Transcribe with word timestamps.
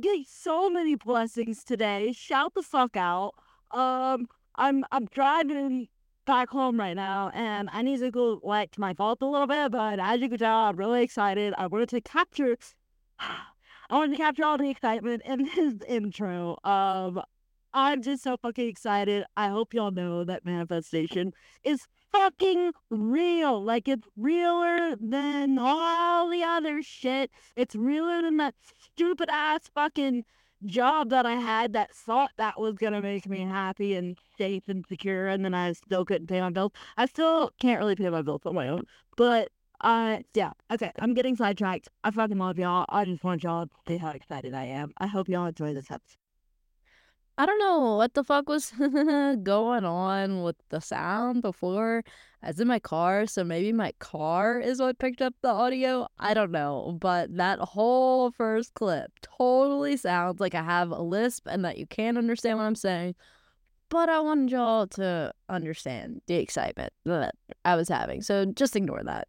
getting 0.00 0.24
so 0.26 0.70
many 0.70 0.94
blessings 0.94 1.64
today. 1.64 2.12
Shout 2.12 2.54
the 2.54 2.62
fuck 2.62 2.96
out. 2.96 3.32
Um, 3.70 4.28
I'm 4.56 4.84
I'm 4.90 5.06
driving 5.06 5.88
back 6.26 6.50
home 6.50 6.78
right 6.78 6.94
now, 6.94 7.30
and 7.34 7.68
I 7.72 7.82
need 7.82 8.00
to 8.00 8.10
go 8.10 8.40
like 8.42 8.72
to 8.72 8.80
my 8.80 8.92
vault 8.92 9.18
a 9.22 9.26
little 9.26 9.46
bit. 9.46 9.72
But 9.72 9.98
as 9.98 10.20
you 10.20 10.28
can 10.28 10.38
tell, 10.38 10.56
I'm 10.56 10.76
really 10.76 11.02
excited. 11.02 11.54
I 11.58 11.66
wanted 11.66 11.88
to 11.90 12.00
capture. 12.00 12.56
I 13.18 13.94
wanted 13.96 14.12
to 14.12 14.22
capture 14.22 14.44
all 14.44 14.58
the 14.58 14.68
excitement 14.68 15.22
in 15.24 15.44
this 15.44 15.74
intro. 15.88 16.58
Um, 16.62 17.22
I'm 17.78 18.02
just 18.02 18.24
so 18.24 18.36
fucking 18.36 18.66
excited. 18.66 19.24
I 19.36 19.50
hope 19.50 19.72
y'all 19.72 19.92
know 19.92 20.24
that 20.24 20.44
manifestation 20.44 21.32
is 21.62 21.86
fucking 22.10 22.72
real. 22.90 23.62
Like 23.62 23.86
it's 23.86 24.08
realer 24.16 24.96
than 25.00 25.58
all 25.60 26.28
the 26.28 26.42
other 26.42 26.82
shit. 26.82 27.30
It's 27.54 27.76
realer 27.76 28.20
than 28.22 28.36
that 28.38 28.56
stupid 28.82 29.28
ass 29.30 29.70
fucking 29.72 30.24
job 30.66 31.10
that 31.10 31.24
I 31.24 31.36
had 31.36 31.72
that 31.74 31.94
thought 31.94 32.32
that 32.36 32.58
was 32.58 32.74
gonna 32.74 33.00
make 33.00 33.28
me 33.28 33.42
happy 33.42 33.94
and 33.94 34.18
safe 34.36 34.64
and 34.66 34.84
secure, 34.88 35.28
and 35.28 35.44
then 35.44 35.54
I 35.54 35.72
still 35.74 36.04
couldn't 36.04 36.26
pay 36.26 36.40
my 36.40 36.50
bills. 36.50 36.72
I 36.96 37.06
still 37.06 37.52
can't 37.60 37.78
really 37.78 37.94
pay 37.94 38.10
my 38.10 38.22
bills 38.22 38.42
on 38.44 38.56
my 38.56 38.68
own, 38.68 38.82
but 39.16 39.50
uh, 39.82 40.18
yeah, 40.34 40.50
okay, 40.72 40.90
I'm 40.98 41.14
getting 41.14 41.36
sidetracked. 41.36 41.88
I 42.02 42.10
fucking 42.10 42.38
love 42.38 42.58
y'all. 42.58 42.86
I 42.88 43.04
just 43.04 43.22
want 43.22 43.44
y'all 43.44 43.66
to 43.66 43.72
see 43.86 43.98
how 43.98 44.10
excited 44.10 44.52
I 44.52 44.64
am. 44.64 44.92
I 44.98 45.06
hope 45.06 45.28
y'all 45.28 45.46
enjoy 45.46 45.74
this 45.74 45.92
episode. 45.92 46.27
I 47.40 47.46
don't 47.46 47.60
know 47.60 47.94
what 47.94 48.14
the 48.14 48.24
fuck 48.24 48.48
was 48.48 48.72
going 49.44 49.84
on 49.84 50.42
with 50.42 50.56
the 50.70 50.80
sound 50.80 51.40
before. 51.40 52.02
I 52.42 52.48
was 52.48 52.58
in 52.58 52.66
my 52.66 52.80
car, 52.80 53.28
so 53.28 53.44
maybe 53.44 53.72
my 53.72 53.92
car 54.00 54.58
is 54.58 54.80
what 54.80 54.98
picked 54.98 55.22
up 55.22 55.34
the 55.40 55.48
audio. 55.48 56.08
I 56.18 56.34
don't 56.34 56.50
know, 56.50 56.98
but 57.00 57.36
that 57.36 57.60
whole 57.60 58.32
first 58.32 58.74
clip 58.74 59.12
totally 59.22 59.96
sounds 59.96 60.40
like 60.40 60.56
I 60.56 60.64
have 60.64 60.90
a 60.90 61.00
lisp 61.00 61.46
and 61.46 61.64
that 61.64 61.78
you 61.78 61.86
can't 61.86 62.18
understand 62.18 62.58
what 62.58 62.64
I'm 62.64 62.74
saying. 62.74 63.14
But 63.88 64.08
I 64.08 64.18
wanted 64.18 64.50
y'all 64.50 64.88
to 64.88 65.32
understand 65.48 66.22
the 66.26 66.34
excitement 66.34 66.92
that 67.04 67.36
I 67.64 67.76
was 67.76 67.88
having, 67.88 68.20
so 68.20 68.46
just 68.46 68.74
ignore 68.74 69.04
that 69.04 69.28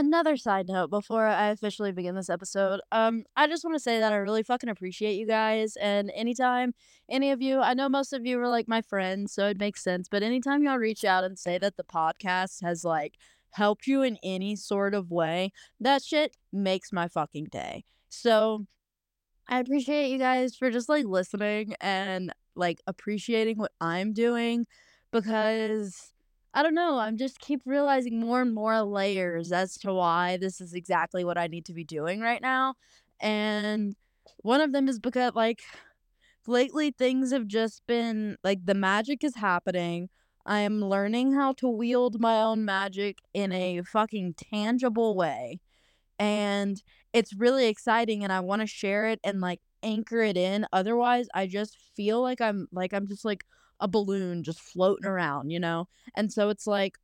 another 0.00 0.34
side 0.34 0.66
note 0.66 0.88
before 0.88 1.26
I 1.26 1.48
officially 1.48 1.92
begin 1.92 2.14
this 2.14 2.30
episode. 2.30 2.80
Um, 2.90 3.24
I 3.36 3.46
just 3.46 3.64
want 3.64 3.74
to 3.74 3.80
say 3.80 4.00
that 4.00 4.12
I 4.12 4.16
really 4.16 4.42
fucking 4.42 4.70
appreciate 4.70 5.14
you 5.14 5.26
guys. 5.26 5.76
And 5.76 6.10
anytime 6.14 6.72
any 7.10 7.30
of 7.30 7.42
you, 7.42 7.60
I 7.60 7.74
know 7.74 7.88
most 7.90 8.14
of 8.14 8.24
you 8.24 8.40
are 8.40 8.48
like 8.48 8.66
my 8.66 8.80
friends, 8.80 9.34
so 9.34 9.48
it 9.48 9.58
makes 9.58 9.84
sense. 9.84 10.08
But 10.10 10.22
anytime 10.22 10.62
y'all 10.62 10.78
reach 10.78 11.04
out 11.04 11.22
and 11.22 11.38
say 11.38 11.58
that 11.58 11.76
the 11.76 11.84
podcast 11.84 12.62
has 12.62 12.82
like 12.82 13.16
helped 13.50 13.86
you 13.86 14.00
in 14.02 14.16
any 14.22 14.56
sort 14.56 14.94
of 14.94 15.10
way, 15.10 15.52
that 15.80 16.02
shit 16.02 16.34
makes 16.50 16.92
my 16.92 17.06
fucking 17.06 17.48
day. 17.52 17.84
So 18.08 18.66
I 19.48 19.60
appreciate 19.60 20.08
you 20.08 20.18
guys 20.18 20.56
for 20.56 20.70
just 20.70 20.88
like 20.88 21.04
listening 21.04 21.74
and 21.78 22.32
like 22.56 22.80
appreciating 22.86 23.58
what 23.58 23.72
I'm 23.82 24.14
doing 24.14 24.66
because 25.12 26.12
I 26.52 26.62
don't 26.62 26.74
know. 26.74 26.98
I'm 26.98 27.16
just 27.16 27.38
keep 27.40 27.60
realizing 27.64 28.18
more 28.18 28.40
and 28.42 28.52
more 28.54 28.82
layers 28.82 29.52
as 29.52 29.76
to 29.78 29.94
why 29.94 30.36
this 30.36 30.60
is 30.60 30.74
exactly 30.74 31.24
what 31.24 31.38
I 31.38 31.46
need 31.46 31.64
to 31.66 31.72
be 31.72 31.84
doing 31.84 32.20
right 32.20 32.42
now. 32.42 32.74
And 33.20 33.94
one 34.38 34.60
of 34.60 34.72
them 34.72 34.88
is 34.88 34.98
because, 34.98 35.34
like, 35.34 35.60
lately 36.46 36.90
things 36.92 37.32
have 37.32 37.46
just 37.46 37.82
been 37.86 38.36
like 38.44 38.66
the 38.66 38.74
magic 38.74 39.24
is 39.24 39.36
happening. 39.36 40.08
I 40.46 40.60
am 40.60 40.80
learning 40.84 41.34
how 41.34 41.52
to 41.54 41.68
wield 41.68 42.20
my 42.20 42.42
own 42.42 42.64
magic 42.64 43.18
in 43.34 43.52
a 43.52 43.82
fucking 43.82 44.34
tangible 44.36 45.16
way. 45.16 45.60
And 46.18 46.82
it's 47.12 47.34
really 47.34 47.66
exciting 47.66 48.24
and 48.24 48.32
I 48.32 48.40
want 48.40 48.60
to 48.62 48.66
share 48.66 49.06
it 49.08 49.20
and 49.24 49.40
like 49.40 49.60
anchor 49.82 50.20
it 50.22 50.36
in. 50.36 50.66
Otherwise, 50.72 51.28
I 51.34 51.46
just 51.46 51.76
feel 51.96 52.22
like 52.22 52.40
I'm 52.40 52.68
like 52.72 52.92
I'm 52.92 53.06
just 53.08 53.24
like 53.24 53.44
a 53.80 53.88
balloon 53.88 54.42
just 54.42 54.60
floating 54.60 55.06
around, 55.06 55.50
you 55.50 55.60
know? 55.60 55.88
And 56.14 56.32
so 56.32 56.48
it's 56.48 56.66
like, 56.66 56.98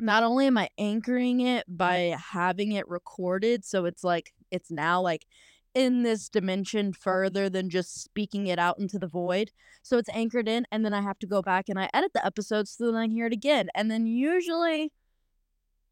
not 0.00 0.22
only 0.22 0.46
am 0.46 0.58
I 0.58 0.68
anchoring 0.78 1.40
it 1.40 1.64
by 1.68 2.16
having 2.32 2.72
it 2.72 2.88
recorded, 2.88 3.64
so 3.64 3.84
it's 3.84 4.02
like, 4.02 4.32
it's 4.50 4.70
now 4.70 5.00
like 5.00 5.26
in 5.74 6.02
this 6.02 6.28
dimension 6.28 6.92
further 6.92 7.48
than 7.48 7.70
just 7.70 8.02
speaking 8.02 8.46
it 8.46 8.58
out 8.58 8.78
into 8.78 8.98
the 8.98 9.06
void. 9.06 9.50
So 9.82 9.98
it's 9.98 10.08
anchored 10.12 10.48
in, 10.48 10.66
and 10.70 10.84
then 10.84 10.92
I 10.92 11.00
have 11.00 11.18
to 11.20 11.26
go 11.26 11.42
back 11.42 11.68
and 11.68 11.78
I 11.78 11.88
edit 11.94 12.12
the 12.12 12.24
episodes 12.24 12.72
so 12.72 12.86
then 12.86 12.96
I 12.96 13.08
hear 13.08 13.26
it 13.26 13.32
again. 13.32 13.68
And 13.74 13.90
then 13.90 14.06
usually 14.06 14.92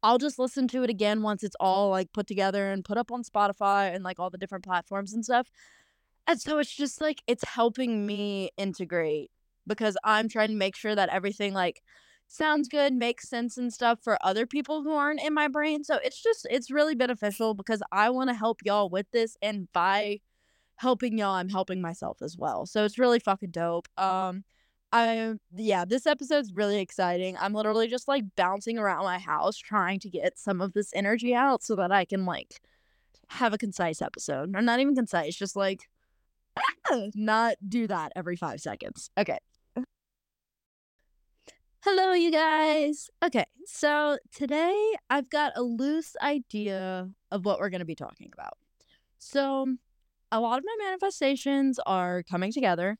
I'll 0.03 0.17
just 0.17 0.39
listen 0.39 0.67
to 0.69 0.83
it 0.83 0.89
again 0.89 1.21
once 1.21 1.43
it's 1.43 1.55
all 1.59 1.89
like 1.89 2.11
put 2.11 2.27
together 2.27 2.71
and 2.71 2.83
put 2.83 2.97
up 2.97 3.11
on 3.11 3.23
Spotify 3.23 3.93
and 3.93 4.03
like 4.03 4.19
all 4.19 4.29
the 4.29 4.37
different 4.37 4.63
platforms 4.63 5.13
and 5.13 5.23
stuff. 5.23 5.49
And 6.27 6.39
so 6.39 6.59
it's 6.59 6.73
just 6.73 7.01
like 7.01 7.21
it's 7.27 7.43
helping 7.43 8.05
me 8.05 8.51
integrate 8.57 9.31
because 9.75 9.97
I'm 10.03 10.27
trying 10.27 10.49
to 10.49 10.55
make 10.55 10.75
sure 10.75 10.95
that 10.95 11.09
everything 11.09 11.53
like 11.53 11.81
sounds 12.27 12.67
good, 12.67 12.93
makes 12.93 13.29
sense 13.29 13.57
and 13.57 13.73
stuff 13.73 13.99
for 14.03 14.17
other 14.21 14.45
people 14.45 14.83
who 14.83 14.93
aren't 14.93 15.21
in 15.21 15.33
my 15.33 15.47
brain. 15.47 15.83
So 15.83 15.99
it's 16.03 16.21
just 16.21 16.47
it's 16.49 16.71
really 16.71 16.95
beneficial 16.95 17.53
because 17.53 17.81
I 17.91 18.09
want 18.09 18.29
to 18.29 18.35
help 18.35 18.59
y'all 18.63 18.89
with 18.89 19.07
this 19.11 19.37
and 19.41 19.71
by 19.73 20.19
helping 20.75 21.17
y'all 21.17 21.35
I'm 21.35 21.49
helping 21.49 21.81
myself 21.81 22.17
as 22.21 22.37
well. 22.37 22.65
So 22.65 22.85
it's 22.85 22.99
really 22.99 23.19
fucking 23.19 23.51
dope. 23.51 23.87
Um 23.97 24.43
I 24.93 25.33
yeah, 25.55 25.85
this 25.85 26.05
episode's 26.05 26.53
really 26.53 26.79
exciting. 26.79 27.37
I'm 27.39 27.53
literally 27.53 27.87
just 27.87 28.07
like 28.07 28.23
bouncing 28.35 28.77
around 28.77 29.03
my 29.03 29.19
house 29.19 29.57
trying 29.57 29.99
to 30.01 30.09
get 30.09 30.37
some 30.37 30.61
of 30.61 30.73
this 30.73 30.91
energy 30.93 31.33
out 31.33 31.63
so 31.63 31.75
that 31.77 31.91
I 31.91 32.05
can 32.05 32.25
like 32.25 32.61
have 33.29 33.53
a 33.53 33.57
concise 33.57 34.01
episode. 34.01 34.55
Or 34.55 34.61
not 34.61 34.79
even 34.79 34.95
concise, 34.95 35.35
just 35.35 35.55
like 35.55 35.87
not 37.15 37.55
do 37.67 37.87
that 37.87 38.11
every 38.15 38.35
5 38.35 38.59
seconds. 38.59 39.09
Okay. 39.17 39.39
Hello, 41.83 42.13
you 42.13 42.29
guys. 42.29 43.09
Okay, 43.25 43.45
so 43.65 44.19
today 44.31 44.93
I've 45.09 45.31
got 45.31 45.53
a 45.55 45.63
loose 45.63 46.15
idea 46.21 47.09
of 47.31 47.43
what 47.43 47.59
we're 47.59 47.71
going 47.71 47.79
to 47.79 47.85
be 47.85 47.95
talking 47.95 48.29
about. 48.31 48.53
So, 49.17 49.65
a 50.31 50.39
lot 50.39 50.59
of 50.59 50.63
my 50.63 50.75
manifestations 50.85 51.79
are 51.87 52.21
coming 52.21 52.51
together. 52.51 52.99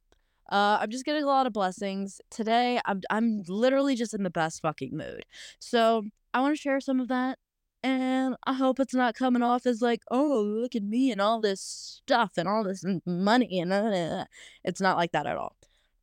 Uh, 0.52 0.80
I'm 0.82 0.90
just 0.90 1.06
getting 1.06 1.22
a 1.22 1.28
lot 1.28 1.46
of 1.46 1.54
blessings 1.54 2.22
today. 2.32 2.80
I'm 2.86 3.02
I'm 3.12 3.44
literally 3.48 3.94
just 3.96 4.16
in 4.16 4.24
the 4.24 4.32
best 4.32 4.64
fucking 4.64 4.98
mood. 4.98 5.26
So 5.60 6.02
I 6.34 6.42
want 6.42 6.56
to 6.56 6.62
share 6.62 6.80
some 6.80 7.00
of 7.00 7.08
that, 7.10 7.38
and 7.84 8.36
I 8.48 8.54
hope 8.54 8.80
it's 8.80 8.96
not 8.96 9.14
coming 9.14 9.44
off 9.44 9.68
as 9.68 9.84
like, 9.84 10.02
oh, 10.10 10.42
look 10.42 10.76
at 10.76 10.82
me 10.82 11.12
and 11.12 11.22
all 11.22 11.40
this 11.40 11.62
stuff 11.62 12.32
and 12.36 12.48
all 12.48 12.64
this 12.64 12.84
money 13.06 13.60
and 13.60 13.72
uh, 13.72 14.26
it's 14.64 14.82
not 14.82 14.98
like 14.98 15.12
that 15.12 15.28
at 15.28 15.38
all. 15.38 15.56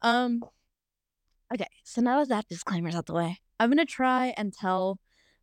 Um, 0.02 0.44
Okay, 1.52 1.66
so 1.82 2.00
now 2.02 2.18
that 2.20 2.28
that 2.28 2.48
disclaimer's 2.48 2.94
out 2.94 3.06
the 3.06 3.14
way, 3.14 3.38
I'm 3.58 3.70
gonna 3.70 3.86
try 3.86 4.34
and 4.36 4.52
tell 4.52 4.98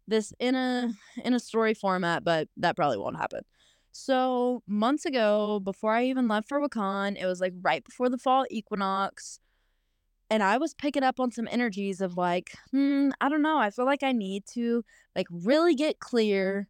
this 0.08 0.34
in 0.40 0.56
a 0.56 0.92
in 1.24 1.34
a 1.34 1.40
story 1.40 1.74
format, 1.74 2.24
but 2.24 2.48
that 2.58 2.76
probably 2.76 2.98
won't 2.98 3.18
happen. 3.18 3.42
So 3.92 4.62
months 4.68 5.06
ago, 5.06 5.60
before 5.64 5.94
I 5.94 6.06
even 6.06 6.28
left 6.28 6.50
for 6.50 6.60
Wakaan, 6.62 7.20
it 7.20 7.26
was 7.26 7.40
like 7.42 7.54
right 7.62 7.84
before 7.84 8.10
the 8.10 8.18
fall 8.18 8.46
equinox, 8.52 9.40
and 10.30 10.44
I 10.44 10.58
was 10.58 10.74
picking 10.74 11.04
up 11.04 11.20
on 11.20 11.32
some 11.32 11.48
energies 11.52 12.02
of 12.02 12.18
like, 12.18 12.52
hmm, 12.72 13.10
I 13.22 13.30
don't 13.30 13.42
know. 13.42 13.58
I 13.58 13.70
feel 13.72 13.86
like 13.86 14.04
I 14.04 14.12
need 14.12 14.46
to 14.54 14.84
like 15.16 15.28
really 15.32 15.76
get 15.76 16.00
clear 16.00 16.68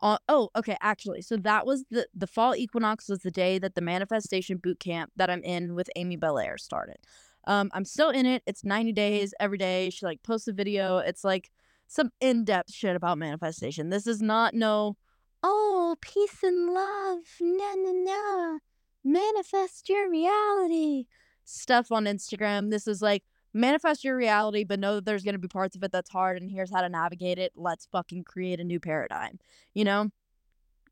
on. 0.00 0.18
Oh, 0.28 0.50
okay, 0.56 0.76
actually, 0.80 1.22
so 1.22 1.36
that 1.38 1.66
was 1.66 1.84
the 1.90 2.06
the 2.14 2.26
fall 2.26 2.56
equinox 2.56 3.08
was 3.08 3.20
the 3.20 3.30
day 3.30 3.58
that 3.58 3.74
the 3.74 3.80
manifestation 3.82 4.58
boot 4.58 4.80
camp 4.80 5.12
that 5.16 5.30
I'm 5.30 5.42
in 5.44 5.74
with 5.74 5.90
Amy 5.96 6.16
Belair 6.16 6.58
started. 6.58 6.98
Um, 7.46 7.70
I'm 7.72 7.84
still 7.84 8.10
in 8.10 8.26
it. 8.26 8.42
It's 8.46 8.64
90 8.64 8.92
days 8.92 9.34
every 9.40 9.58
day. 9.58 9.90
She 9.90 10.06
like 10.06 10.22
posts 10.22 10.48
a 10.48 10.52
video. 10.52 10.98
It's 10.98 11.24
like 11.24 11.50
some 11.88 12.10
in-depth 12.20 12.72
shit 12.72 12.96
about 12.96 13.18
manifestation. 13.18 13.90
This 13.90 14.06
is 14.06 14.22
not 14.22 14.54
no, 14.54 14.96
oh, 15.42 15.96
peace 16.00 16.42
and 16.42 16.72
love. 16.72 17.20
Na 17.40 17.74
na 17.76 17.92
na. 17.92 18.58
Manifest 19.04 19.88
your 19.88 20.08
reality 20.08 21.06
stuff 21.44 21.90
on 21.90 22.04
Instagram. 22.04 22.70
This 22.70 22.86
is 22.86 23.02
like 23.02 23.24
manifest 23.52 24.04
your 24.04 24.16
reality, 24.16 24.64
but 24.64 24.80
know 24.80 24.94
that 24.94 25.04
there's 25.04 25.24
going 25.24 25.34
to 25.34 25.38
be 25.38 25.48
parts 25.48 25.76
of 25.76 25.82
it 25.82 25.92
that's 25.92 26.10
hard 26.10 26.40
and 26.40 26.50
here's 26.50 26.72
how 26.72 26.80
to 26.80 26.88
navigate 26.88 27.38
it. 27.38 27.52
Let's 27.54 27.86
fucking 27.86 28.24
create 28.24 28.60
a 28.60 28.64
new 28.64 28.80
paradigm, 28.80 29.38
you 29.74 29.84
know? 29.84 30.10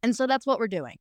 And 0.02 0.14
so 0.14 0.26
that's 0.26 0.46
what 0.46 0.58
we're 0.58 0.68
doing. 0.68 0.96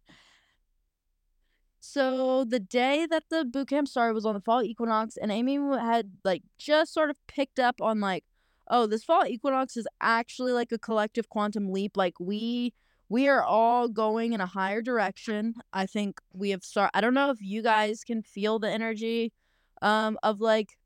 So 1.79 2.43
the 2.43 2.59
day 2.59 3.07
that 3.09 3.23
the 3.29 3.45
boot 3.45 3.69
camp 3.69 3.87
started 3.87 4.13
was 4.13 4.25
on 4.25 4.33
the 4.33 4.41
fall 4.41 4.63
equinox, 4.63 5.17
and 5.17 5.31
Amy 5.31 5.55
had 5.77 6.11
like 6.23 6.43
just 6.57 6.93
sort 6.93 7.09
of 7.09 7.17
picked 7.27 7.59
up 7.59 7.81
on 7.81 7.99
like, 8.01 8.25
oh, 8.67 8.85
this 8.85 9.03
fall 9.03 9.25
equinox 9.25 9.77
is 9.77 9.87
actually 10.01 10.51
like 10.51 10.71
a 10.71 10.77
collective 10.77 11.29
quantum 11.29 11.71
leap. 11.71 11.95
Like 11.95 12.19
we 12.19 12.73
we 13.07 13.27
are 13.27 13.43
all 13.43 13.87
going 13.87 14.33
in 14.33 14.41
a 14.41 14.45
higher 14.45 14.81
direction. 14.81 15.55
I 15.73 15.85
think 15.85 16.19
we 16.33 16.51
have 16.51 16.63
start. 16.63 16.91
I 16.93 17.01
don't 17.01 17.13
know 17.13 17.31
if 17.31 17.41
you 17.41 17.61
guys 17.63 18.03
can 18.03 18.21
feel 18.23 18.59
the 18.59 18.69
energy, 18.69 19.33
um, 19.81 20.17
of 20.21 20.41
like 20.41 20.77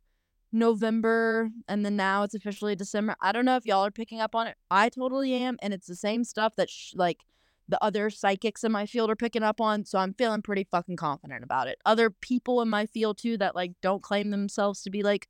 November, 0.51 1.49
and 1.67 1.83
then 1.83 1.95
now 1.95 2.23
it's 2.23 2.35
officially 2.35 2.75
December. 2.75 3.15
I 3.21 3.31
don't 3.31 3.45
know 3.45 3.55
if 3.55 3.65
y'all 3.65 3.85
are 3.85 3.91
picking 3.91 4.21
up 4.21 4.35
on 4.35 4.47
it. 4.47 4.55
I 4.69 4.89
totally 4.89 5.33
am, 5.33 5.57
and 5.61 5.73
it's 5.73 5.87
the 5.87 5.95
same 5.95 6.23
stuff 6.23 6.55
that 6.57 6.69
sh- 6.69 6.93
like 6.95 7.21
the 7.67 7.83
other 7.83 8.09
psychics 8.09 8.63
in 8.63 8.71
my 8.71 8.85
field 8.85 9.09
are 9.09 9.15
picking 9.15 9.43
up 9.43 9.61
on. 9.61 9.85
So 9.85 9.99
I'm 9.99 10.13
feeling 10.13 10.41
pretty 10.41 10.67
fucking 10.69 10.97
confident 10.97 11.43
about 11.43 11.67
it. 11.67 11.77
Other 11.85 12.09
people 12.09 12.61
in 12.61 12.69
my 12.69 12.85
field 12.85 13.17
too 13.17 13.37
that 13.37 13.55
like 13.55 13.73
don't 13.81 14.03
claim 14.03 14.31
themselves 14.31 14.81
to 14.83 14.89
be 14.89 15.03
like 15.03 15.27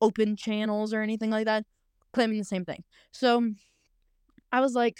open 0.00 0.36
channels 0.36 0.92
or 0.92 1.02
anything 1.02 1.30
like 1.30 1.44
that, 1.44 1.64
claiming 2.12 2.38
the 2.38 2.44
same 2.44 2.64
thing. 2.64 2.84
So 3.12 3.52
I 4.52 4.60
was 4.60 4.74
like, 4.74 4.98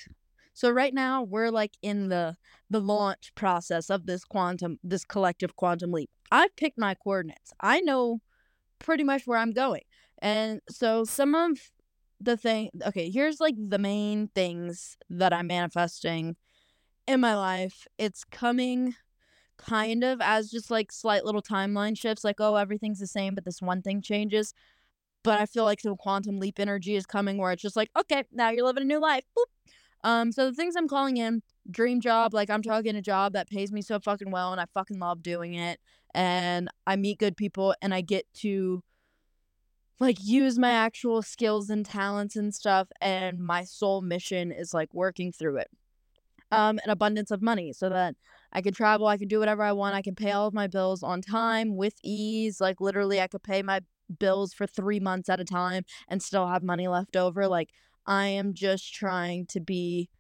so 0.53 0.71
right 0.71 0.93
now 0.93 1.23
we're 1.23 1.51
like 1.51 1.77
in 1.83 2.09
the 2.09 2.37
the 2.69 2.81
launch 2.81 3.33
process 3.35 3.89
of 3.91 4.07
this 4.07 4.25
quantum 4.25 4.79
this 4.85 5.05
collective 5.05 5.57
quantum 5.57 5.93
leap. 5.93 6.11
I've 6.31 6.55
picked 6.57 6.79
my 6.79 6.95
coordinates. 6.95 7.53
I 7.61 7.81
know 7.81 8.21
pretty 8.79 9.05
much 9.05 9.27
where 9.27 9.39
I'm 9.39 9.53
going. 9.53 9.83
And 10.21 10.61
so 10.69 11.05
some 11.05 11.35
of 11.35 11.59
the 12.21 12.37
thing 12.37 12.71
okay, 12.87 13.11
here's 13.11 13.41
like 13.41 13.55
the 13.57 13.79
main 13.79 14.29
things 14.35 14.97
that 15.09 15.33
I'm 15.33 15.47
manifesting 15.47 16.37
in 17.07 17.21
my 17.21 17.37
life. 17.37 17.87
It's 17.99 18.25
coming 18.25 18.95
kind 19.59 20.05
of 20.05 20.21
as 20.23 20.51
just 20.51 20.71
like 20.71 20.91
slight 20.91 21.25
little 21.25 21.43
timeline 21.43 21.95
shifts 21.95 22.25
like 22.25 22.37
oh 22.39 22.57
everything's 22.57 22.99
the 22.99 23.07
same 23.07 23.35
but 23.35 23.45
this 23.45 23.61
one 23.61 23.83
thing 23.83 24.01
changes 24.01 24.55
but 25.23 25.39
i 25.39 25.45
feel 25.45 25.65
like 25.65 25.79
some 25.81 25.99
quantum 25.99 26.39
leap 26.41 26.59
energy 26.59 26.97
is 26.97 27.05
coming 27.05 27.37
where 27.37 27.53
it's 27.53 27.61
just 27.61 27.77
like 27.77 27.91
okay 27.95 28.25
now 28.33 28.49
you're 28.49 28.65
living 28.65 28.85
a 28.85 28.87
new 28.87 28.99
life 28.99 29.23
Boop. 29.39 29.45
Um, 30.03 30.33
so 30.33 30.47
the 30.47 30.55
things 30.55 30.77
I'm 30.77 30.89
calling 30.89 31.17
in 31.19 31.43
dream 31.71 32.01
job, 32.01 32.33
like 32.33 32.51
I'm 32.51 32.63
talking 32.63 32.97
a 32.97 33.03
job 33.03 33.35
that 33.35 33.49
pays 33.49 33.71
me 33.71 33.83
so 33.83 33.99
fucking 34.01 34.31
well 34.31 34.53
and 34.53 34.61
I 34.61 34.65
fucking 34.73 34.99
love 34.99 35.23
doing 35.23 35.55
it. 35.55 35.79
And 36.15 36.69
I 36.87 36.97
meet 36.97 37.19
good 37.19 37.37
people 37.37 37.75
and 37.83 37.93
I 37.93 38.01
get 38.01 38.27
to 38.37 38.83
like 39.99 40.17
use 40.23 40.59
my 40.59 40.71
actual 40.71 41.21
skills 41.23 41.69
and 41.69 41.85
talents 41.85 42.35
and 42.35 42.55
stuff. 42.55 42.89
And 43.01 43.39
my 43.39 43.65
sole 43.65 44.01
mission 44.01 44.51
is 44.53 44.73
like 44.73 44.95
working 44.95 45.33
through 45.33 45.59
it. 45.59 45.69
Um, 46.53 46.81
an 46.85 46.91
abundance 46.91 47.31
of 47.31 47.43
money 47.43 47.73
so 47.73 47.89
that 47.89 48.17
I 48.53 48.61
can 48.61 48.75
travel, 48.75 49.07
I 49.07 49.17
can 49.17 49.29
do 49.29 49.39
whatever 49.39 49.63
I 49.63 49.73
want, 49.73 49.95
I 49.95 50.03
can 50.03 50.17
pay 50.17 50.33
all 50.33 50.49
of 50.49 50.55
my 50.55 50.67
bills 50.67 51.03
on 51.03 51.23
time 51.23 51.77
with 51.77 51.95
ease. 52.03 52.61
Like 52.61 52.81
literally, 52.81 53.21
I 53.21 53.29
could 53.29 53.45
pay 53.45 53.63
my 53.63 53.83
bills 54.19 54.53
for 54.53 54.67
three 54.67 54.99
months 54.99 55.29
at 55.29 55.39
a 55.39 55.45
time 55.45 55.85
and 56.09 56.21
still 56.23 56.49
have 56.49 56.65
money 56.65 56.89
left 56.89 57.15
over. 57.17 57.47
Like 57.47 57.71
I 58.07 58.27
am 58.27 58.55
just 58.55 58.93
trying 58.93 59.47
to 59.47 59.61
be 59.61 60.11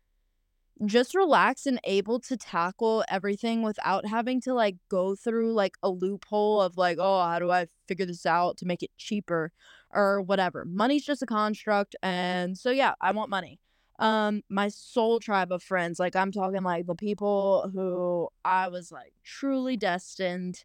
just 0.86 1.14
relaxed 1.14 1.66
and 1.66 1.80
able 1.84 2.20
to 2.20 2.36
tackle 2.36 3.04
everything 3.08 3.62
without 3.62 4.06
having 4.06 4.40
to 4.40 4.54
like 4.54 4.76
go 4.88 5.14
through 5.14 5.52
like 5.52 5.74
a 5.82 5.90
loophole 5.90 6.60
of 6.62 6.76
like, 6.78 6.98
oh, 7.00 7.22
how 7.22 7.38
do 7.38 7.50
I 7.50 7.66
figure 7.86 8.06
this 8.06 8.24
out 8.24 8.56
to 8.58 8.66
make 8.66 8.82
it 8.82 8.90
cheaper 8.96 9.52
or 9.92 10.22
whatever. 10.22 10.64
Money's 10.64 11.04
just 11.04 11.22
a 11.22 11.26
construct. 11.26 11.96
And 12.02 12.56
so, 12.56 12.70
yeah, 12.70 12.94
I 13.00 13.12
want 13.12 13.30
money. 13.30 13.58
Um, 14.00 14.42
my 14.48 14.68
soul 14.68 15.20
tribe 15.20 15.52
of 15.52 15.62
friends, 15.62 16.00
like 16.00 16.16
I'm 16.16 16.32
talking 16.32 16.62
like 16.62 16.86
the 16.86 16.94
people 16.94 17.70
who 17.72 18.28
I 18.44 18.68
was 18.68 18.90
like 18.90 19.12
truly 19.22 19.76
destined 19.76 20.64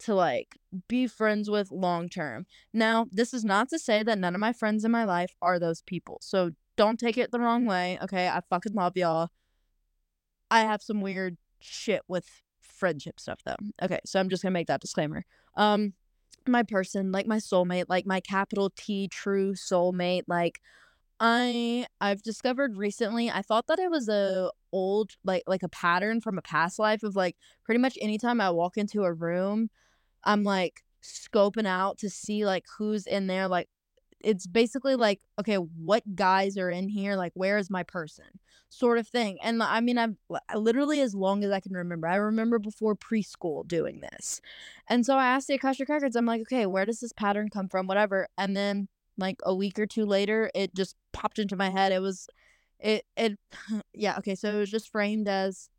to 0.00 0.14
like 0.14 0.58
be 0.88 1.06
friends 1.06 1.48
with 1.48 1.70
long 1.70 2.08
term. 2.08 2.46
Now, 2.72 3.06
this 3.10 3.32
is 3.32 3.44
not 3.44 3.68
to 3.70 3.78
say 3.78 4.02
that 4.02 4.18
none 4.18 4.34
of 4.34 4.40
my 4.40 4.52
friends 4.52 4.84
in 4.84 4.90
my 4.90 5.04
life 5.04 5.36
are 5.40 5.58
those 5.58 5.82
people. 5.82 6.18
So 6.20 6.50
don't 6.76 6.98
take 6.98 7.16
it 7.16 7.30
the 7.30 7.38
wrong 7.38 7.66
way. 7.66 7.98
Okay. 8.02 8.28
I 8.28 8.40
fucking 8.50 8.74
love 8.74 8.96
y'all. 8.96 9.30
I 10.50 10.60
have 10.60 10.82
some 10.82 11.00
weird 11.00 11.36
shit 11.60 12.02
with 12.08 12.42
friendship 12.60 13.20
stuff 13.20 13.40
though. 13.44 13.56
Okay. 13.80 14.00
So 14.04 14.18
I'm 14.18 14.28
just 14.28 14.42
gonna 14.42 14.52
make 14.52 14.66
that 14.66 14.80
disclaimer. 14.80 15.24
Um, 15.56 15.92
my 16.48 16.64
person, 16.64 17.12
like 17.12 17.26
my 17.28 17.36
soulmate, 17.36 17.84
like 17.88 18.06
my 18.06 18.18
capital 18.18 18.72
T 18.76 19.06
true 19.06 19.54
soulmate, 19.54 20.24
like 20.26 20.60
I 21.22 21.86
I've 22.00 22.22
discovered 22.22 22.76
recently 22.76 23.30
I 23.30 23.42
thought 23.42 23.68
that 23.68 23.78
it 23.78 23.90
was 23.90 24.08
a 24.08 24.50
old 24.72 25.12
like 25.24 25.44
like 25.46 25.62
a 25.62 25.68
pattern 25.68 26.20
from 26.20 26.36
a 26.36 26.42
past 26.42 26.78
life 26.78 27.02
of 27.02 27.14
like 27.16 27.36
pretty 27.64 27.78
much 27.78 27.96
anytime 28.00 28.40
I 28.40 28.50
walk 28.50 28.76
into 28.76 29.04
a 29.04 29.12
room 29.12 29.70
I'm 30.24 30.42
like 30.44 30.82
scoping 31.02 31.66
out 31.66 31.98
to 31.98 32.10
see 32.10 32.46
like 32.46 32.64
who's 32.78 33.06
in 33.06 33.26
there. 33.26 33.48
Like 33.48 33.68
it's 34.20 34.46
basically 34.46 34.94
like, 34.94 35.20
okay, 35.40 35.56
what 35.56 36.02
guys 36.14 36.56
are 36.56 36.70
in 36.70 36.88
here? 36.88 37.16
Like, 37.16 37.32
where 37.34 37.58
is 37.58 37.70
my 37.70 37.82
person? 37.82 38.24
Sort 38.68 38.98
of 38.98 39.08
thing. 39.08 39.38
And 39.42 39.62
I 39.62 39.80
mean, 39.80 39.98
I've 39.98 40.16
literally 40.54 41.00
as 41.00 41.14
long 41.14 41.44
as 41.44 41.50
I 41.50 41.60
can 41.60 41.72
remember. 41.72 42.06
I 42.06 42.16
remember 42.16 42.58
before 42.58 42.94
preschool 42.94 43.66
doing 43.66 44.00
this. 44.00 44.40
And 44.88 45.04
so 45.04 45.16
I 45.16 45.26
asked 45.26 45.48
the 45.48 45.54
Akashic 45.54 45.88
Records, 45.88 46.16
I'm 46.16 46.26
like, 46.26 46.42
okay, 46.42 46.66
where 46.66 46.86
does 46.86 47.00
this 47.00 47.12
pattern 47.12 47.48
come 47.48 47.68
from? 47.68 47.86
Whatever. 47.86 48.28
And 48.38 48.56
then 48.56 48.88
like 49.22 49.38
a 49.44 49.54
week 49.54 49.78
or 49.78 49.86
two 49.86 50.04
later, 50.04 50.50
it 50.54 50.74
just 50.74 50.96
popped 51.12 51.38
into 51.38 51.56
my 51.56 51.70
head. 51.70 51.92
It 51.92 52.02
was, 52.02 52.28
it, 52.78 53.06
it, 53.16 53.38
yeah, 53.94 54.18
okay. 54.18 54.34
So 54.34 54.50
it 54.50 54.58
was 54.58 54.70
just 54.70 54.90
framed 54.90 55.28
as 55.28 55.70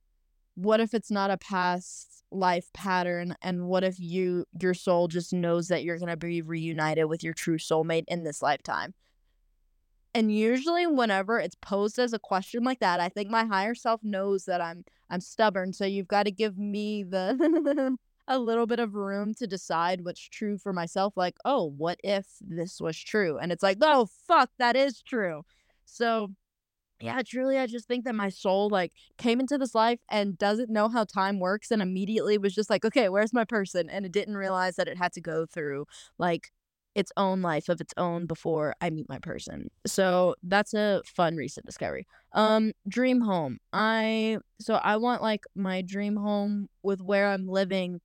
what 0.55 0.79
if 0.79 0.93
it's 0.93 1.11
not 1.11 1.31
a 1.31 1.37
past 1.37 2.23
life 2.31 2.71
pattern 2.73 3.35
and 3.41 3.67
what 3.67 3.83
if 3.83 3.99
you 3.99 4.45
your 4.59 4.73
soul 4.73 5.07
just 5.07 5.33
knows 5.33 5.67
that 5.67 5.83
you're 5.83 5.99
going 5.99 6.09
to 6.09 6.17
be 6.17 6.41
reunited 6.41 7.05
with 7.05 7.23
your 7.23 7.33
true 7.33 7.57
soulmate 7.57 8.05
in 8.07 8.23
this 8.23 8.41
lifetime 8.41 8.93
and 10.15 10.35
usually 10.35 10.87
whenever 10.87 11.39
it's 11.39 11.55
posed 11.61 11.99
as 11.99 12.11
a 12.11 12.19
question 12.19 12.63
like 12.63 12.79
that 12.79 12.99
i 12.99 13.07
think 13.07 13.29
my 13.29 13.45
higher 13.45 13.75
self 13.75 14.01
knows 14.03 14.45
that 14.45 14.61
i'm 14.61 14.83
i'm 15.11 15.21
stubborn 15.21 15.71
so 15.73 15.85
you've 15.85 16.07
got 16.07 16.23
to 16.23 16.31
give 16.31 16.57
me 16.57 17.03
the 17.03 17.95
a 18.27 18.39
little 18.39 18.65
bit 18.65 18.79
of 18.79 18.95
room 18.95 19.33
to 19.33 19.47
decide 19.47 20.05
what's 20.05 20.21
true 20.21 20.57
for 20.57 20.71
myself 20.71 21.13
like 21.17 21.35
oh 21.45 21.65
what 21.77 21.99
if 22.03 22.25
this 22.41 22.79
was 22.79 22.97
true 22.97 23.37
and 23.37 23.51
it's 23.51 23.63
like 23.63 23.77
oh 23.81 24.07
fuck 24.27 24.49
that 24.57 24.75
is 24.75 25.01
true 25.01 25.43
so 25.85 26.29
yeah, 27.03 27.21
truly, 27.21 27.57
I 27.57 27.67
just 27.67 27.85
think 27.85 28.05
that 28.05 28.15
my 28.15 28.29
soul 28.29 28.69
like 28.69 28.93
came 29.17 29.41
into 29.41 29.57
this 29.57 29.75
life 29.75 29.99
and 30.09 30.37
doesn't 30.37 30.69
know 30.69 30.87
how 30.87 31.03
time 31.03 31.37
works 31.39 31.69
and 31.69 31.81
immediately 31.81 32.37
was 32.37 32.55
just 32.55 32.69
like, 32.69 32.85
okay, 32.85 33.09
where's 33.09 33.33
my 33.33 33.43
person? 33.43 33.89
And 33.89 34.05
it 34.05 34.13
didn't 34.13 34.37
realize 34.37 34.77
that 34.77 34.87
it 34.87 34.97
had 34.97 35.11
to 35.13 35.21
go 35.21 35.45
through 35.45 35.85
like 36.17 36.51
its 36.95 37.11
own 37.17 37.41
life 37.41 37.67
of 37.67 37.81
its 37.81 37.93
own 37.97 38.25
before 38.25 38.75
I 38.79 38.89
meet 38.89 39.09
my 39.09 39.19
person. 39.19 39.69
So 39.85 40.35
that's 40.43 40.73
a 40.73 41.01
fun 41.05 41.35
recent 41.35 41.65
discovery. 41.65 42.07
Um, 42.31 42.71
dream 42.87 43.19
home. 43.19 43.59
I 43.73 44.37
so 44.61 44.75
I 44.75 44.95
want 44.97 45.21
like 45.21 45.43
my 45.55 45.81
dream 45.81 46.15
home 46.15 46.69
with 46.83 47.01
where 47.01 47.27
I'm 47.27 47.47
living 47.47 47.99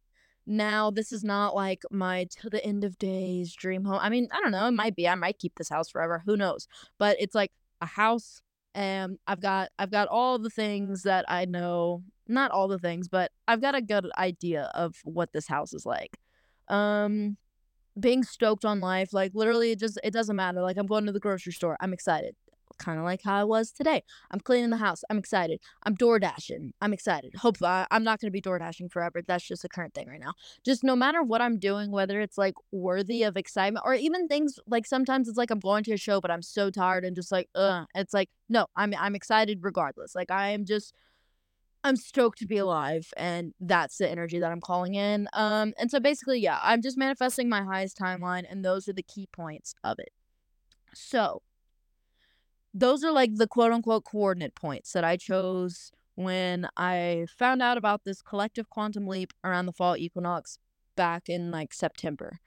now 0.48 0.90
this 0.90 1.12
is 1.12 1.22
not 1.22 1.54
like 1.54 1.82
my 1.90 2.26
to 2.30 2.48
the 2.48 2.64
end 2.64 2.82
of 2.82 2.98
days 2.98 3.54
dream 3.54 3.84
home 3.84 3.98
i 4.00 4.08
mean 4.08 4.26
i 4.32 4.40
don't 4.40 4.50
know 4.50 4.66
it 4.66 4.72
might 4.72 4.96
be 4.96 5.06
i 5.06 5.14
might 5.14 5.38
keep 5.38 5.54
this 5.56 5.68
house 5.68 5.90
forever 5.90 6.22
who 6.24 6.36
knows 6.36 6.66
but 6.98 7.16
it's 7.20 7.34
like 7.34 7.52
a 7.80 7.86
house 7.86 8.40
and 8.74 9.18
I've 9.26 9.40
got 9.40 9.70
I've 9.78 9.90
got 9.90 10.06
all 10.06 10.38
the 10.38 10.50
things 10.50 11.02
that 11.02 11.24
I 11.28 11.46
know, 11.46 12.04
not 12.28 12.52
all 12.52 12.68
the 12.68 12.78
things, 12.78 13.08
but 13.08 13.32
I've 13.48 13.60
got 13.60 13.74
a 13.74 13.82
good 13.82 14.08
idea 14.16 14.70
of 14.74 14.96
what 15.04 15.32
this 15.32 15.48
house 15.48 15.72
is 15.72 15.84
like. 15.84 16.16
Um 16.68 17.36
being 17.98 18.22
stoked 18.22 18.64
on 18.64 18.78
life, 18.78 19.12
like 19.12 19.32
literally 19.34 19.72
it 19.72 19.80
just 19.80 19.98
it 20.04 20.12
doesn't 20.12 20.36
matter. 20.36 20.62
Like 20.62 20.76
I'm 20.76 20.86
going 20.86 21.06
to 21.06 21.12
the 21.12 21.20
grocery 21.20 21.52
store, 21.52 21.76
I'm 21.80 21.92
excited 21.92 22.36
kind 22.78 22.98
of 22.98 23.04
like 23.04 23.22
how 23.22 23.34
I 23.34 23.44
was 23.44 23.70
today. 23.70 24.02
I'm 24.30 24.40
cleaning 24.40 24.70
the 24.70 24.76
house. 24.78 25.02
I'm 25.10 25.18
excited. 25.18 25.60
I'm 25.82 25.94
door 25.94 26.18
dashing. 26.18 26.72
I'm 26.80 26.92
excited. 26.92 27.34
Hope 27.36 27.56
I'm 27.62 28.04
not 28.04 28.20
going 28.20 28.28
to 28.28 28.32
be 28.32 28.40
door 28.40 28.58
dashing 28.58 28.88
forever. 28.88 29.22
That's 29.26 29.46
just 29.46 29.64
a 29.64 29.68
current 29.68 29.94
thing 29.94 30.08
right 30.08 30.20
now. 30.20 30.32
Just 30.64 30.84
no 30.84 30.96
matter 30.96 31.22
what 31.22 31.40
I'm 31.40 31.58
doing, 31.58 31.90
whether 31.90 32.20
it's 32.20 32.38
like 32.38 32.54
worthy 32.72 33.22
of 33.22 33.36
excitement 33.36 33.84
or 33.84 33.94
even 33.94 34.28
things 34.28 34.58
like 34.66 34.86
sometimes 34.86 35.28
it's 35.28 35.38
like 35.38 35.50
I'm 35.50 35.60
going 35.60 35.84
to 35.84 35.92
a 35.92 35.96
show, 35.96 36.20
but 36.20 36.30
I'm 36.30 36.42
so 36.42 36.70
tired 36.70 37.04
and 37.04 37.16
just 37.16 37.32
like, 37.32 37.48
ugh. 37.54 37.86
It's 37.94 38.14
like, 38.14 38.30
no, 38.48 38.66
I'm 38.76 38.94
I'm 38.98 39.14
excited 39.14 39.60
regardless. 39.62 40.14
Like 40.14 40.30
I 40.30 40.50
am 40.50 40.64
just. 40.64 40.94
I'm 41.84 41.94
stoked 41.94 42.40
to 42.40 42.46
be 42.46 42.56
alive 42.56 43.06
and 43.16 43.54
that's 43.60 43.98
the 43.98 44.10
energy 44.10 44.40
that 44.40 44.50
I'm 44.50 44.60
calling 44.60 44.96
in. 44.96 45.28
Um 45.32 45.74
and 45.78 45.92
so 45.92 46.00
basically 46.00 46.40
yeah, 46.40 46.58
I'm 46.60 46.82
just 46.82 46.98
manifesting 46.98 47.48
my 47.48 47.62
highest 47.62 47.96
timeline 47.96 48.44
and 48.50 48.64
those 48.64 48.88
are 48.88 48.92
the 48.92 49.04
key 49.04 49.28
points 49.32 49.74
of 49.84 50.00
it. 50.00 50.10
So, 50.94 51.42
those 52.74 53.04
are 53.04 53.12
like 53.12 53.34
the 53.34 53.46
quote 53.46 53.72
unquote 53.72 54.04
coordinate 54.04 54.54
points 54.54 54.92
that 54.92 55.04
I 55.04 55.16
chose 55.16 55.90
when 56.14 56.68
I 56.76 57.26
found 57.36 57.62
out 57.62 57.78
about 57.78 58.04
this 58.04 58.22
collective 58.22 58.68
quantum 58.68 59.06
leap 59.06 59.32
around 59.44 59.66
the 59.66 59.72
fall 59.72 59.96
equinox 59.96 60.58
back 60.96 61.28
in 61.28 61.50
like 61.50 61.72
September. 61.72 62.40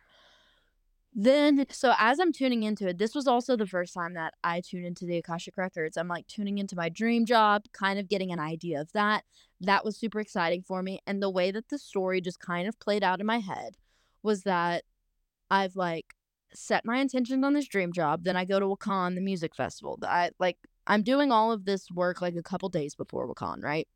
Then, 1.13 1.65
so 1.69 1.93
as 1.97 2.19
I'm 2.19 2.31
tuning 2.31 2.63
into 2.63 2.87
it, 2.87 2.97
this 2.97 3.13
was 3.13 3.27
also 3.27 3.57
the 3.57 3.67
first 3.67 3.93
time 3.93 4.13
that 4.13 4.33
I 4.43 4.61
tuned 4.61 4.85
into 4.85 5.05
the 5.05 5.17
Akashic 5.17 5.57
Records. 5.57 5.97
I'm 5.97 6.07
like 6.07 6.27
tuning 6.27 6.57
into 6.57 6.75
my 6.75 6.87
dream 6.87 7.25
job, 7.25 7.65
kind 7.73 7.99
of 7.99 8.07
getting 8.07 8.31
an 8.31 8.39
idea 8.39 8.79
of 8.79 8.93
that. 8.93 9.25
That 9.59 9.83
was 9.83 9.97
super 9.97 10.21
exciting 10.21 10.63
for 10.63 10.81
me. 10.81 10.99
And 11.05 11.21
the 11.21 11.29
way 11.29 11.51
that 11.51 11.67
the 11.67 11.77
story 11.77 12.21
just 12.21 12.39
kind 12.39 12.67
of 12.67 12.79
played 12.79 13.03
out 13.03 13.19
in 13.19 13.25
my 13.25 13.39
head 13.39 13.75
was 14.23 14.43
that 14.43 14.83
I've 15.49 15.75
like 15.75 16.15
set 16.53 16.85
my 16.85 16.97
intentions 16.97 17.43
on 17.43 17.53
this 17.53 17.67
dream 17.67 17.93
job. 17.93 18.23
Then 18.23 18.37
I 18.37 18.45
go 18.45 18.59
to 18.59 18.65
Wakaan, 18.65 19.15
the 19.15 19.21
music 19.21 19.55
festival. 19.55 19.97
I 20.03 20.31
like 20.39 20.57
I'm 20.87 21.03
doing 21.03 21.31
all 21.31 21.51
of 21.51 21.65
this 21.65 21.89
work 21.91 22.21
like 22.21 22.35
a 22.35 22.43
couple 22.43 22.69
days 22.69 22.95
before 22.95 23.27
Wakaan, 23.27 23.63
right? 23.63 23.87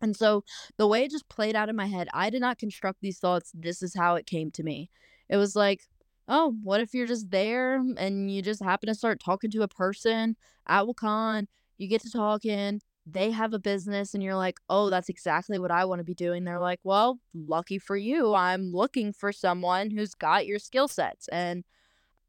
And 0.00 0.16
so 0.16 0.44
the 0.78 0.86
way 0.86 1.04
it 1.04 1.10
just 1.10 1.28
played 1.28 1.56
out 1.56 1.68
in 1.68 1.76
my 1.76 1.86
head, 1.86 2.08
I 2.14 2.30
did 2.30 2.40
not 2.40 2.58
construct 2.58 3.00
these 3.00 3.18
thoughts. 3.18 3.52
This 3.54 3.82
is 3.82 3.94
how 3.94 4.14
it 4.14 4.26
came 4.26 4.50
to 4.52 4.62
me. 4.62 4.88
It 5.28 5.36
was 5.36 5.54
like, 5.54 5.82
oh, 6.28 6.54
what 6.62 6.80
if 6.80 6.94
you're 6.94 7.06
just 7.06 7.30
there 7.30 7.76
and 7.98 8.30
you 8.30 8.40
just 8.40 8.62
happen 8.62 8.86
to 8.86 8.94
start 8.94 9.20
talking 9.20 9.50
to 9.50 9.62
a 9.62 9.68
person 9.68 10.36
at 10.66 10.84
Wakaan? 10.84 11.46
You 11.76 11.88
get 11.88 12.02
to 12.02 12.10
talking, 12.10 12.80
they 13.06 13.30
have 13.30 13.52
a 13.54 13.58
business 13.58 14.14
and 14.14 14.22
you're 14.22 14.36
like, 14.36 14.58
"Oh, 14.68 14.90
that's 14.90 15.08
exactly 15.08 15.58
what 15.58 15.70
I 15.70 15.84
want 15.84 16.00
to 16.00 16.04
be 16.04 16.14
doing." 16.14 16.44
They're 16.44 16.60
like, 16.60 16.80
"Well, 16.84 17.20
lucky 17.34 17.78
for 17.78 17.96
you, 17.96 18.34
I'm 18.34 18.72
looking 18.72 19.12
for 19.12 19.32
someone 19.32 19.90
who's 19.90 20.14
got 20.14 20.46
your 20.46 20.58
skill 20.58 20.88
sets." 20.88 21.28
And 21.28 21.64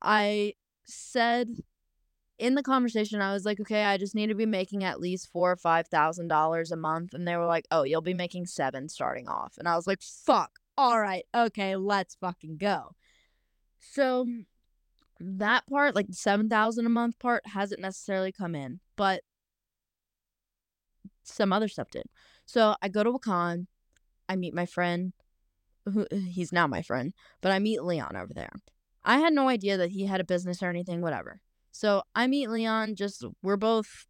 I 0.02 0.54
said 0.86 1.48
in 2.40 2.56
the 2.56 2.64
conversation, 2.64 3.22
I 3.22 3.34
was 3.34 3.46
like, 3.46 3.60
"Okay, 3.60 3.84
I 3.84 3.98
just 3.98 4.16
need 4.16 4.28
to 4.28 4.36
be 4.36 4.46
making 4.48 4.84
at 4.84 5.00
least 5.00 5.32
four 5.32 5.52
or 5.52 5.58
five 5.58 5.88
thousand 5.88 6.28
dollars 6.28 6.72
a 6.72 6.76
month." 6.76 7.14
And 7.14 7.28
they 7.28 7.38
were 7.38 7.46
like, 7.46 7.68
"Oh, 7.72 7.84
you'll 7.84 8.02
be 8.02 8.14
making 8.14 8.48
seven 8.48 8.90
starting 8.90 9.28
off." 9.28 9.56
And 9.58 9.68
I 9.68 9.76
was 9.76 9.88
like, 9.88 10.02
"Fuck. 10.02 10.60
All 10.78 11.00
right. 11.00 11.26
Okay, 11.36 11.76
let's 11.76 12.16
fucking 12.16 12.58
go." 12.58 12.96
So 13.80 14.26
mm. 14.26 14.46
that 15.20 15.68
part, 15.68 15.96
like 15.96 16.08
the 16.08 16.14
seven 16.14 16.50
thousand 16.50 16.86
a 16.86 16.90
month 16.90 17.20
part, 17.20 17.46
hasn't 17.48 17.82
necessarily 17.82 18.32
come 18.32 18.56
in, 18.56 18.80
but 18.96 19.22
some 21.24 21.54
other 21.54 21.68
stuff 21.68 21.90
did. 21.92 22.06
So 22.46 22.76
I 22.82 22.90
go 22.90 23.04
to 23.04 23.12
Wakaan, 23.12 23.68
I 24.28 24.36
meet 24.36 24.54
my 24.54 24.66
friend, 24.66 25.14
who 25.86 26.08
he's 26.12 26.52
now 26.52 26.68
my 26.68 26.82
friend, 26.82 27.14
but 27.42 27.52
I 27.52 27.60
meet 27.60 27.84
Leon 27.84 28.16
over 28.16 28.34
there. 28.34 28.52
I 29.04 29.20
had 29.20 29.34
no 29.34 29.48
idea 29.48 29.78
that 29.78 29.92
he 29.92 30.06
had 30.06 30.22
a 30.22 30.26
business 30.26 30.62
or 30.62 30.70
anything, 30.70 31.02
whatever. 31.02 31.42
So 31.72 32.04
I 32.16 32.28
meet 32.28 32.50
Leon, 32.50 32.96
just 32.96 33.24
we're 33.42 33.58
both 33.58 34.06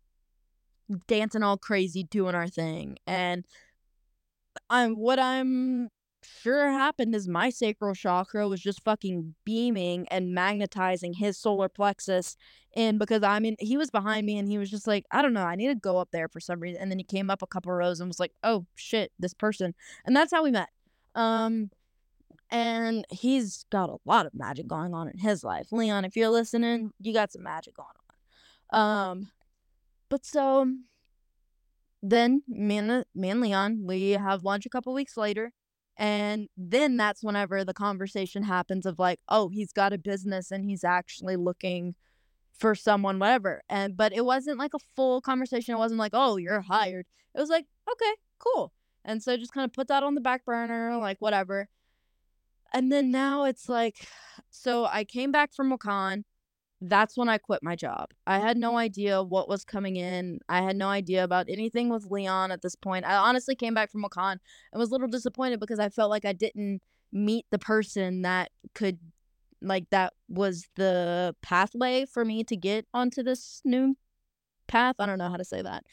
dancing 1.08 1.44
all 1.44 1.58
crazy, 1.58 2.04
doing 2.04 2.36
our 2.36 2.48
thing. 2.48 2.98
And 3.08 3.46
I'm 4.70 4.96
what 4.96 5.20
I'm 5.20 5.90
sure 6.24 6.70
happened 6.70 7.16
is 7.16 7.28
my 7.28 7.50
sacral 7.50 7.96
chakra 7.96 8.48
was 8.48 8.62
just 8.62 8.84
fucking 8.84 9.34
beaming 9.44 10.08
and 10.10 10.34
magnetizing 10.34 11.14
his 11.14 11.38
solar 11.38 11.68
plexus 11.68 12.36
in 12.74 12.98
because 12.98 13.24
I 13.24 13.40
mean 13.40 13.56
he 13.60 13.78
was 13.78 13.90
behind 13.90 14.26
me 14.26 14.38
and 14.38 14.48
he 14.48 14.58
was 14.58 14.70
just 14.70 14.88
like, 14.88 15.06
I 15.12 15.22
don't 15.22 15.34
know, 15.34 15.44
I 15.44 15.56
need 15.56 15.68
to 15.68 15.76
go 15.76 15.98
up 15.98 16.10
there 16.12 16.28
for 16.28 16.40
some 16.40 16.60
reason. 16.60 16.82
And 16.82 16.92
then 16.92 17.00
he 17.00 17.04
came 17.04 17.30
up 17.30 17.42
a 17.42 17.48
couple 17.48 17.72
rows 17.72 18.00
and 18.00 18.08
was 18.08 18.20
like, 18.20 18.34
Oh 18.44 18.66
shit, 18.76 19.12
this 19.20 19.34
person. 19.34 19.74
And 20.06 20.16
that's 20.16 20.32
how 20.34 20.44
we 20.44 20.52
met. 20.52 20.70
Um 21.16 21.72
and 22.52 23.06
he's 23.10 23.66
got 23.72 23.90
a 23.90 23.98
lot 24.06 24.26
of 24.26 24.34
magic 24.34 24.68
going 24.68 24.94
on 24.94 25.08
in 25.08 25.18
his 25.18 25.44
life. 25.44 25.72
Leon, 25.72 26.06
if 26.06 26.16
you're 26.16 26.30
listening, 26.30 26.92
you 27.00 27.14
got 27.14 27.32
some 27.32 27.44
magic 27.44 27.76
going 27.76 27.88
on. 28.72 29.12
Um 29.12 29.32
but 30.10 30.26
so 30.26 30.68
then 32.04 32.44
me 32.48 32.78
and 32.78 33.06
me 33.16 33.30
and 33.30 33.42
Leon, 33.42 33.84
we 33.86 34.12
have 34.12 34.44
lunch 34.44 34.66
a 34.66 34.70
couple 34.70 34.94
weeks 34.94 35.18
later 35.18 35.54
and 35.98 36.48
then 36.58 36.98
that's 36.98 37.24
whenever 37.24 37.64
the 37.64 37.74
conversation 37.74 38.44
happens 38.44 38.86
of 38.86 38.98
like, 38.98 39.20
oh, 39.30 39.50
he's 39.50 39.72
got 39.72 39.94
a 39.94 39.98
business 39.98 40.52
and 40.52 40.66
he's 40.66 40.84
actually 40.84 41.36
looking 41.36 41.96
for 42.58 42.76
someone, 42.76 43.20
whatever. 43.20 43.62
And 43.70 43.96
but 43.96 44.14
it 44.14 44.26
wasn't 44.26 44.58
like 44.58 44.74
a 44.74 44.80
full 44.96 45.22
conversation. 45.22 45.76
It 45.76 45.80
wasn't 45.80 46.00
like, 46.00 46.14
oh, 46.14 46.38
you're 46.38 46.62
hired. 46.62 47.06
It 47.36 47.40
was 47.40 47.50
like, 47.50 47.66
okay, 47.92 48.14
cool. 48.40 48.74
And 49.06 49.22
so 49.22 49.36
just 49.38 49.54
kind 49.54 49.66
of 49.66 49.74
put 49.74 49.88
that 49.88 50.04
on 50.04 50.16
the 50.16 50.22
back 50.22 50.46
burner, 50.46 50.98
like 50.98 51.18
whatever. 51.20 51.68
And 52.74 52.92
then 52.92 53.12
now 53.12 53.44
it's 53.46 53.68
like, 53.68 54.08
so 54.50 54.86
I 54.86 55.04
came 55.04 55.32
back 55.32 55.54
from 55.54 55.72
Wakaan 55.72 56.24
that's 56.82 57.16
when 57.16 57.30
I 57.30 57.38
quit 57.38 57.62
my 57.62 57.76
job. 57.76 58.10
I 58.26 58.40
had 58.40 58.58
no 58.58 58.70
mm-hmm. 58.70 58.78
idea 58.78 59.24
what 59.24 59.48
was 59.48 59.64
coming 59.64 59.96
in. 59.98 60.40
I 60.50 60.62
had 60.62 60.76
no 60.76 60.88
idea 60.88 61.24
about 61.24 61.46
anything 61.48 61.90
with 61.90 62.10
Leon 62.10 62.52
at 62.52 62.64
this 62.64 62.76
point. 62.76 63.06
I 63.06 63.16
honestly 63.16 63.56
came 63.56 63.74
back 63.74 63.92
from 63.92 64.04
Wakaan 64.04 64.38
and 64.74 64.80
was 64.80 64.90
a 64.90 64.94
little 64.94 65.08
disappointed 65.08 65.60
because 65.60 65.80
I 65.80 65.90
felt 65.90 66.10
like 66.10 66.26
I 66.26 66.34
didn't 66.34 66.82
meet 67.12 67.46
the 67.52 67.60
person 67.60 68.24
that 68.24 68.50
could 68.74 68.98
like 69.62 69.88
that 69.92 70.14
was 70.28 70.68
the 70.76 71.36
pathway 71.44 72.06
for 72.06 72.26
me 72.26 72.44
to 72.46 72.56
get 72.56 72.88
onto 72.96 73.22
this 73.22 73.62
new 73.64 73.96
path. 74.68 74.96
I 74.98 75.06
don't 75.06 75.20
know 75.20 75.30
how 75.30 75.38
to 75.38 75.46
say 75.46 75.62
that. 75.62 75.84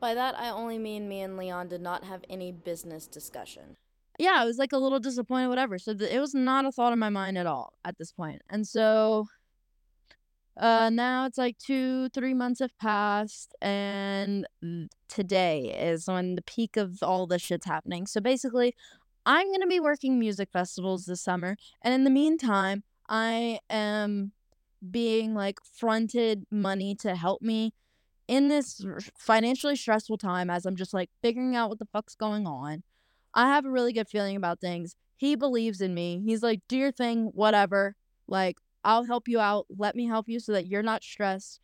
By 0.00 0.14
that 0.14 0.36
I 0.36 0.50
only 0.50 0.78
mean 0.78 1.08
me 1.08 1.20
and 1.20 1.36
Leon 1.36 1.68
did 1.68 1.80
not 1.80 2.02
have 2.04 2.24
any 2.28 2.50
business 2.50 3.06
discussion. 3.06 3.76
Yeah, 4.18 4.34
I 4.36 4.44
was 4.44 4.58
like 4.58 4.72
a 4.72 4.78
little 4.78 4.98
disappointed 4.98 5.48
whatever. 5.48 5.78
So 5.78 5.92
it 5.92 6.18
was 6.18 6.34
not 6.34 6.64
a 6.64 6.72
thought 6.72 6.92
in 6.92 6.98
my 6.98 7.08
mind 7.08 7.38
at 7.38 7.46
all 7.46 7.74
at 7.84 7.98
this 7.98 8.10
point. 8.12 8.42
And 8.50 8.66
so 8.66 9.26
uh, 10.58 10.90
now 10.90 11.24
it's 11.24 11.38
like 11.38 11.56
two, 11.58 12.08
three 12.08 12.34
months 12.34 12.58
have 12.58 12.76
passed, 12.78 13.54
and 13.62 14.44
today 15.08 15.72
is 15.80 16.08
when 16.08 16.34
the 16.34 16.42
peak 16.42 16.76
of 16.76 16.98
all 17.00 17.28
this 17.28 17.42
shit's 17.42 17.66
happening. 17.66 18.08
So 18.08 18.20
basically, 18.20 18.74
I'm 19.24 19.52
gonna 19.52 19.68
be 19.68 19.78
working 19.78 20.18
music 20.18 20.48
festivals 20.52 21.04
this 21.04 21.20
summer, 21.20 21.56
and 21.82 21.94
in 21.94 22.02
the 22.02 22.10
meantime, 22.10 22.82
I 23.08 23.60
am 23.70 24.32
being 24.90 25.32
like 25.34 25.58
fronted 25.62 26.44
money 26.50 26.96
to 26.96 27.14
help 27.14 27.40
me 27.40 27.72
in 28.26 28.48
this 28.48 28.84
financially 29.16 29.76
stressful 29.76 30.18
time 30.18 30.50
as 30.50 30.66
I'm 30.66 30.76
just 30.76 30.92
like 30.92 31.10
figuring 31.22 31.54
out 31.54 31.68
what 31.68 31.78
the 31.78 31.88
fuck's 31.92 32.16
going 32.16 32.46
on. 32.48 32.82
I 33.38 33.46
have 33.46 33.64
a 33.64 33.70
really 33.70 33.92
good 33.92 34.08
feeling 34.08 34.34
about 34.34 34.60
things. 34.60 34.96
He 35.16 35.36
believes 35.36 35.80
in 35.80 35.94
me. 35.94 36.20
He's 36.26 36.42
like, 36.42 36.60
do 36.66 36.76
your 36.76 36.90
thing, 36.90 37.26
whatever. 37.26 37.94
Like, 38.26 38.56
I'll 38.82 39.04
help 39.04 39.28
you 39.28 39.38
out. 39.38 39.66
Let 39.70 39.94
me 39.94 40.08
help 40.08 40.28
you 40.28 40.40
so 40.40 40.50
that 40.50 40.66
you're 40.66 40.82
not 40.82 41.04
stressed. 41.04 41.60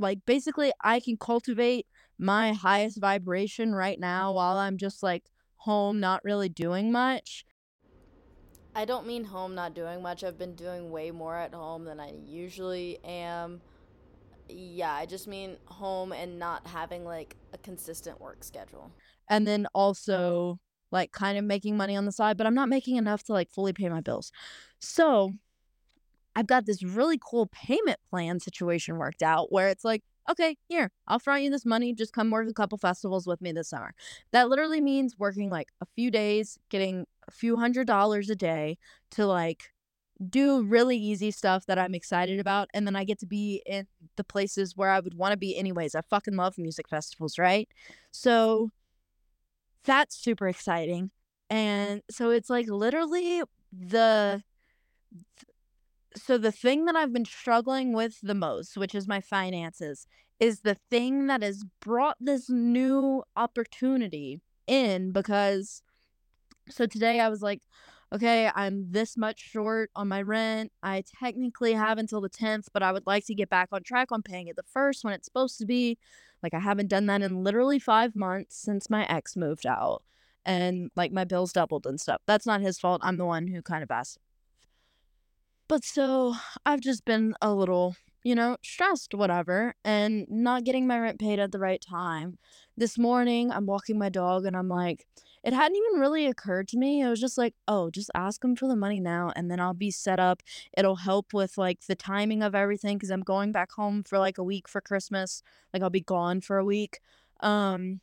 Like, 0.00 0.18
basically, 0.26 0.72
I 0.82 0.98
can 0.98 1.16
cultivate 1.16 1.86
my 2.18 2.52
highest 2.52 3.00
vibration 3.00 3.76
right 3.76 4.00
now 4.00 4.32
while 4.32 4.56
I'm 4.56 4.76
just 4.76 5.00
like 5.00 5.26
home, 5.58 6.00
not 6.00 6.24
really 6.24 6.48
doing 6.48 6.90
much. 6.90 7.44
I 8.74 8.84
don't 8.84 9.06
mean 9.06 9.22
home 9.22 9.54
not 9.54 9.74
doing 9.74 10.02
much. 10.02 10.24
I've 10.24 10.36
been 10.36 10.56
doing 10.56 10.90
way 10.90 11.12
more 11.12 11.36
at 11.36 11.54
home 11.54 11.84
than 11.84 12.00
I 12.00 12.12
usually 12.26 12.98
am. 13.04 13.60
Yeah, 14.48 14.94
I 14.94 15.06
just 15.06 15.28
mean 15.28 15.58
home 15.66 16.10
and 16.10 16.40
not 16.40 16.66
having 16.66 17.04
like 17.04 17.36
a 17.52 17.58
consistent 17.58 18.20
work 18.20 18.42
schedule. 18.42 18.90
And 19.30 19.46
then 19.46 19.68
also 19.74 20.58
like 20.90 21.12
kind 21.12 21.38
of 21.38 21.44
making 21.44 21.76
money 21.76 21.96
on 21.96 22.04
the 22.06 22.12
side, 22.12 22.36
but 22.36 22.46
I'm 22.46 22.54
not 22.54 22.68
making 22.68 22.96
enough 22.96 23.22
to 23.24 23.32
like 23.32 23.50
fully 23.50 23.72
pay 23.72 23.88
my 23.88 24.00
bills. 24.00 24.32
So, 24.80 25.34
I've 26.36 26.46
got 26.46 26.66
this 26.66 26.84
really 26.84 27.18
cool 27.20 27.46
payment 27.48 27.98
plan 28.10 28.38
situation 28.38 28.96
worked 28.96 29.22
out 29.22 29.50
where 29.50 29.68
it's 29.68 29.84
like, 29.84 30.04
okay, 30.30 30.56
here, 30.68 30.92
I'll 31.08 31.18
front 31.18 31.42
you 31.42 31.50
this 31.50 31.66
money. 31.66 31.92
Just 31.92 32.12
come 32.12 32.30
work 32.30 32.48
a 32.48 32.52
couple 32.52 32.78
festivals 32.78 33.26
with 33.26 33.40
me 33.40 33.50
this 33.50 33.70
summer. 33.70 33.92
That 34.30 34.48
literally 34.48 34.80
means 34.80 35.18
working 35.18 35.50
like 35.50 35.68
a 35.80 35.86
few 35.96 36.12
days, 36.12 36.56
getting 36.70 37.06
a 37.26 37.32
few 37.32 37.56
hundred 37.56 37.88
dollars 37.88 38.30
a 38.30 38.36
day 38.36 38.78
to 39.12 39.26
like 39.26 39.72
do 40.28 40.62
really 40.62 40.96
easy 40.96 41.30
stuff 41.30 41.66
that 41.66 41.78
I'm 41.78 41.94
excited 41.94 42.38
about. 42.38 42.68
And 42.72 42.86
then 42.86 42.94
I 42.94 43.04
get 43.04 43.18
to 43.20 43.26
be 43.26 43.62
in 43.66 43.86
the 44.16 44.24
places 44.24 44.76
where 44.76 44.90
I 44.90 45.00
would 45.00 45.14
want 45.14 45.32
to 45.32 45.38
be 45.38 45.56
anyways. 45.56 45.94
I 45.96 46.02
fucking 46.02 46.36
love 46.36 46.58
music 46.58 46.88
festivals, 46.88 47.38
right? 47.38 47.68
So 48.12 48.70
that's 49.88 50.16
super 50.16 50.46
exciting. 50.46 51.10
And 51.50 52.02
so 52.10 52.30
it's 52.30 52.50
like 52.50 52.68
literally 52.68 53.42
the 53.72 54.42
so 56.14 56.36
the 56.36 56.52
thing 56.52 56.84
that 56.84 56.94
I've 56.94 57.12
been 57.12 57.24
struggling 57.24 57.92
with 57.94 58.20
the 58.22 58.34
most, 58.34 58.76
which 58.76 58.94
is 58.94 59.08
my 59.08 59.20
finances, 59.20 60.06
is 60.38 60.60
the 60.60 60.76
thing 60.90 61.26
that 61.28 61.42
has 61.42 61.64
brought 61.80 62.16
this 62.20 62.50
new 62.50 63.22
opportunity 63.34 64.40
in 64.66 65.10
because 65.10 65.82
so 66.68 66.84
today 66.84 67.18
I 67.20 67.30
was 67.30 67.40
like, 67.40 67.62
okay, 68.12 68.50
I'm 68.54 68.90
this 68.90 69.16
much 69.16 69.40
short 69.40 69.90
on 69.94 70.08
my 70.08 70.22
rent. 70.22 70.72
I 70.82 71.04
technically 71.20 71.74
have 71.74 71.98
until 71.98 72.20
the 72.20 72.30
10th, 72.30 72.68
but 72.72 72.82
I 72.82 72.92
would 72.92 73.06
like 73.06 73.26
to 73.26 73.34
get 73.34 73.50
back 73.50 73.68
on 73.72 73.82
track 73.82 74.12
on 74.12 74.22
paying 74.22 74.48
it 74.48 74.56
the 74.56 74.62
first 74.62 75.04
when 75.04 75.12
it's 75.14 75.26
supposed 75.26 75.58
to 75.58 75.66
be. 75.66 75.98
Like 76.42 76.54
I 76.54 76.60
haven't 76.60 76.88
done 76.88 77.06
that 77.06 77.22
in 77.22 77.42
literally 77.42 77.78
5 77.78 78.14
months 78.14 78.56
since 78.56 78.88
my 78.88 79.04
ex 79.06 79.36
moved 79.36 79.66
out 79.66 80.02
and 80.44 80.90
like 80.96 81.12
my 81.12 81.24
bills 81.24 81.52
doubled 81.52 81.86
and 81.86 82.00
stuff. 82.00 82.22
That's 82.26 82.46
not 82.46 82.60
his 82.60 82.78
fault. 82.78 83.00
I'm 83.04 83.16
the 83.16 83.26
one 83.26 83.48
who 83.48 83.60
kind 83.62 83.82
of 83.82 83.90
asked 83.90 84.18
but 85.68 85.84
so 85.84 86.34
I've 86.64 86.80
just 86.80 87.04
been 87.04 87.34
a 87.42 87.52
little, 87.52 87.94
you 88.28 88.34
know, 88.34 88.58
stressed, 88.62 89.14
whatever, 89.14 89.74
and 89.86 90.26
not 90.28 90.62
getting 90.62 90.86
my 90.86 90.98
rent 90.98 91.18
paid 91.18 91.38
at 91.38 91.50
the 91.50 91.58
right 91.58 91.80
time. 91.80 92.36
This 92.76 92.98
morning, 92.98 93.50
I'm 93.50 93.64
walking 93.64 93.98
my 93.98 94.10
dog 94.10 94.44
and 94.44 94.54
I'm 94.54 94.68
like, 94.68 95.06
it 95.42 95.54
hadn't 95.54 95.78
even 95.78 95.98
really 95.98 96.26
occurred 96.26 96.68
to 96.68 96.76
me. 96.76 97.00
It 97.00 97.08
was 97.08 97.22
just 97.22 97.38
like, 97.38 97.54
oh, 97.66 97.88
just 97.88 98.10
ask 98.14 98.44
him 98.44 98.54
for 98.54 98.68
the 98.68 98.76
money 98.76 99.00
now 99.00 99.32
and 99.34 99.50
then 99.50 99.60
I'll 99.60 99.72
be 99.72 99.90
set 99.90 100.20
up. 100.20 100.42
It'll 100.76 100.96
help 100.96 101.32
with 101.32 101.56
like 101.56 101.86
the 101.86 101.94
timing 101.96 102.42
of 102.42 102.54
everything 102.54 102.98
because 102.98 103.08
I'm 103.10 103.22
going 103.22 103.50
back 103.50 103.72
home 103.72 104.02
for 104.02 104.18
like 104.18 104.36
a 104.36 104.44
week 104.44 104.68
for 104.68 104.82
Christmas. 104.82 105.42
Like 105.72 105.82
I'll 105.82 105.88
be 105.88 106.02
gone 106.02 106.42
for 106.42 106.58
a 106.58 106.66
week. 106.66 107.00
Um, 107.40 108.00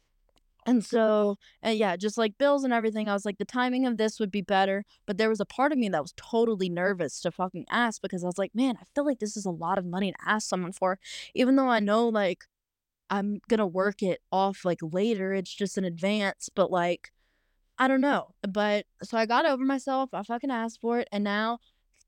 and 0.65 0.83
so, 0.83 1.37
and 1.61 1.77
yeah, 1.77 1.95
just 1.95 2.17
like 2.17 2.37
bills 2.37 2.63
and 2.63 2.73
everything, 2.73 3.07
I 3.07 3.13
was 3.13 3.25
like, 3.25 3.37
the 3.37 3.45
timing 3.45 3.85
of 3.85 3.97
this 3.97 4.19
would 4.19 4.31
be 4.31 4.41
better. 4.41 4.83
But 5.05 5.17
there 5.17 5.29
was 5.29 5.39
a 5.39 5.45
part 5.45 5.71
of 5.71 5.77
me 5.77 5.89
that 5.89 6.01
was 6.01 6.13
totally 6.17 6.69
nervous 6.69 7.19
to 7.21 7.31
fucking 7.31 7.65
ask 7.69 8.01
because 8.01 8.23
I 8.23 8.27
was 8.27 8.37
like, 8.37 8.55
man, 8.55 8.75
I 8.81 8.85
feel 8.95 9.05
like 9.05 9.19
this 9.19 9.37
is 9.37 9.45
a 9.45 9.51
lot 9.51 9.77
of 9.77 9.85
money 9.85 10.11
to 10.11 10.17
ask 10.25 10.47
someone 10.49 10.71
for, 10.71 10.97
even 11.35 11.55
though 11.55 11.69
I 11.69 11.79
know 11.79 12.07
like 12.07 12.45
I'm 13.09 13.39
gonna 13.47 13.67
work 13.67 14.01
it 14.01 14.21
off 14.31 14.65
like 14.65 14.79
later. 14.81 15.33
It's 15.33 15.53
just 15.53 15.77
in 15.77 15.85
advance, 15.85 16.49
but 16.53 16.71
like, 16.71 17.11
I 17.77 17.87
don't 17.87 18.01
know. 18.01 18.33
But 18.47 18.85
so 19.03 19.17
I 19.17 19.25
got 19.25 19.45
over 19.45 19.63
myself. 19.63 20.11
I 20.13 20.23
fucking 20.23 20.51
asked 20.51 20.81
for 20.81 20.99
it. 20.99 21.07
And 21.11 21.23
now 21.23 21.59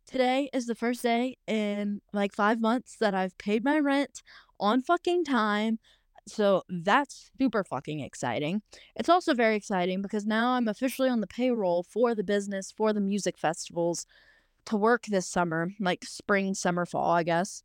today 0.07 0.49
is 0.53 0.65
the 0.67 0.75
first 0.75 1.03
day 1.03 1.37
in 1.47 2.01
like 2.13 2.33
five 2.33 2.59
months 2.61 2.95
that 2.99 3.13
I've 3.13 3.37
paid 3.37 3.63
my 3.63 3.79
rent 3.79 4.23
on 4.59 4.81
fucking 4.81 5.25
time 5.25 5.79
So 6.27 6.63
that's 6.69 7.31
super 7.39 7.63
fucking 7.63 8.01
exciting. 8.01 8.61
It's 8.95 9.09
also 9.09 9.33
very 9.33 9.55
exciting 9.55 10.01
because 10.01 10.25
now 10.25 10.51
I'm 10.51 10.67
officially 10.67 11.09
on 11.09 11.21
the 11.21 11.27
payroll 11.27 11.83
for 11.83 12.13
the 12.13 12.23
business 12.23 12.71
for 12.71 12.93
the 12.93 13.01
music 13.01 13.37
festivals 13.37 14.05
to 14.65 14.75
work 14.75 15.05
this 15.05 15.27
summer, 15.27 15.69
like 15.79 16.03
spring, 16.03 16.53
summer, 16.53 16.85
fall, 16.85 17.11
I 17.11 17.23
guess. 17.23 17.63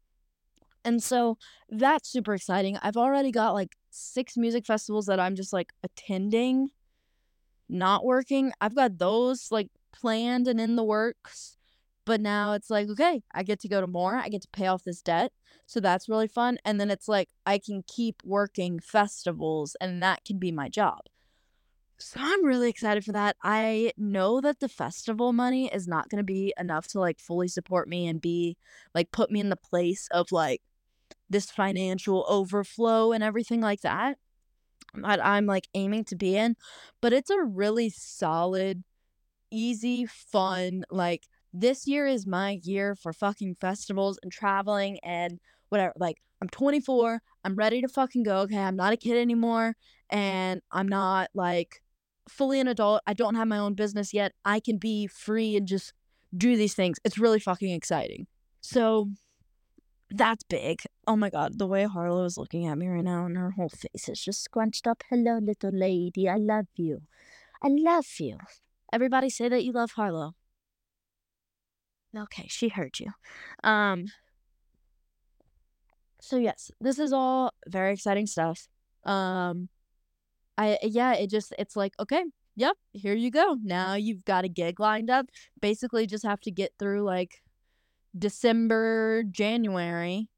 And 0.84 1.02
so 1.02 1.38
that's 1.68 2.08
super 2.08 2.34
exciting. 2.34 2.78
I've 2.82 2.96
already 2.96 3.30
got 3.30 3.52
like 3.52 3.76
six 3.90 4.36
music 4.36 4.64
festivals 4.66 5.06
that 5.06 5.20
I'm 5.20 5.36
just 5.36 5.52
like 5.52 5.72
attending, 5.82 6.70
not 7.68 8.04
working. 8.04 8.52
I've 8.60 8.74
got 8.74 8.98
those 8.98 9.48
like 9.50 9.68
planned 9.92 10.48
and 10.48 10.60
in 10.60 10.76
the 10.76 10.84
works. 10.84 11.56
But 12.04 12.20
now 12.20 12.52
it's 12.52 12.70
like, 12.70 12.88
okay, 12.90 13.22
I 13.32 13.42
get 13.42 13.60
to 13.60 13.68
go 13.68 13.80
to 13.80 13.86
more. 13.86 14.16
I 14.16 14.28
get 14.28 14.42
to 14.42 14.48
pay 14.48 14.66
off 14.66 14.84
this 14.84 15.02
debt. 15.02 15.32
So 15.66 15.78
that's 15.78 16.08
really 16.08 16.26
fun. 16.26 16.58
And 16.64 16.80
then 16.80 16.90
it's 16.90 17.08
like, 17.08 17.28
I 17.46 17.58
can 17.58 17.84
keep 17.86 18.22
working 18.24 18.80
festivals 18.80 19.76
and 19.80 20.02
that 20.02 20.24
can 20.24 20.38
be 20.38 20.50
my 20.50 20.68
job. 20.68 21.02
So 21.98 22.18
I'm 22.20 22.44
really 22.44 22.68
excited 22.68 23.04
for 23.04 23.12
that. 23.12 23.36
I 23.44 23.92
know 23.96 24.40
that 24.40 24.58
the 24.58 24.68
festival 24.68 25.32
money 25.32 25.72
is 25.72 25.86
not 25.86 26.08
going 26.08 26.18
to 26.18 26.24
be 26.24 26.52
enough 26.58 26.88
to 26.88 27.00
like 27.00 27.20
fully 27.20 27.46
support 27.46 27.88
me 27.88 28.08
and 28.08 28.20
be 28.20 28.56
like 28.92 29.12
put 29.12 29.30
me 29.30 29.38
in 29.38 29.50
the 29.50 29.56
place 29.56 30.08
of 30.10 30.32
like 30.32 30.62
this 31.30 31.50
financial 31.50 32.26
overflow 32.28 33.12
and 33.12 33.22
everything 33.22 33.60
like 33.60 33.82
that 33.82 34.18
that 34.94 35.24
I'm 35.24 35.46
like 35.46 35.68
aiming 35.74 36.04
to 36.06 36.16
be 36.16 36.36
in. 36.36 36.56
But 37.00 37.12
it's 37.12 37.30
a 37.30 37.42
really 37.42 37.90
solid, 37.90 38.82
easy, 39.50 40.06
fun, 40.06 40.84
like 40.90 41.28
this 41.52 41.86
year 41.86 42.06
is 42.06 42.26
my 42.26 42.60
year 42.62 42.94
for 42.94 43.12
fucking 43.12 43.56
festivals 43.60 44.18
and 44.22 44.32
traveling 44.32 44.98
and 45.02 45.38
whatever. 45.68 45.92
Like, 45.96 46.18
I'm 46.40 46.48
24. 46.48 47.20
I'm 47.44 47.54
ready 47.54 47.80
to 47.80 47.88
fucking 47.88 48.22
go. 48.22 48.38
Okay. 48.40 48.58
I'm 48.58 48.76
not 48.76 48.92
a 48.92 48.96
kid 48.96 49.16
anymore. 49.16 49.76
And 50.10 50.60
I'm 50.70 50.88
not 50.88 51.28
like 51.34 51.82
fully 52.28 52.60
an 52.60 52.68
adult. 52.68 53.02
I 53.06 53.14
don't 53.14 53.34
have 53.34 53.48
my 53.48 53.58
own 53.58 53.74
business 53.74 54.12
yet. 54.12 54.32
I 54.44 54.60
can 54.60 54.78
be 54.78 55.06
free 55.06 55.56
and 55.56 55.66
just 55.66 55.92
do 56.36 56.56
these 56.56 56.74
things. 56.74 56.98
It's 57.04 57.18
really 57.18 57.40
fucking 57.40 57.70
exciting. 57.70 58.26
So 58.60 59.10
that's 60.10 60.44
big. 60.44 60.82
Oh 61.06 61.16
my 61.16 61.30
god, 61.30 61.58
the 61.58 61.66
way 61.66 61.84
Harlow 61.84 62.24
is 62.24 62.36
looking 62.36 62.66
at 62.66 62.78
me 62.78 62.86
right 62.88 63.04
now 63.04 63.26
and 63.26 63.36
her 63.36 63.52
whole 63.52 63.70
face 63.70 64.08
is 64.08 64.22
just 64.22 64.42
scrunched 64.42 64.86
up. 64.86 65.02
Hello, 65.08 65.38
little 65.38 65.72
lady. 65.72 66.28
I 66.28 66.36
love 66.36 66.66
you. 66.76 67.02
I 67.62 67.68
love 67.68 68.06
you. 68.18 68.38
Everybody 68.92 69.30
say 69.30 69.48
that 69.48 69.64
you 69.64 69.72
love 69.72 69.92
Harlow. 69.92 70.34
Okay, 72.16 72.46
she 72.48 72.68
heard 72.68 72.98
you. 73.00 73.10
Um 73.64 74.06
so 76.20 76.36
yes, 76.36 76.70
this 76.80 76.98
is 76.98 77.12
all 77.12 77.52
very 77.66 77.92
exciting 77.92 78.26
stuff. 78.26 78.68
Um 79.04 79.68
I 80.58 80.78
yeah, 80.82 81.14
it 81.14 81.30
just 81.30 81.54
it's 81.58 81.76
like, 81.76 81.94
okay, 81.98 82.24
yep, 82.56 82.76
here 82.92 83.14
you 83.14 83.30
go. 83.30 83.56
Now 83.62 83.94
you've 83.94 84.24
got 84.24 84.44
a 84.44 84.48
gig 84.48 84.80
lined 84.80 85.10
up. 85.10 85.26
Basically 85.60 86.06
just 86.06 86.24
have 86.24 86.40
to 86.42 86.50
get 86.50 86.72
through 86.78 87.02
like 87.02 87.42
December, 88.16 89.24
January, 89.30 90.28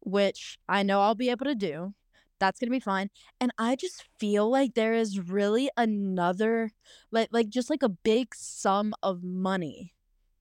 which 0.00 0.58
I 0.68 0.82
know 0.82 1.00
I'll 1.00 1.14
be 1.14 1.30
able 1.30 1.46
to 1.46 1.54
do. 1.54 1.94
That's 2.40 2.58
going 2.60 2.68
to 2.68 2.72
be 2.76 2.80
fine. 2.80 3.10
And 3.40 3.52
I 3.58 3.76
just 3.76 4.04
feel 4.18 4.50
like 4.50 4.74
there 4.74 4.92
is 4.94 5.20
really 5.20 5.70
another 5.76 6.72
like 7.10 7.28
like 7.32 7.48
just 7.48 7.70
like 7.70 7.82
a 7.82 7.88
big 7.88 8.34
sum 8.34 8.94
of 9.02 9.22
money 9.22 9.93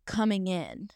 coming 0.05 0.47
in. 0.47 0.89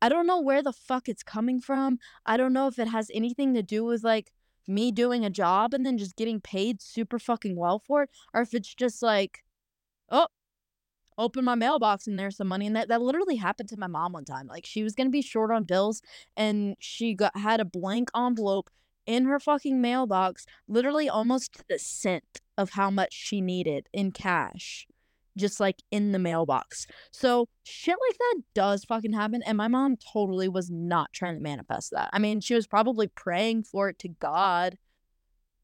I 0.00 0.08
don't 0.08 0.26
know 0.26 0.40
where 0.40 0.62
the 0.62 0.72
fuck 0.72 1.08
it's 1.08 1.22
coming 1.22 1.60
from. 1.60 1.98
I 2.24 2.36
don't 2.36 2.52
know 2.52 2.68
if 2.68 2.78
it 2.78 2.88
has 2.88 3.10
anything 3.12 3.54
to 3.54 3.62
do 3.62 3.84
with 3.84 4.04
like 4.04 4.32
me 4.66 4.92
doing 4.92 5.24
a 5.24 5.30
job 5.30 5.74
and 5.74 5.84
then 5.84 5.98
just 5.98 6.16
getting 6.16 6.40
paid 6.40 6.80
super 6.80 7.18
fucking 7.18 7.56
well 7.56 7.78
for 7.78 8.04
it, 8.04 8.10
or 8.32 8.42
if 8.42 8.54
it's 8.54 8.74
just 8.74 9.02
like, 9.02 9.44
oh, 10.10 10.28
open 11.16 11.44
my 11.44 11.56
mailbox 11.56 12.06
and 12.06 12.18
there's 12.18 12.36
some 12.36 12.46
money. 12.46 12.66
And 12.66 12.76
that, 12.76 12.88
that 12.88 13.02
literally 13.02 13.36
happened 13.36 13.68
to 13.70 13.78
my 13.78 13.88
mom 13.88 14.12
one 14.12 14.24
time. 14.24 14.46
Like 14.46 14.66
she 14.66 14.82
was 14.82 14.94
gonna 14.94 15.10
be 15.10 15.22
short 15.22 15.50
on 15.50 15.64
bills 15.64 16.00
and 16.36 16.76
she 16.78 17.14
got 17.14 17.36
had 17.36 17.60
a 17.60 17.64
blank 17.64 18.10
envelope 18.16 18.70
in 19.04 19.24
her 19.24 19.40
fucking 19.40 19.80
mailbox, 19.80 20.46
literally 20.68 21.08
almost 21.08 21.66
the 21.68 21.78
cent 21.78 22.40
of 22.56 22.70
how 22.70 22.90
much 22.90 23.12
she 23.12 23.40
needed 23.40 23.88
in 23.92 24.12
cash 24.12 24.86
just 25.38 25.60
like 25.60 25.82
in 25.90 26.12
the 26.12 26.18
mailbox. 26.18 26.86
So 27.10 27.48
shit 27.64 27.96
like 28.08 28.18
that 28.18 28.42
does 28.54 28.84
fucking 28.84 29.12
happen. 29.12 29.42
And 29.46 29.56
my 29.56 29.68
mom 29.68 29.96
totally 30.12 30.48
was 30.48 30.70
not 30.70 31.12
trying 31.12 31.36
to 31.36 31.42
manifest 31.42 31.92
that. 31.92 32.10
I 32.12 32.18
mean, 32.18 32.40
she 32.40 32.54
was 32.54 32.66
probably 32.66 33.06
praying 33.06 33.64
for 33.64 33.88
it 33.88 33.98
to 34.00 34.08
God, 34.08 34.76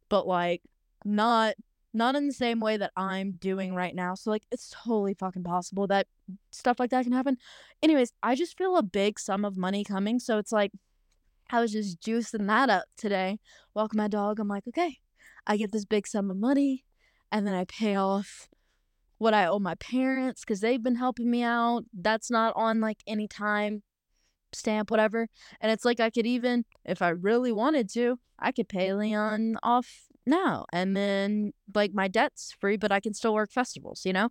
but 0.09 0.27
like 0.27 0.63
not 1.05 1.55
not 1.97 2.17
in 2.17 2.27
the 2.27 2.33
same 2.33 2.59
way 2.59 2.77
that 2.77 2.91
I'm 2.97 3.33
doing 3.33 3.75
right 3.75 3.95
now. 3.95 4.15
So 4.15 4.31
like 4.31 4.43
it's 4.51 4.75
totally 4.85 5.15
fucking 5.15 5.45
possible 5.45 5.87
that 5.87 6.09
stuff 6.51 6.81
like 6.81 6.91
that 6.91 7.05
can 7.05 7.13
happen. 7.13 7.37
Anyways, 7.83 8.13
I 8.23 8.35
just 8.35 8.59
feel 8.59 8.77
a 8.77 8.83
big 8.83 9.21
sum 9.21 9.45
of 9.45 9.57
money 9.57 9.85
coming. 9.85 10.19
So 10.19 10.39
it's 10.39 10.53
like 10.53 10.73
I 11.51 11.61
was 11.61 11.73
just 11.73 12.01
juicing 12.01 12.47
that 12.49 12.71
up 12.71 12.87
today. 12.97 13.39
Welcome 13.75 13.99
my 13.99 14.09
dog. 14.09 14.41
I'm 14.41 14.49
like, 14.49 14.67
okay, 14.67 14.99
I 15.47 15.57
get 15.57 15.73
this 15.73 15.85
big 15.85 16.07
sum 16.07 16.31
of 16.31 16.37
money 16.37 16.85
and 17.31 17.47
then 17.47 17.55
I 17.55 17.65
pay 17.65 17.97
off 17.97 18.49
what 19.19 19.35
I 19.35 19.47
owe 19.47 19.59
my 19.59 19.75
parents 19.77 20.43
because 20.43 20.61
they've 20.61 20.83
been 20.83 20.97
helping 20.97 21.31
me 21.31 21.43
out. 21.43 21.85
That's 21.93 22.31
not 22.31 22.53
on 22.57 22.81
like 22.81 22.99
any 23.07 23.29
time 23.29 23.83
stamp, 24.53 24.91
whatever. 24.91 25.29
And 25.61 25.71
it's 25.73 25.85
like 25.85 26.01
I 26.01 26.11
could 26.11 26.27
even, 26.27 26.65
if 26.85 27.03
I 27.03 27.11
really 27.11 27.53
wanted 27.53 27.89
to, 27.95 28.19
I 28.39 28.53
could 28.53 28.69
pay 28.69 28.93
Leon 28.93 29.57
off 29.63 29.89
now. 30.27 30.67
And 30.73 30.97
then 30.97 31.53
like 31.75 31.93
my 31.95 32.09
debt's 32.09 32.55
free, 32.61 32.77
but 32.77 32.93
I 32.93 33.01
can 33.01 33.15
still 33.15 33.35
work 33.35 33.53
festivals, 33.53 34.05
you 34.05 34.13
know? 34.13 34.31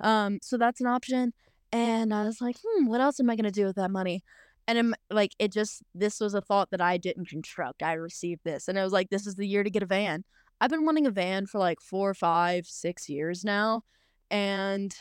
Um, 0.00 0.38
so 0.42 0.56
that's 0.56 0.80
an 0.80 0.86
option. 0.86 1.32
And 1.72 2.12
I 2.12 2.24
was 2.24 2.40
like, 2.40 2.56
hmm, 2.64 2.86
what 2.86 3.00
else 3.00 3.20
am 3.20 3.30
I 3.30 3.36
gonna 3.36 3.50
do 3.50 3.66
with 3.66 3.76
that 3.76 3.90
money? 3.90 4.22
And 4.66 4.78
I'm 4.78 4.94
like, 5.10 5.32
it 5.38 5.52
just 5.52 5.82
this 5.94 6.20
was 6.20 6.34
a 6.34 6.40
thought 6.40 6.70
that 6.70 6.80
I 6.80 6.96
didn't 6.96 7.28
construct. 7.28 7.82
I 7.82 7.94
received 7.94 8.42
this, 8.44 8.68
and 8.68 8.78
it 8.78 8.82
was 8.82 8.92
like, 8.92 9.10
this 9.10 9.26
is 9.26 9.34
the 9.34 9.46
year 9.46 9.64
to 9.64 9.70
get 9.70 9.82
a 9.82 9.86
van. 9.86 10.24
I've 10.60 10.70
been 10.70 10.84
wanting 10.84 11.06
a 11.06 11.10
van 11.10 11.46
for 11.46 11.58
like 11.58 11.80
four, 11.80 12.12
five, 12.14 12.66
six 12.66 13.08
years 13.08 13.44
now, 13.44 13.82
and 14.30 14.94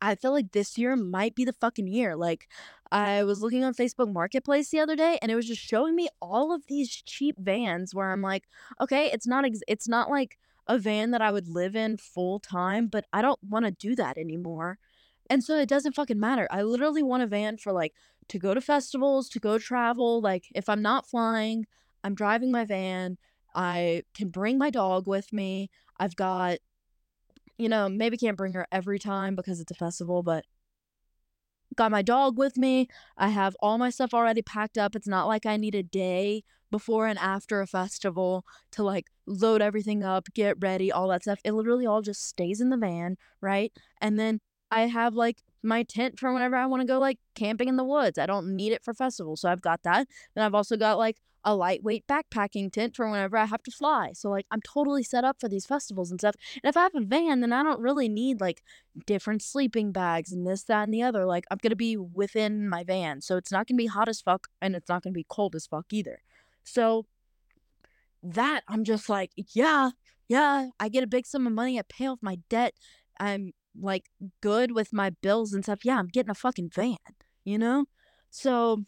I 0.00 0.14
feel 0.14 0.32
like 0.32 0.52
this 0.52 0.76
year 0.76 0.94
might 0.96 1.34
be 1.34 1.44
the 1.44 1.52
fucking 1.54 1.86
year. 1.86 2.16
Like, 2.16 2.48
I 2.92 3.24
was 3.24 3.40
looking 3.40 3.64
on 3.64 3.74
Facebook 3.74 4.12
Marketplace 4.12 4.70
the 4.70 4.80
other 4.80 4.96
day, 4.96 5.18
and 5.22 5.30
it 5.32 5.34
was 5.36 5.46
just 5.46 5.62
showing 5.62 5.96
me 5.96 6.08
all 6.20 6.52
of 6.54 6.66
these 6.68 6.90
cheap 6.90 7.36
vans. 7.38 7.94
Where 7.94 8.12
I'm 8.12 8.22
like, 8.22 8.44
okay, 8.80 9.10
it's 9.12 9.26
not 9.26 9.44
ex- 9.44 9.60
it's 9.68 9.88
not 9.88 10.10
like 10.10 10.38
a 10.68 10.78
van 10.78 11.12
that 11.12 11.22
I 11.22 11.30
would 11.32 11.48
live 11.48 11.76
in 11.76 11.96
full 11.96 12.40
time, 12.40 12.88
but 12.88 13.06
I 13.12 13.22
don't 13.22 13.38
want 13.42 13.64
to 13.66 13.70
do 13.70 13.94
that 13.96 14.18
anymore. 14.18 14.78
And 15.30 15.42
so 15.42 15.56
it 15.58 15.68
doesn't 15.68 15.94
fucking 15.94 16.20
matter. 16.20 16.46
I 16.50 16.62
literally 16.62 17.02
want 17.02 17.22
a 17.22 17.26
van 17.26 17.56
for 17.58 17.72
like 17.72 17.94
to 18.28 18.38
go 18.38 18.54
to 18.54 18.60
festivals, 18.60 19.28
to 19.30 19.40
go 19.40 19.58
travel. 19.58 20.20
Like, 20.20 20.46
if 20.54 20.68
I'm 20.68 20.82
not 20.82 21.06
flying, 21.08 21.66
I'm 22.04 22.14
driving 22.14 22.52
my 22.52 22.64
van. 22.64 23.18
I 23.54 24.02
can 24.14 24.28
bring 24.28 24.58
my 24.58 24.70
dog 24.70 25.06
with 25.08 25.32
me. 25.32 25.70
I've 25.98 26.16
got 26.16 26.58
you 27.58 27.68
know, 27.68 27.88
maybe 27.88 28.16
can't 28.16 28.36
bring 28.36 28.52
her 28.52 28.66
every 28.70 28.98
time 28.98 29.34
because 29.34 29.60
it's 29.60 29.70
a 29.70 29.74
festival, 29.74 30.22
but 30.22 30.44
got 31.76 31.90
my 31.90 32.02
dog 32.02 32.38
with 32.38 32.56
me. 32.56 32.88
I 33.16 33.28
have 33.28 33.56
all 33.60 33.78
my 33.78 33.90
stuff 33.90 34.14
already 34.14 34.42
packed 34.42 34.78
up. 34.78 34.96
It's 34.96 35.08
not 35.08 35.26
like 35.26 35.46
I 35.46 35.56
need 35.56 35.74
a 35.74 35.82
day 35.82 36.42
before 36.70 37.06
and 37.06 37.18
after 37.18 37.60
a 37.60 37.66
festival 37.66 38.44
to 38.72 38.82
like 38.82 39.06
load 39.26 39.62
everything 39.62 40.02
up, 40.02 40.28
get 40.34 40.56
ready, 40.60 40.90
all 40.90 41.08
that 41.08 41.22
stuff. 41.22 41.38
It 41.44 41.52
literally 41.52 41.86
all 41.86 42.02
just 42.02 42.24
stays 42.26 42.60
in 42.60 42.70
the 42.70 42.76
van, 42.76 43.16
right? 43.40 43.72
And 44.00 44.18
then 44.18 44.40
I 44.70 44.82
have 44.82 45.14
like 45.14 45.42
my 45.66 45.82
tent 45.82 46.18
for 46.18 46.32
whenever 46.32 46.56
I 46.56 46.66
want 46.66 46.80
to 46.80 46.86
go 46.86 46.98
like 46.98 47.18
camping 47.34 47.68
in 47.68 47.76
the 47.76 47.84
woods. 47.84 48.18
I 48.18 48.26
don't 48.26 48.56
need 48.56 48.72
it 48.72 48.84
for 48.84 48.94
festivals. 48.94 49.42
So 49.42 49.50
I've 49.50 49.60
got 49.60 49.82
that. 49.82 50.06
And 50.34 50.44
I've 50.44 50.54
also 50.54 50.76
got 50.76 50.98
like 50.98 51.18
a 51.44 51.54
lightweight 51.54 52.06
backpacking 52.08 52.72
tent 52.72 52.96
for 52.96 53.08
whenever 53.08 53.36
I 53.36 53.44
have 53.44 53.62
to 53.62 53.70
fly. 53.70 54.12
So 54.14 54.28
like 54.28 54.46
I'm 54.50 54.60
totally 54.60 55.04
set 55.04 55.24
up 55.24 55.36
for 55.40 55.48
these 55.48 55.64
festivals 55.64 56.10
and 56.10 56.20
stuff. 56.20 56.34
And 56.62 56.68
if 56.68 56.76
I 56.76 56.82
have 56.82 56.94
a 56.94 57.00
van, 57.00 57.40
then 57.40 57.52
I 57.52 57.62
don't 57.62 57.80
really 57.80 58.08
need 58.08 58.40
like 58.40 58.62
different 59.06 59.42
sleeping 59.42 59.92
bags 59.92 60.32
and 60.32 60.44
this, 60.46 60.64
that, 60.64 60.84
and 60.84 60.92
the 60.92 61.02
other. 61.02 61.24
Like 61.24 61.44
I'm 61.50 61.58
gonna 61.62 61.76
be 61.76 61.96
within 61.96 62.68
my 62.68 62.82
van. 62.82 63.20
So 63.20 63.36
it's 63.36 63.52
not 63.52 63.68
gonna 63.68 63.76
be 63.76 63.86
hot 63.86 64.08
as 64.08 64.20
fuck 64.20 64.48
and 64.60 64.74
it's 64.74 64.88
not 64.88 65.02
gonna 65.02 65.12
be 65.14 65.26
cold 65.28 65.54
as 65.54 65.66
fuck 65.66 65.86
either. 65.92 66.20
So 66.64 67.06
that 68.24 68.62
I'm 68.66 68.82
just 68.82 69.08
like, 69.08 69.30
yeah, 69.36 69.90
yeah, 70.28 70.70
I 70.80 70.88
get 70.88 71.04
a 71.04 71.06
big 71.06 71.26
sum 71.26 71.46
of 71.46 71.52
money, 71.52 71.78
I 71.78 71.82
pay 71.88 72.08
off 72.08 72.18
my 72.20 72.38
debt. 72.48 72.74
I'm 73.20 73.52
like 73.80 74.06
good 74.40 74.72
with 74.72 74.92
my 74.92 75.10
bills 75.10 75.52
and 75.52 75.64
stuff. 75.64 75.84
Yeah, 75.84 75.98
I'm 75.98 76.08
getting 76.08 76.30
a 76.30 76.34
fucking 76.34 76.70
van, 76.74 76.96
you 77.44 77.58
know? 77.58 77.86
So 78.30 78.84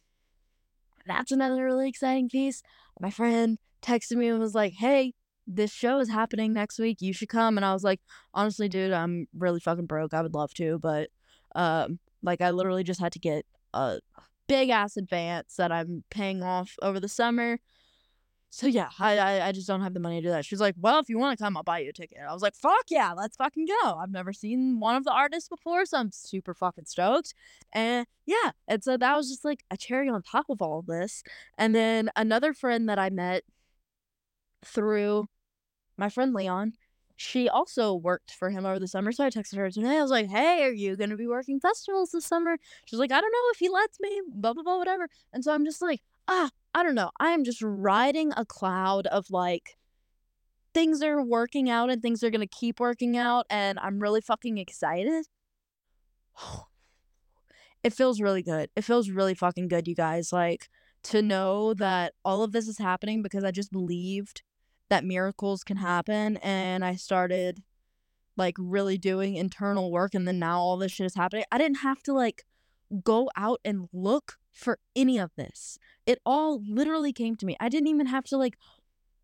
that's 1.06 1.32
another 1.32 1.64
really 1.64 1.88
exciting 1.88 2.28
piece. 2.28 2.62
My 3.00 3.10
friend 3.10 3.58
texted 3.82 4.16
me 4.16 4.28
and 4.28 4.38
was 4.38 4.54
like, 4.54 4.74
hey, 4.74 5.14
this 5.46 5.72
show 5.72 5.98
is 5.98 6.10
happening 6.10 6.52
next 6.52 6.78
week. 6.78 6.98
You 7.00 7.12
should 7.12 7.28
come. 7.30 7.56
And 7.56 7.64
I 7.64 7.72
was 7.72 7.82
like, 7.82 8.00
honestly, 8.34 8.68
dude, 8.68 8.92
I'm 8.92 9.26
really 9.36 9.60
fucking 9.60 9.86
broke. 9.86 10.12
I 10.12 10.22
would 10.22 10.34
love 10.34 10.52
to, 10.54 10.78
but 10.78 11.08
um, 11.54 11.98
like 12.22 12.40
I 12.40 12.50
literally 12.50 12.84
just 12.84 13.00
had 13.00 13.12
to 13.12 13.18
get 13.18 13.46
a 13.72 14.00
big 14.46 14.68
ass 14.68 14.96
advance 14.96 15.56
that 15.56 15.72
I'm 15.72 16.04
paying 16.10 16.42
off 16.42 16.74
over 16.82 17.00
the 17.00 17.08
summer. 17.08 17.58
So 18.50 18.66
yeah, 18.66 18.88
I, 18.98 19.18
I 19.18 19.46
I 19.48 19.52
just 19.52 19.66
don't 19.68 19.82
have 19.82 19.92
the 19.92 20.00
money 20.00 20.20
to 20.20 20.26
do 20.26 20.30
that. 20.30 20.44
She's 20.44 20.60
like, 20.60 20.74
well, 20.78 20.98
if 21.00 21.08
you 21.08 21.18
want 21.18 21.38
to 21.38 21.42
come, 21.42 21.56
I'll 21.56 21.62
buy 21.62 21.80
you 21.80 21.90
a 21.90 21.92
ticket. 21.92 22.18
I 22.26 22.32
was 22.32 22.42
like, 22.42 22.54
fuck 22.54 22.86
yeah, 22.88 23.12
let's 23.12 23.36
fucking 23.36 23.66
go. 23.66 23.98
I've 23.98 24.10
never 24.10 24.32
seen 24.32 24.80
one 24.80 24.96
of 24.96 25.04
the 25.04 25.12
artists 25.12 25.48
before, 25.48 25.84
so 25.84 25.98
I'm 25.98 26.10
super 26.12 26.54
fucking 26.54 26.86
stoked. 26.86 27.34
And 27.72 28.06
yeah, 28.26 28.52
and 28.66 28.82
so 28.82 28.96
that 28.96 29.16
was 29.16 29.28
just 29.28 29.44
like 29.44 29.64
a 29.70 29.76
cherry 29.76 30.08
on 30.08 30.22
top 30.22 30.46
of 30.48 30.62
all 30.62 30.78
of 30.78 30.86
this. 30.86 31.22
And 31.58 31.74
then 31.74 32.10
another 32.16 32.54
friend 32.54 32.88
that 32.88 32.98
I 32.98 33.10
met 33.10 33.44
through 34.64 35.28
my 35.96 36.08
friend 36.08 36.32
Leon, 36.32 36.72
she 37.16 37.48
also 37.48 37.94
worked 37.94 38.30
for 38.32 38.50
him 38.50 38.64
over 38.64 38.78
the 38.78 38.88
summer. 38.88 39.12
So 39.12 39.24
I 39.24 39.30
texted 39.30 39.56
her 39.56 39.70
today. 39.70 39.98
I 39.98 40.02
was 40.02 40.10
like, 40.10 40.28
hey, 40.28 40.62
are 40.62 40.72
you 40.72 40.96
going 40.96 41.10
to 41.10 41.16
be 41.16 41.26
working 41.26 41.60
festivals 41.60 42.12
this 42.12 42.24
summer? 42.24 42.56
She's 42.84 42.98
like, 42.98 43.12
I 43.12 43.20
don't 43.20 43.32
know 43.32 43.50
if 43.52 43.58
he 43.58 43.68
lets 43.68 43.98
me, 44.00 44.22
blah, 44.28 44.54
blah, 44.54 44.62
blah, 44.62 44.78
whatever. 44.78 45.08
And 45.32 45.44
so 45.44 45.52
I'm 45.52 45.64
just 45.64 45.82
like, 45.82 46.00
ah, 46.28 46.50
I 46.78 46.84
don't 46.84 46.94
know. 46.94 47.10
I 47.18 47.30
am 47.30 47.42
just 47.42 47.60
riding 47.60 48.32
a 48.36 48.44
cloud 48.44 49.08
of 49.08 49.32
like 49.32 49.76
things 50.72 51.02
are 51.02 51.20
working 51.20 51.68
out 51.68 51.90
and 51.90 52.00
things 52.00 52.22
are 52.22 52.30
going 52.30 52.40
to 52.40 52.46
keep 52.46 52.78
working 52.78 53.16
out. 53.16 53.46
And 53.50 53.80
I'm 53.80 53.98
really 53.98 54.20
fucking 54.20 54.58
excited. 54.58 55.26
It 57.84 57.92
feels 57.92 58.20
really 58.20 58.42
good. 58.42 58.70
It 58.74 58.82
feels 58.82 59.08
really 59.08 59.34
fucking 59.34 59.68
good, 59.68 59.86
you 59.86 59.94
guys. 59.94 60.32
Like 60.32 60.68
to 61.04 61.22
know 61.22 61.74
that 61.74 62.12
all 62.24 62.42
of 62.42 62.50
this 62.50 62.66
is 62.66 62.78
happening 62.78 63.22
because 63.22 63.44
I 63.44 63.52
just 63.52 63.70
believed 63.70 64.42
that 64.90 65.04
miracles 65.04 65.62
can 65.62 65.76
happen 65.76 66.38
and 66.38 66.84
I 66.84 66.96
started 66.96 67.62
like 68.36 68.56
really 68.58 68.98
doing 68.98 69.36
internal 69.36 69.92
work 69.92 70.12
and 70.12 70.26
then 70.26 70.40
now 70.40 70.58
all 70.58 70.76
this 70.76 70.90
shit 70.90 71.06
is 71.06 71.14
happening. 71.14 71.44
I 71.52 71.58
didn't 71.58 71.78
have 71.78 72.02
to 72.02 72.12
like 72.12 72.44
go 73.04 73.30
out 73.36 73.60
and 73.64 73.88
look 73.92 74.38
for 74.58 74.78
any 74.96 75.18
of 75.18 75.30
this. 75.36 75.78
It 76.04 76.20
all 76.26 76.60
literally 76.68 77.12
came 77.12 77.36
to 77.36 77.46
me. 77.46 77.56
I 77.60 77.68
didn't 77.68 77.88
even 77.88 78.06
have 78.06 78.24
to 78.24 78.36
like 78.36 78.58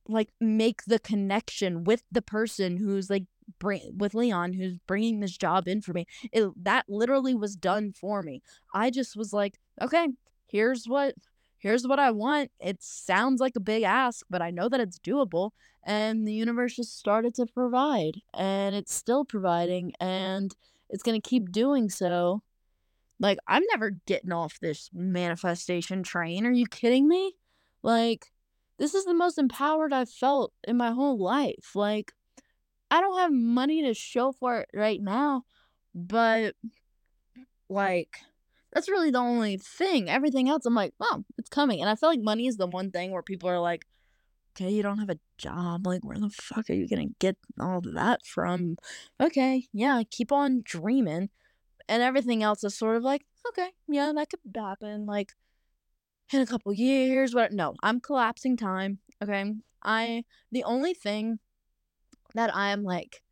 like 0.06 0.28
make 0.40 0.84
the 0.84 0.98
connection 0.98 1.82
with 1.82 2.02
the 2.12 2.22
person 2.22 2.76
who's 2.76 3.10
like 3.10 3.24
bring 3.58 3.80
with 3.96 4.14
Leon 4.14 4.52
who's 4.52 4.78
bringing 4.86 5.20
this 5.20 5.36
job 5.36 5.66
in 5.66 5.80
for 5.80 5.92
me. 5.92 6.06
It 6.32 6.50
that 6.62 6.84
literally 6.88 7.34
was 7.34 7.56
done 7.56 7.92
for 7.92 8.22
me. 8.22 8.42
I 8.72 8.90
just 8.90 9.16
was 9.16 9.32
like, 9.32 9.58
okay, 9.82 10.08
here's 10.46 10.86
what 10.86 11.16
here's 11.58 11.86
what 11.86 11.98
I 11.98 12.12
want. 12.12 12.52
It 12.60 12.82
sounds 12.82 13.40
like 13.40 13.56
a 13.56 13.60
big 13.60 13.82
ask, 13.82 14.24
but 14.30 14.40
I 14.40 14.50
know 14.52 14.68
that 14.68 14.80
it's 14.80 15.00
doable. 15.00 15.50
And 15.82 16.26
the 16.28 16.32
universe 16.32 16.76
just 16.76 16.96
started 16.98 17.34
to 17.34 17.46
provide, 17.46 18.22
and 18.32 18.74
it's 18.74 18.94
still 18.94 19.24
providing, 19.24 19.92
and 20.00 20.54
it's 20.88 21.02
going 21.02 21.20
to 21.20 21.28
keep 21.28 21.52
doing 21.52 21.90
so. 21.90 22.42
Like, 23.20 23.38
I'm 23.46 23.62
never 23.70 23.92
getting 24.06 24.32
off 24.32 24.58
this 24.60 24.90
manifestation 24.92 26.02
train. 26.02 26.46
Are 26.46 26.52
you 26.52 26.66
kidding 26.66 27.08
me? 27.08 27.34
Like, 27.82 28.26
this 28.78 28.94
is 28.94 29.04
the 29.04 29.14
most 29.14 29.38
empowered 29.38 29.92
I've 29.92 30.10
felt 30.10 30.52
in 30.66 30.76
my 30.76 30.90
whole 30.90 31.18
life. 31.18 31.72
Like, 31.74 32.12
I 32.90 33.00
don't 33.00 33.18
have 33.18 33.32
money 33.32 33.82
to 33.82 33.94
show 33.94 34.32
for 34.32 34.60
it 34.60 34.68
right 34.74 35.00
now, 35.00 35.44
but 35.94 36.54
like 37.68 38.18
that's 38.72 38.88
really 38.88 39.10
the 39.10 39.18
only 39.18 39.56
thing. 39.56 40.08
Everything 40.08 40.48
else, 40.48 40.66
I'm 40.66 40.74
like, 40.74 40.94
oh, 41.00 41.24
it's 41.38 41.48
coming. 41.48 41.80
And 41.80 41.88
I 41.88 41.94
feel 41.94 42.08
like 42.08 42.20
money 42.20 42.48
is 42.48 42.56
the 42.56 42.66
one 42.66 42.90
thing 42.90 43.12
where 43.12 43.22
people 43.22 43.48
are 43.48 43.60
like, 43.60 43.86
okay, 44.52 44.70
you 44.70 44.82
don't 44.82 44.98
have 44.98 45.10
a 45.10 45.18
job. 45.38 45.86
Like, 45.86 46.04
where 46.04 46.18
the 46.18 46.30
fuck 46.30 46.68
are 46.68 46.74
you 46.74 46.88
gonna 46.88 47.10
get 47.20 47.36
all 47.60 47.80
that 47.80 48.26
from? 48.26 48.76
Okay, 49.20 49.66
yeah, 49.72 50.02
keep 50.10 50.32
on 50.32 50.62
dreaming. 50.64 51.30
And 51.88 52.02
everything 52.02 52.42
else 52.42 52.64
is 52.64 52.74
sort 52.74 52.96
of 52.96 53.02
like, 53.02 53.22
okay, 53.48 53.70
yeah, 53.88 54.12
that 54.14 54.30
could 54.30 54.40
happen. 54.54 55.06
Like, 55.06 55.32
in 56.32 56.40
a 56.40 56.46
couple 56.46 56.72
years, 56.72 57.34
but 57.34 57.52
no, 57.52 57.74
I'm 57.82 58.00
collapsing 58.00 58.56
time. 58.56 58.98
Okay, 59.22 59.54
I 59.82 60.24
the 60.50 60.64
only 60.64 60.94
thing 60.94 61.38
that 62.34 62.54
I'm 62.54 62.82
like 62.82 63.22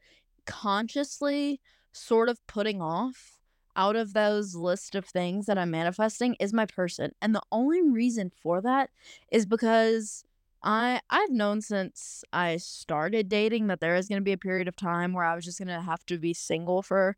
consciously 0.47 1.61
sort 1.93 2.29
of 2.29 2.45
putting 2.47 2.81
off 2.81 3.39
out 3.75 3.97
of 3.97 4.13
those 4.13 4.55
list 4.55 4.95
of 4.95 5.07
things 5.07 5.47
that 5.47 5.57
I'm 5.59 5.71
manifesting 5.71 6.37
is 6.39 6.53
my 6.53 6.67
person. 6.67 7.13
And 7.23 7.35
the 7.35 7.43
only 7.51 7.83
reason 7.83 8.31
for 8.43 8.61
that 8.61 8.91
is 9.31 9.47
because 9.47 10.25
I 10.63 11.01
I've 11.11 11.31
known 11.31 11.61
since 11.63 12.23
I 12.33 12.59
started 12.59 13.29
dating 13.29 13.67
that 13.69 13.81
there 13.81 13.97
is 13.97 14.09
going 14.09 14.21
to 14.21 14.25
be 14.25 14.33
a 14.33 14.39
period 14.39 14.69
of 14.69 14.77
time 14.77 15.13
where 15.13 15.25
I 15.25 15.35
was 15.35 15.45
just 15.45 15.59
going 15.59 15.69
to 15.69 15.81
have 15.81 16.05
to 16.07 16.19
be 16.19 16.35
single 16.35 16.83
for 16.83 17.17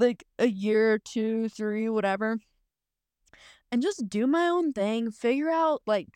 like 0.00 0.24
a 0.38 0.46
year, 0.46 0.98
two, 0.98 1.48
three, 1.48 1.88
whatever. 1.88 2.38
And 3.70 3.82
just 3.82 4.08
do 4.08 4.26
my 4.26 4.48
own 4.48 4.72
thing, 4.72 5.10
figure 5.10 5.50
out 5.50 5.82
like 5.86 6.08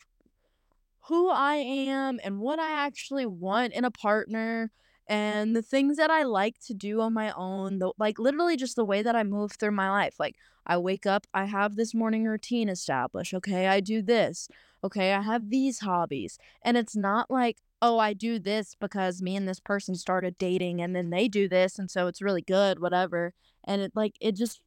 who 1.07 1.29
I 1.29 1.55
am 1.55 2.19
and 2.23 2.39
what 2.39 2.59
I 2.59 2.71
actually 2.71 3.25
want 3.25 3.73
in 3.73 3.85
a 3.85 3.91
partner 3.91 4.71
and 5.07 5.55
the 5.55 5.61
things 5.61 5.97
that 5.97 6.09
I 6.09 6.23
like 6.23 6.59
to 6.65 6.73
do 6.73 6.99
on 6.99 7.13
my 7.13 7.31
own, 7.31 7.77
the, 7.79 7.91
like 7.99 8.17
literally 8.17 8.57
just 8.57 8.75
the 8.75 8.83
way 8.83 9.03
that 9.03 9.15
I 9.15 9.23
move 9.23 9.53
through 9.53 9.71
my 9.71 9.89
life. 9.89 10.15
Like 10.19 10.35
I 10.65 10.77
wake 10.77 11.05
up, 11.05 11.27
I 11.33 11.45
have 11.45 11.75
this 11.75 11.93
morning 11.93 12.25
routine 12.25 12.69
established. 12.69 13.33
Okay, 13.33 13.67
I 13.67 13.79
do 13.81 14.01
this. 14.01 14.49
Okay, 14.83 15.13
I 15.13 15.21
have 15.21 15.49
these 15.49 15.79
hobbies. 15.79 16.39
And 16.63 16.75
it's 16.75 16.95
not 16.95 17.29
like, 17.29 17.59
oh, 17.85 17.99
I 17.99 18.13
do 18.13 18.39
this 18.39 18.75
because 18.79 19.21
me 19.21 19.35
and 19.35 19.47
this 19.47 19.59
person 19.59 19.93
started 19.93 20.39
dating 20.39 20.81
and 20.81 20.95
then 20.95 21.11
they 21.11 21.27
do 21.27 21.47
this 21.47 21.77
and 21.77 21.89
so 21.91 22.07
it's 22.07 22.21
really 22.21 22.41
good, 22.41 22.79
whatever. 22.79 23.35
And 23.63 23.79
it 23.79 23.91
like 23.93 24.15
it 24.19 24.35
just 24.35 24.59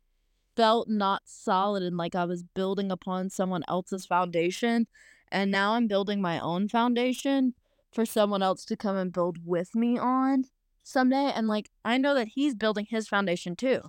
felt 0.55 0.89
not 0.89 1.23
solid 1.25 1.83
and 1.83 1.97
like 1.97 2.15
I 2.15 2.25
was 2.25 2.45
building 2.45 2.93
upon 2.93 3.31
someone 3.31 3.65
else's 3.67 4.07
foundation. 4.07 4.87
And 5.33 5.51
now 5.51 5.73
I'm 5.73 5.89
building 5.89 6.23
my 6.23 6.39
own 6.39 6.69
foundation 6.69 7.55
for 7.93 8.07
someone 8.07 8.43
else 8.43 8.65
to 8.67 8.77
come 8.77 8.97
and 8.97 9.13
build 9.13 9.39
with 9.45 9.75
me 9.75 9.99
on 9.99 10.45
someday. 10.85 11.33
And 11.35 11.49
like, 11.49 11.71
I 11.85 11.99
know 11.99 12.15
that 12.15 12.29
he's 12.29 12.55
building 12.55 12.87
his 12.89 13.09
foundation 13.09 13.57
too. 13.57 13.81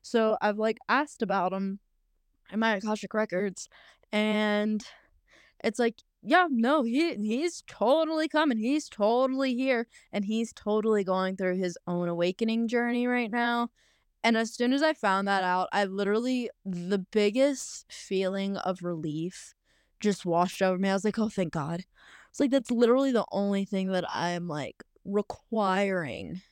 So 0.00 0.38
I've 0.40 0.58
like 0.58 0.78
asked 0.88 1.20
about 1.20 1.52
him 1.52 1.80
in 2.50 2.58
my 2.60 2.76
Akashic 2.76 3.12
records, 3.12 3.68
and 4.10 4.82
it's 5.62 5.78
like, 5.78 6.02
yeah, 6.22 6.46
no, 6.50 6.82
he 6.82 7.14
he's 7.14 7.62
totally 7.66 8.28
coming. 8.28 8.58
He's 8.58 8.88
totally 8.88 9.54
here, 9.54 9.86
and 10.12 10.24
he's 10.24 10.52
totally 10.52 11.04
going 11.04 11.36
through 11.36 11.56
his 11.56 11.78
own 11.86 12.08
awakening 12.08 12.68
journey 12.68 13.06
right 13.06 13.30
now. 13.30 13.70
And 14.24 14.36
as 14.36 14.52
soon 14.52 14.72
as 14.72 14.82
I 14.82 14.94
found 14.94 15.28
that 15.28 15.44
out, 15.44 15.68
I 15.72 15.84
literally 15.84 16.50
the 16.64 16.98
biggest 16.98 17.86
feeling 17.90 18.56
of 18.56 18.82
relief 18.82 19.54
just 20.00 20.26
washed 20.26 20.60
over 20.60 20.78
me. 20.78 20.88
I 20.88 20.94
was 20.94 21.04
like, 21.04 21.18
oh, 21.18 21.28
thank 21.28 21.52
God. 21.52 21.84
It's 22.30 22.40
like 22.40 22.50
that's 22.50 22.70
literally 22.70 23.12
the 23.12 23.26
only 23.32 23.64
thing 23.64 23.88
that 23.88 24.04
I'm 24.12 24.48
like 24.48 24.82
requiring 25.04 26.42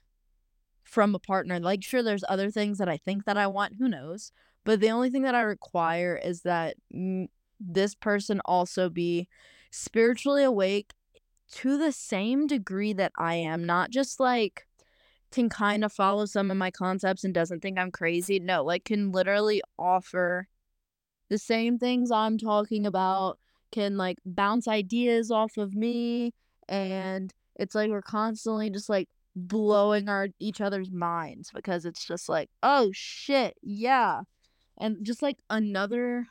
from 0.85 1.15
a 1.15 1.19
partner. 1.19 1.59
Like, 1.59 1.83
sure, 1.83 2.03
there's 2.03 2.25
other 2.29 2.51
things 2.51 2.79
that 2.79 2.89
I 2.89 2.97
think 2.97 3.25
that 3.25 3.37
I 3.37 3.47
want. 3.49 3.75
Who 3.79 3.89
knows? 3.89 4.33
But 4.65 4.81
the 4.81 4.91
only 4.91 5.11
thing 5.11 5.23
that 5.23 5.35
I 5.35 5.43
require 5.43 6.21
is 6.23 6.43
that 6.43 6.77
this 7.61 7.95
person 7.95 8.41
also 8.45 8.89
be 8.89 9.29
spiritually 9.71 10.45
awake 10.45 10.93
to 11.53 11.79
the 11.79 11.93
same 11.93 12.47
degree 12.47 12.93
that 12.93 13.13
I 13.17 13.35
am, 13.37 13.65
not 13.65 13.91
just 13.91 14.21
like 14.21 14.67
can 15.31 15.49
kind 15.49 15.85
of 15.85 15.93
follow 15.93 16.27
some 16.27 16.51
of 16.51 16.57
my 16.57 16.71
concepts 16.71 17.25
and 17.25 17.35
doesn't 17.35 17.61
think 17.61 17.79
I'm 17.79 17.91
crazy. 17.91 18.39
No, 18.41 18.65
like 18.65 18.85
can 18.85 19.13
literally 19.13 19.63
offer 19.79 20.49
the 21.29 21.39
same 21.39 21.79
things 21.79 22.11
I'm 22.11 22.39
talking 22.39 22.87
about 22.87 23.39
can 23.73 23.97
like 23.97 24.19
bounce 24.25 24.69
ideas 24.69 25.31
off 25.31 25.57
of 25.57 25.75
me 25.75 26.33
and 26.69 27.33
it's 27.57 27.75
like 27.75 27.91
we're 27.91 28.03
constantly 28.03 28.71
just 28.71 28.89
like 28.89 29.09
blowing 29.35 30.09
our 30.09 30.29
each 30.39 30.61
other's 30.61 30.91
minds 30.91 31.51
because 31.53 31.85
it's 31.85 32.07
just 32.07 32.29
like 32.29 32.49
oh 32.63 32.91
shit 32.95 33.57
yeah 33.63 34.23
and 34.79 35.05
just 35.05 35.21
like 35.21 35.37
another 35.51 36.27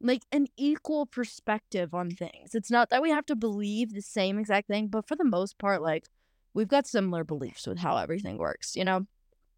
like 0.00 0.22
an 0.32 0.46
equal 0.56 1.06
perspective 1.06 1.94
on 1.94 2.10
things 2.10 2.54
it's 2.54 2.70
not 2.70 2.90
that 2.90 3.02
we 3.02 3.10
have 3.10 3.26
to 3.26 3.34
believe 3.36 3.92
the 3.92 4.02
same 4.02 4.38
exact 4.38 4.68
thing 4.68 4.88
but 4.88 5.06
for 5.06 5.16
the 5.16 5.24
most 5.24 5.58
part 5.58 5.80
like 5.80 6.08
we've 6.54 6.68
got 6.68 6.86
similar 6.86 7.24
beliefs 7.24 7.66
with 7.66 7.78
how 7.78 7.96
everything 7.96 8.36
works 8.36 8.76
you 8.76 8.84
know 8.84 9.06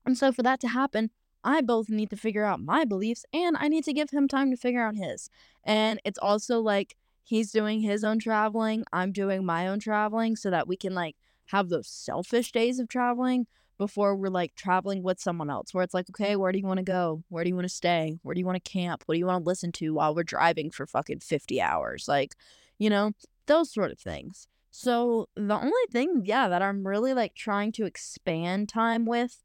and 0.06 0.16
so 0.16 0.30
for 0.30 0.42
that 0.42 0.60
to 0.60 0.68
happen 0.68 1.10
I 1.44 1.60
both 1.60 1.88
need 1.88 2.10
to 2.10 2.16
figure 2.16 2.44
out 2.44 2.60
my 2.60 2.84
beliefs 2.84 3.24
and 3.32 3.56
I 3.58 3.68
need 3.68 3.84
to 3.84 3.92
give 3.92 4.10
him 4.10 4.28
time 4.28 4.50
to 4.50 4.56
figure 4.56 4.82
out 4.82 4.96
his. 4.96 5.30
And 5.64 6.00
it's 6.04 6.18
also 6.18 6.60
like 6.60 6.96
he's 7.22 7.52
doing 7.52 7.80
his 7.80 8.04
own 8.04 8.18
traveling, 8.18 8.84
I'm 8.92 9.12
doing 9.12 9.44
my 9.44 9.68
own 9.68 9.78
traveling 9.78 10.36
so 10.36 10.50
that 10.50 10.66
we 10.66 10.76
can 10.76 10.94
like 10.94 11.16
have 11.46 11.68
those 11.68 11.88
selfish 11.88 12.52
days 12.52 12.78
of 12.78 12.88
traveling 12.88 13.46
before 13.78 14.16
we're 14.16 14.28
like 14.28 14.54
traveling 14.56 15.02
with 15.02 15.20
someone 15.20 15.48
else 15.48 15.72
where 15.72 15.84
it's 15.84 15.94
like, 15.94 16.10
okay, 16.10 16.36
where 16.36 16.52
do 16.52 16.58
you 16.58 16.66
want 16.66 16.78
to 16.78 16.84
go? 16.84 17.22
Where 17.28 17.44
do 17.44 17.48
you 17.48 17.54
want 17.54 17.66
to 17.66 17.74
stay? 17.74 18.18
Where 18.22 18.34
do 18.34 18.40
you 18.40 18.46
want 18.46 18.62
to 18.62 18.70
camp? 18.70 19.04
What 19.06 19.14
do 19.14 19.18
you 19.18 19.26
want 19.26 19.44
to 19.44 19.48
listen 19.48 19.72
to 19.72 19.94
while 19.94 20.14
we're 20.14 20.24
driving 20.24 20.70
for 20.70 20.86
fucking 20.86 21.20
50 21.20 21.60
hours? 21.60 22.06
Like, 22.08 22.34
you 22.78 22.90
know, 22.90 23.12
those 23.46 23.72
sort 23.72 23.92
of 23.92 23.98
things. 23.98 24.48
So 24.70 25.28
the 25.34 25.54
only 25.54 25.72
thing, 25.90 26.22
yeah, 26.24 26.48
that 26.48 26.60
I'm 26.60 26.86
really 26.86 27.14
like 27.14 27.34
trying 27.34 27.72
to 27.72 27.86
expand 27.86 28.68
time 28.68 29.06
with 29.06 29.42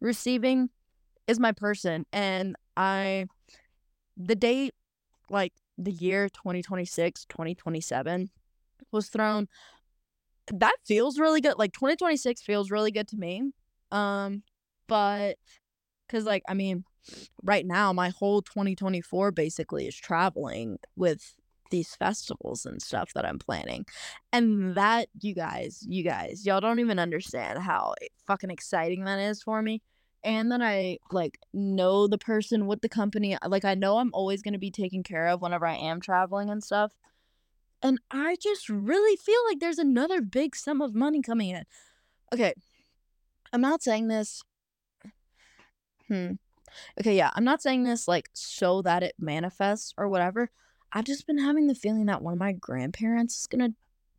receiving 0.00 0.70
is 1.26 1.40
my 1.40 1.52
person 1.52 2.06
and 2.12 2.56
I 2.76 3.26
the 4.16 4.34
date 4.34 4.74
like 5.28 5.52
the 5.78 5.92
year 5.92 6.28
2026, 6.28 7.24
2027 7.26 8.30
was 8.92 9.08
thrown. 9.08 9.48
That 10.52 10.76
feels 10.84 11.18
really 11.18 11.40
good. 11.40 11.58
Like 11.58 11.72
2026 11.72 12.42
feels 12.42 12.70
really 12.70 12.90
good 12.90 13.08
to 13.08 13.16
me. 13.16 13.52
Um, 13.92 14.42
but 14.86 15.36
because 16.06 16.24
like 16.24 16.42
I 16.48 16.54
mean, 16.54 16.84
right 17.42 17.66
now 17.66 17.92
my 17.92 18.10
whole 18.10 18.42
2024 18.42 19.32
basically 19.32 19.86
is 19.86 19.96
traveling 19.96 20.78
with 20.96 21.34
these 21.70 21.94
festivals 21.94 22.66
and 22.66 22.82
stuff 22.82 23.12
that 23.14 23.24
I'm 23.24 23.38
planning. 23.38 23.86
And 24.32 24.74
that 24.74 25.08
you 25.20 25.34
guys, 25.34 25.84
you 25.86 26.04
guys, 26.04 26.44
y'all 26.44 26.60
don't 26.60 26.80
even 26.80 26.98
understand 26.98 27.60
how 27.60 27.94
fucking 28.26 28.50
exciting 28.50 29.04
that 29.04 29.18
is 29.18 29.42
for 29.42 29.62
me. 29.62 29.82
And 30.22 30.52
then 30.52 30.62
I 30.62 30.98
like 31.10 31.38
know 31.54 32.06
the 32.06 32.18
person 32.18 32.66
with 32.66 32.82
the 32.82 32.88
company. 32.88 33.38
Like 33.46 33.64
I 33.64 33.74
know 33.74 33.98
I'm 33.98 34.10
always 34.12 34.42
going 34.42 34.52
to 34.52 34.58
be 34.58 34.70
taken 34.70 35.02
care 35.02 35.28
of 35.28 35.40
whenever 35.40 35.66
I 35.66 35.76
am 35.76 36.00
traveling 36.00 36.50
and 36.50 36.62
stuff. 36.62 36.92
And 37.82 37.98
I 38.10 38.36
just 38.36 38.68
really 38.68 39.16
feel 39.16 39.40
like 39.48 39.60
there's 39.60 39.78
another 39.78 40.20
big 40.20 40.54
sum 40.54 40.82
of 40.82 40.94
money 40.94 41.22
coming 41.22 41.50
in. 41.50 41.64
Okay. 42.34 42.52
I'm 43.52 43.60
not 43.60 43.82
saying 43.82 44.08
this. 44.08 44.42
Hmm. 46.08 46.32
Okay, 47.00 47.16
yeah, 47.16 47.30
I'm 47.34 47.44
not 47.44 47.62
saying 47.62 47.84
this 47.84 48.06
like 48.06 48.30
so 48.32 48.82
that 48.82 49.02
it 49.02 49.14
manifests 49.18 49.92
or 49.96 50.08
whatever. 50.08 50.50
I've 50.92 51.04
just 51.04 51.26
been 51.26 51.38
having 51.38 51.66
the 51.66 51.74
feeling 51.74 52.06
that 52.06 52.22
one 52.22 52.32
of 52.32 52.38
my 52.38 52.52
grandparents 52.52 53.40
is 53.40 53.46
gonna 53.46 53.70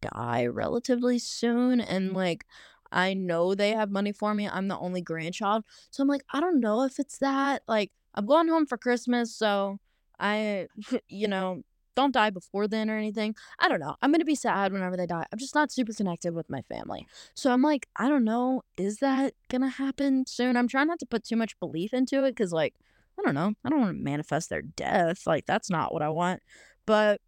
die 0.01 0.45
relatively 0.45 1.19
soon, 1.19 1.81
and 1.81 2.13
like 2.13 2.45
I 2.91 3.13
know 3.13 3.55
they 3.55 3.71
have 3.71 3.89
money 3.89 4.11
for 4.11 4.33
me. 4.33 4.47
I'm 4.47 4.67
the 4.67 4.77
only 4.77 5.01
grandchild, 5.01 5.63
so 5.91 6.01
I'm 6.03 6.09
like, 6.09 6.23
I 6.31 6.39
don't 6.39 6.59
know 6.59 6.83
if 6.83 6.99
it's 6.99 7.17
that. 7.19 7.63
Like, 7.67 7.91
I'm 8.15 8.25
going 8.25 8.49
home 8.49 8.65
for 8.65 8.77
Christmas, 8.77 9.33
so 9.35 9.79
I, 10.19 10.67
you 11.07 11.27
know, 11.27 11.63
don't 12.01 12.13
die 12.13 12.29
before 12.29 12.67
then 12.67 12.89
or 12.89 12.97
anything. 12.97 13.35
I 13.59 13.67
don't 13.67 13.79
know. 13.79 13.95
I'm 14.01 14.11
gonna 14.11 14.25
be 14.25 14.35
sad 14.35 14.73
whenever 14.73 14.97
they 14.97 15.05
die. 15.05 15.25
I'm 15.31 15.39
just 15.39 15.55
not 15.55 15.71
super 15.71 15.93
connected 15.93 16.33
with 16.33 16.49
my 16.49 16.61
family. 16.63 17.07
So 17.35 17.51
I'm 17.51 17.61
like, 17.61 17.87
I 17.95 18.09
don't 18.09 18.23
know. 18.23 18.63
Is 18.77 18.97
that 18.97 19.33
gonna 19.49 19.69
happen 19.69 20.25
soon? 20.25 20.57
I'm 20.57 20.67
trying 20.67 20.87
not 20.87 20.99
to 20.99 21.05
put 21.05 21.23
too 21.23 21.35
much 21.35 21.59
belief 21.59 21.93
into 21.93 22.23
it 22.25 22.31
because, 22.31 22.51
like, 22.51 22.73
I 23.19 23.23
don't 23.23 23.35
know. 23.35 23.53
I 23.63 23.69
don't 23.69 23.81
want 23.81 23.97
to 23.97 24.03
manifest 24.03 24.49
their 24.49 24.61
death. 24.61 25.27
Like, 25.27 25.45
that's 25.45 25.69
not 25.69 25.93
what 25.93 26.01
I 26.01 26.09
want. 26.09 26.41
But 26.85 27.21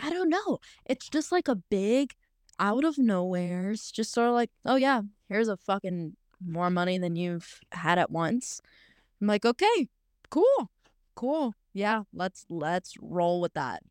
I 0.00 0.10
don't 0.10 0.28
know. 0.28 0.58
It's 0.86 1.08
just 1.08 1.32
like 1.32 1.48
a 1.48 1.56
big 1.56 2.14
out 2.58 2.84
of 2.84 2.98
nowhere's 2.98 3.90
just 3.90 4.12
sort 4.12 4.28
of 4.28 4.34
like, 4.34 4.50
oh 4.64 4.76
yeah, 4.76 5.02
here's 5.28 5.48
a 5.48 5.56
fucking 5.56 6.16
more 6.44 6.70
money 6.70 6.98
than 6.98 7.16
you've 7.16 7.60
had 7.72 7.98
at 7.98 8.10
once. 8.10 8.60
I'm 9.20 9.26
like, 9.26 9.44
okay, 9.44 9.88
cool, 10.30 10.70
cool 11.14 11.54
yeah, 11.72 12.02
let's 12.12 12.46
let's 12.48 12.94
roll 13.00 13.40
with 13.40 13.54
that. 13.54 13.82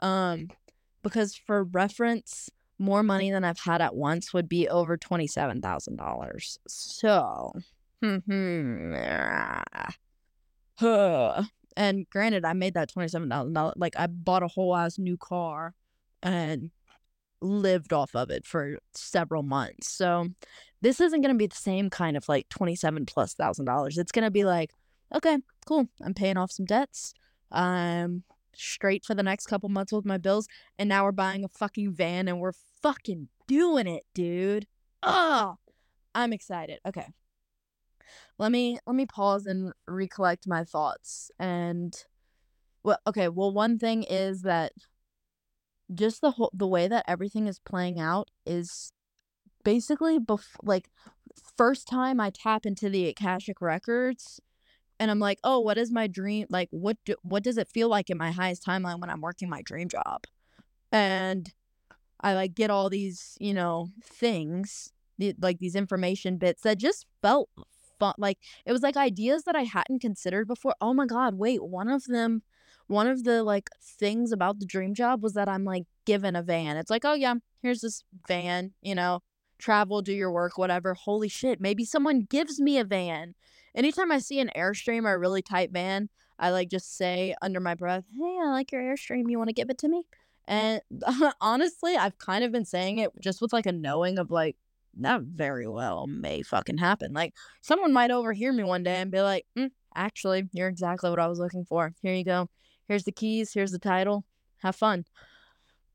Um 0.00 0.48
because 1.02 1.34
for 1.34 1.64
reference, 1.64 2.50
more 2.78 3.02
money 3.02 3.30
than 3.30 3.44
I've 3.44 3.60
had 3.60 3.80
at 3.80 3.94
once 3.94 4.32
would 4.32 4.48
be 4.48 4.68
over 4.68 4.96
$27,000. 4.96 6.58
So, 6.68 7.52
and 11.76 12.10
granted, 12.10 12.44
I 12.44 12.52
made 12.52 12.74
that 12.74 12.92
$27,000 12.92 13.72
like 13.76 13.94
I 13.98 14.06
bought 14.06 14.42
a 14.42 14.48
whole 14.48 14.76
ass 14.76 14.98
new 14.98 15.16
car 15.16 15.74
and 16.22 16.70
lived 17.40 17.92
off 17.92 18.14
of 18.14 18.30
it 18.30 18.44
for 18.46 18.78
several 18.94 19.42
months. 19.42 19.88
So, 19.88 20.28
this 20.80 21.00
isn't 21.00 21.20
going 21.20 21.34
to 21.34 21.38
be 21.38 21.46
the 21.48 21.56
same 21.56 21.90
kind 21.90 22.16
of 22.16 22.28
like 22.28 22.48
27 22.50 23.06
plus 23.06 23.34
thousand 23.34 23.64
dollars. 23.64 23.98
It's 23.98 24.12
going 24.12 24.24
to 24.24 24.30
be 24.30 24.44
like, 24.44 24.70
okay, 25.12 25.38
cool. 25.66 25.88
I'm 26.02 26.14
paying 26.14 26.36
off 26.36 26.52
some 26.52 26.66
debts 26.66 27.14
um 27.52 28.22
straight 28.54 29.04
for 29.04 29.14
the 29.14 29.22
next 29.22 29.46
couple 29.46 29.68
months 29.68 29.92
with 29.92 30.04
my 30.04 30.18
bills 30.18 30.48
and 30.78 30.88
now 30.88 31.04
we're 31.04 31.12
buying 31.12 31.44
a 31.44 31.48
fucking 31.48 31.92
van 31.92 32.26
and 32.26 32.40
we're 32.40 32.52
fucking 32.82 33.28
doing 33.46 33.86
it 33.86 34.04
dude. 34.14 34.66
Oh 35.02 35.56
i'm 36.14 36.32
excited. 36.32 36.80
Okay. 36.86 37.06
Let 38.38 38.52
me 38.52 38.78
let 38.86 38.94
me 38.94 39.06
pause 39.06 39.46
and 39.46 39.72
recollect 39.86 40.46
my 40.46 40.64
thoughts 40.64 41.30
and 41.38 41.94
well 42.82 42.98
okay 43.06 43.28
well 43.28 43.52
one 43.52 43.78
thing 43.78 44.04
is 44.04 44.42
that 44.42 44.72
just 45.94 46.20
the 46.20 46.32
whole 46.32 46.50
the 46.52 46.66
way 46.66 46.88
that 46.88 47.04
everything 47.08 47.46
is 47.46 47.58
playing 47.58 47.98
out 47.98 48.30
is 48.46 48.92
basically 49.64 50.18
bef- 50.18 50.56
like 50.62 50.88
first 51.56 51.88
time 51.88 52.20
i 52.20 52.30
tap 52.30 52.66
into 52.66 52.88
the 52.88 53.08
akashic 53.08 53.60
records 53.60 54.40
and 55.00 55.10
I'm 55.10 55.20
like, 55.20 55.38
oh, 55.44 55.60
what 55.60 55.78
is 55.78 55.92
my 55.92 56.06
dream? 56.06 56.46
Like, 56.50 56.68
what 56.70 56.96
do, 57.04 57.14
what 57.22 57.42
does 57.42 57.58
it 57.58 57.68
feel 57.68 57.88
like 57.88 58.10
in 58.10 58.18
my 58.18 58.30
highest 58.30 58.64
timeline 58.64 59.00
when 59.00 59.10
I'm 59.10 59.20
working 59.20 59.48
my 59.48 59.62
dream 59.62 59.88
job? 59.88 60.24
And 60.90 61.52
I 62.20 62.34
like 62.34 62.54
get 62.54 62.70
all 62.70 62.90
these, 62.90 63.36
you 63.40 63.54
know, 63.54 63.88
things, 64.02 64.92
like 65.40 65.58
these 65.58 65.76
information 65.76 66.36
bits 66.36 66.62
that 66.62 66.78
just 66.78 67.06
felt 67.22 67.48
fun. 67.98 68.14
Like 68.18 68.38
it 68.66 68.72
was 68.72 68.82
like 68.82 68.96
ideas 68.96 69.44
that 69.44 69.56
I 69.56 69.62
hadn't 69.62 70.00
considered 70.00 70.48
before. 70.48 70.74
Oh 70.80 70.94
my 70.94 71.06
god, 71.06 71.34
wait, 71.34 71.62
one 71.62 71.88
of 71.88 72.04
them, 72.04 72.42
one 72.86 73.06
of 73.06 73.24
the 73.24 73.42
like 73.42 73.70
things 73.82 74.32
about 74.32 74.58
the 74.58 74.66
dream 74.66 74.94
job 74.94 75.22
was 75.22 75.34
that 75.34 75.48
I'm 75.48 75.64
like 75.64 75.84
given 76.06 76.34
a 76.34 76.42
van. 76.42 76.76
It's 76.76 76.90
like, 76.90 77.04
oh 77.04 77.14
yeah, 77.14 77.34
here's 77.62 77.82
this 77.82 78.02
van, 78.26 78.72
you 78.82 78.94
know, 78.94 79.22
travel, 79.58 80.02
do 80.02 80.12
your 80.12 80.32
work, 80.32 80.58
whatever. 80.58 80.94
Holy 80.94 81.28
shit, 81.28 81.60
maybe 81.60 81.84
someone 81.84 82.20
gives 82.20 82.60
me 82.60 82.78
a 82.78 82.84
van 82.84 83.34
anytime 83.74 84.12
I 84.12 84.18
see 84.18 84.40
an 84.40 84.50
Airstream 84.56 85.04
or 85.04 85.14
a 85.14 85.18
really 85.18 85.42
tight 85.42 85.70
van, 85.72 86.08
I 86.38 86.50
like 86.50 86.68
just 86.70 86.96
say 86.96 87.34
under 87.42 87.60
my 87.60 87.74
breath, 87.74 88.04
"Hey, 88.16 88.38
I 88.42 88.50
like 88.50 88.72
your 88.72 88.82
Airstream. 88.82 89.30
You 89.30 89.38
want 89.38 89.48
to 89.48 89.54
give 89.54 89.70
it 89.70 89.78
to 89.78 89.88
me?" 89.88 90.04
And 90.46 90.80
honestly, 91.40 91.96
I've 91.96 92.18
kind 92.18 92.44
of 92.44 92.52
been 92.52 92.64
saying 92.64 92.98
it 92.98 93.10
just 93.20 93.40
with 93.42 93.52
like 93.52 93.66
a 93.66 93.72
knowing 93.72 94.18
of 94.18 94.30
like 94.30 94.56
that 95.00 95.22
very 95.22 95.68
well 95.68 96.06
may 96.06 96.42
fucking 96.42 96.78
happen. 96.78 97.12
Like 97.12 97.34
someone 97.60 97.92
might 97.92 98.10
overhear 98.10 98.52
me 98.52 98.64
one 98.64 98.82
day 98.82 98.96
and 98.96 99.10
be 99.10 99.20
like, 99.20 99.46
mm, 99.56 99.70
"Actually, 99.94 100.48
you're 100.52 100.68
exactly 100.68 101.10
what 101.10 101.20
I 101.20 101.26
was 101.28 101.38
looking 101.38 101.64
for. 101.64 101.94
Here 102.02 102.14
you 102.14 102.24
go. 102.24 102.48
Here's 102.86 103.04
the 103.04 103.12
keys. 103.12 103.52
Here's 103.52 103.72
the 103.72 103.78
title. 103.78 104.24
Have 104.58 104.76
fun." 104.76 105.04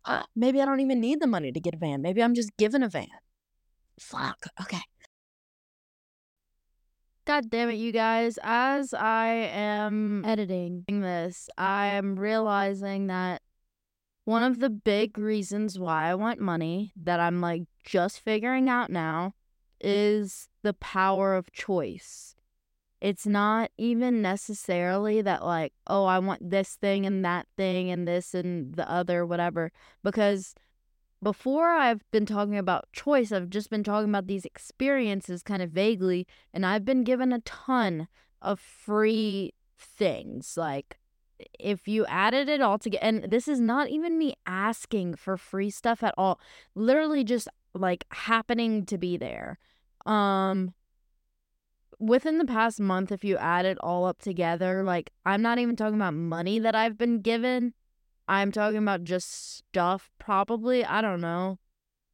Uh, 0.06 0.24
maybe 0.36 0.62
I 0.62 0.66
don't 0.66 0.82
even 0.82 1.00
need 1.00 1.22
the 1.22 1.28
money 1.28 1.52
to 1.52 1.60
get 1.60 1.76
a 1.76 1.78
van. 1.78 2.02
Maybe 2.02 2.22
I'm 2.22 2.34
just 2.34 2.56
given 2.58 2.84
a 2.84 2.90
van. 2.90 3.08
Fuck. 4.00 4.48
Okay. 4.62 4.82
God 7.26 7.50
damn 7.50 7.70
it, 7.70 7.76
you 7.76 7.94
guys. 7.94 8.38
As 8.44 8.94
I 8.94 9.28
am 9.28 10.26
editing 10.26 10.84
this, 10.88 11.50
I 11.58 11.88
am 11.88 12.18
realizing 12.18 13.08
that 13.08 13.42
one 14.26 14.44
of 14.44 14.60
the 14.60 14.70
big 14.70 15.18
reasons 15.18 15.80
why 15.80 16.10
I 16.10 16.16
want 16.16 16.42
money 16.42 16.92
that 17.02 17.22
I'm 17.22 17.40
like 17.40 17.64
just 17.86 18.20
figuring 18.20 18.68
out 18.68 18.90
now 18.90 19.36
is 19.80 20.50
the 20.64 20.74
power 20.74 21.36
of 21.36 21.52
choice. 21.54 22.36
It's 23.00 23.26
not 23.26 23.72
even 23.78 24.22
necessarily 24.22 25.22
that, 25.22 25.46
like, 25.46 25.74
oh, 25.88 26.06
I 26.06 26.20
want 26.20 26.50
this 26.50 26.76
thing 26.76 27.06
and 27.06 27.24
that 27.24 27.48
thing 27.56 27.90
and 27.90 28.06
this 28.06 28.34
and 28.34 28.76
the 28.76 28.90
other, 28.90 29.26
whatever, 29.26 29.72
because 30.04 30.56
before 31.24 31.70
I've 31.70 32.10
been 32.12 32.26
talking 32.26 32.58
about 32.58 32.92
choice, 32.92 33.32
I've 33.32 33.50
just 33.50 33.70
been 33.70 33.84
talking 33.84 34.10
about 34.10 34.28
these 34.28 34.46
experiences 34.46 35.44
kind 35.44 35.62
of 35.62 35.72
vaguely, 35.72 36.28
and 36.54 36.66
I've 36.66 36.86
been 36.86 37.04
given 37.04 37.32
a 37.32 37.40
ton 37.40 38.08
of 38.42 38.60
free 38.60 39.54
things. 39.78 40.56
Like, 40.58 41.00
if 41.60 41.88
you 41.88 42.06
added 42.06 42.50
it 42.50 42.62
all 42.62 42.78
together, 42.78 43.04
and 43.04 43.24
this 43.32 43.48
is 43.48 43.60
not 43.60 43.90
even 43.90 44.18
me 44.18 44.36
asking 44.46 45.16
for 45.16 45.38
free 45.38 45.70
stuff 45.70 46.04
at 46.04 46.14
all, 46.18 46.40
literally 46.76 47.24
just 47.24 47.48
like 47.74 48.06
happening 48.12 48.86
to 48.86 48.98
be 48.98 49.18
there. 49.18 49.58
Um, 50.06 50.74
within 52.00 52.38
the 52.38 52.46
past 52.46 52.80
month, 52.80 53.12
if 53.12 53.24
you 53.24 53.38
add 53.38 53.66
it 53.66 53.78
all 53.80 54.06
up 54.06 54.22
together, 54.22 54.84
like, 54.84 55.12
I'm 55.26 55.42
not 55.42 55.60
even 55.60 55.76
talking 55.76 55.96
about 55.96 56.14
money 56.14 56.60
that 56.60 56.76
I've 56.76 56.98
been 56.98 57.22
given 57.22 57.74
I'm 58.28 58.52
talking 58.52 58.78
about 58.78 59.04
just 59.04 59.58
stuff, 59.58 60.12
probably, 60.20 60.86
I 60.86 61.02
don't 61.02 61.22
know, 61.22 61.60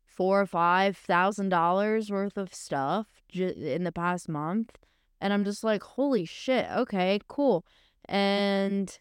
four 0.05 0.41
or 0.41 0.45
five 0.45 0.97
thousand 0.97 1.49
dollars 1.49 2.09
worth 2.09 2.37
of 2.37 2.53
stuff 2.53 3.07
in 3.33 3.83
the 3.83 3.91
past 3.91 4.27
month. 4.27 4.77
And 5.21 5.33
I'm 5.33 5.43
just 5.43 5.63
like, 5.63 5.83
holy 5.83 6.25
shit, 6.25 6.67
okay, 6.71 7.19
cool. 7.27 7.65
And 8.05 8.97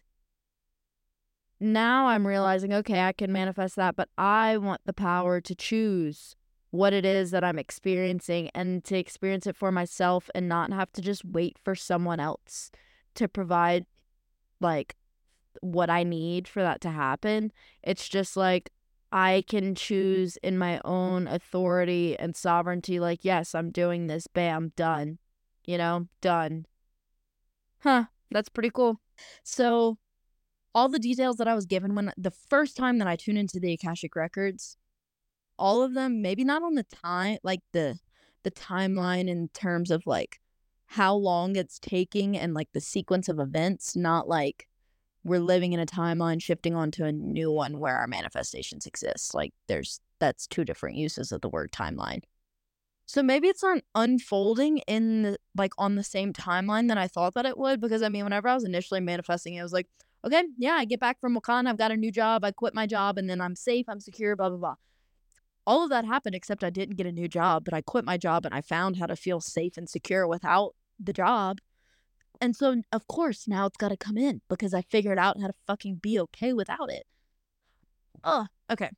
now 1.59 2.07
I'm 2.07 2.27
realizing, 2.27 2.73
okay, 2.73 3.01
I 3.01 3.13
can 3.13 3.31
manifest 3.31 3.75
that, 3.75 3.95
but 3.95 4.09
I 4.17 4.57
want 4.57 4.81
the 4.85 4.93
power 4.93 5.41
to 5.41 5.55
choose 5.55 6.35
what 6.71 6.93
it 6.93 7.03
is 7.03 7.31
that 7.31 7.43
I'm 7.43 7.59
experiencing 7.59 8.49
and 8.53 8.83
to 8.85 8.97
experience 8.97 9.47
it 9.47 9.55
for 9.55 9.71
myself 9.71 10.29
and 10.35 10.47
not 10.47 10.71
have 10.71 10.91
to 10.93 11.01
just 11.01 11.25
wait 11.25 11.57
for 11.57 11.75
someone 11.75 12.19
else 12.19 12.71
to 13.15 13.27
provide 13.27 13.85
like 14.61 14.95
what 15.61 15.89
I 15.89 16.03
need 16.03 16.47
for 16.47 16.61
that 16.61 16.81
to 16.81 16.89
happen. 16.89 17.51
It's 17.83 18.07
just 18.07 18.37
like 18.37 18.71
I 19.11 19.43
can 19.47 19.63
mm-hmm. 19.63 19.73
choose 19.73 20.37
in 20.37 20.57
my 20.57 20.79
own 20.85 21.27
authority 21.27 22.17
and 22.17 22.35
sovereignty, 22.35 22.99
like, 22.99 23.19
yes, 23.23 23.55
I'm 23.55 23.71
doing 23.71 24.07
this, 24.07 24.27
bam, 24.27 24.73
done. 24.75 25.17
You 25.65 25.77
know, 25.77 26.07
done. 26.21 26.65
Huh, 27.79 28.05
that's 28.31 28.49
pretty 28.49 28.71
cool. 28.71 28.99
So, 29.43 29.97
all 30.73 30.89
the 30.89 30.99
details 30.99 31.37
that 31.37 31.47
I 31.47 31.55
was 31.55 31.65
given 31.65 31.95
when 31.95 32.11
the 32.17 32.31
first 32.31 32.77
time 32.77 32.99
that 32.99 33.07
I 33.07 33.15
tuned 33.15 33.37
into 33.37 33.59
the 33.59 33.73
Akashic 33.73 34.15
Records, 34.15 34.77
all 35.57 35.83
of 35.83 35.93
them, 35.93 36.21
maybe 36.21 36.43
not 36.43 36.63
on 36.63 36.75
the 36.75 36.83
time, 36.83 37.37
like 37.43 37.61
the 37.73 37.99
the 38.43 38.51
timeline 38.51 39.27
in 39.27 39.49
terms 39.49 39.91
of 39.91 40.05
like 40.05 40.39
how 40.85 41.13
long 41.13 41.55
it's 41.55 41.77
taking 41.77 42.37
and 42.37 42.53
like 42.53 42.69
the 42.73 42.81
sequence 42.81 43.27
of 43.27 43.39
events, 43.39 43.95
not 43.95 44.27
like 44.27 44.68
we're 45.23 45.39
living 45.39 45.73
in 45.73 45.79
a 45.79 45.85
timeline 45.85 46.41
shifting 46.41 46.75
onto 46.75 47.03
a 47.03 47.11
new 47.11 47.51
one 47.51 47.79
where 47.79 47.97
our 47.97 48.07
manifestations 48.07 48.85
exist. 48.85 49.33
Like 49.33 49.53
there's 49.67 49.99
that's 50.19 50.47
two 50.47 50.65
different 50.65 50.97
uses 50.97 51.31
of 51.31 51.41
the 51.41 51.49
word 51.49 51.71
timeline. 51.71 52.21
So 53.05 53.23
maybe 53.23 53.47
it's 53.47 53.63
not 53.63 53.79
unfolding 53.95 54.79
in 54.79 55.23
the, 55.23 55.37
like 55.57 55.73
on 55.77 55.95
the 55.95 56.03
same 56.03 56.31
timeline 56.31 56.89
that 56.89 56.97
I 56.97 57.07
thought 57.07 57.33
that 57.33 57.45
it 57.45 57.57
would 57.57 57.81
because 57.81 58.03
I 58.03 58.09
mean 58.09 58.23
whenever 58.23 58.47
I 58.47 58.53
was 58.53 58.63
initially 58.63 58.99
manifesting 58.99 59.55
it, 59.55 59.63
was 59.63 59.73
like, 59.73 59.87
okay, 60.23 60.43
yeah, 60.57 60.73
I 60.73 60.85
get 60.85 60.99
back 60.99 61.19
from 61.19 61.35
Wakaan, 61.35 61.67
I've 61.67 61.77
got 61.77 61.91
a 61.91 61.97
new 61.97 62.11
job, 62.11 62.45
I 62.45 62.51
quit 62.51 62.75
my 62.75 62.85
job 62.85 63.17
and 63.17 63.29
then 63.29 63.41
I'm 63.41 63.55
safe, 63.55 63.85
I'm 63.89 63.99
secure, 63.99 64.35
blah 64.35 64.49
blah 64.49 64.57
blah. 64.57 64.75
All 65.65 65.83
of 65.83 65.89
that 65.89 66.05
happened 66.05 66.35
except 66.35 66.63
I 66.63 66.69
didn't 66.69 66.97
get 66.97 67.07
a 67.07 67.11
new 67.11 67.27
job, 67.27 67.65
but 67.65 67.73
I 67.73 67.81
quit 67.81 68.05
my 68.05 68.17
job 68.17 68.45
and 68.45 68.53
I 68.53 68.61
found 68.61 68.97
how 68.97 69.05
to 69.07 69.15
feel 69.15 69.41
safe 69.41 69.75
and 69.75 69.89
secure 69.89 70.27
without 70.27 70.75
the 70.99 71.13
job. 71.13 71.59
And 72.41 72.55
so, 72.55 72.81
of 72.91 73.07
course, 73.07 73.47
now 73.47 73.65
it's 73.65 73.77
got 73.77 73.89
to 73.89 73.97
come 73.97 74.17
in 74.17 74.41
because 74.49 74.73
I 74.73 74.81
figured 74.81 75.19
out 75.19 75.39
how 75.39 75.47
to 75.47 75.53
fucking 75.67 75.95
be 75.95 76.19
okay 76.19 76.53
without 76.53 76.89
it. 76.89 77.05
Oh, 78.23 78.47
okay. 78.71 78.89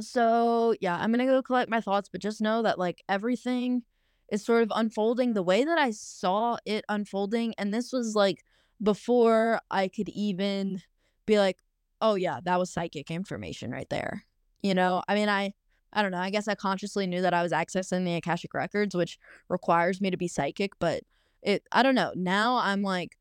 So, 0.00 0.74
yeah, 0.80 0.96
I'm 0.96 1.12
going 1.12 1.26
to 1.26 1.32
go 1.32 1.42
collect 1.42 1.70
my 1.70 1.80
thoughts, 1.80 2.08
but 2.10 2.20
just 2.20 2.40
know 2.40 2.62
that, 2.62 2.78
like, 2.78 3.02
everything 3.08 3.82
is 4.30 4.44
sort 4.44 4.62
of 4.62 4.72
unfolding 4.74 5.34
the 5.34 5.42
way 5.42 5.64
that 5.64 5.78
I 5.78 5.90
saw 5.90 6.56
it 6.64 6.84
unfolding. 6.88 7.54
And 7.58 7.72
this 7.72 7.92
was, 7.92 8.14
like, 8.14 8.42
before 8.82 9.60
I 9.70 9.88
could 9.88 10.08
even 10.10 10.82
be 11.26 11.38
like, 11.38 11.58
oh, 12.00 12.14
yeah, 12.14 12.40
that 12.44 12.58
was 12.58 12.72
psychic 12.72 13.10
information 13.10 13.70
right 13.70 13.88
there. 13.90 14.24
You 14.62 14.74
know, 14.74 15.02
I 15.08 15.14
mean, 15.14 15.28
I. 15.28 15.54
I 15.92 16.02
don't 16.02 16.10
know. 16.10 16.18
I 16.18 16.28
guess 16.28 16.46
I 16.46 16.54
consciously 16.54 17.06
knew 17.06 17.22
that 17.22 17.32
I 17.32 17.42
was 17.42 17.52
accessing 17.52 18.04
the 18.04 18.16
Akashic 18.16 18.52
records, 18.52 18.94
which 18.94 19.18
requires 19.48 19.98
me 19.98 20.10
to 20.10 20.18
be 20.18 20.28
psychic, 20.28 20.72
but 20.78 21.02
it 21.42 21.62
I 21.72 21.82
don't 21.82 21.94
know. 21.94 22.12
Now 22.14 22.56
I'm 22.56 22.82
like 22.82 23.16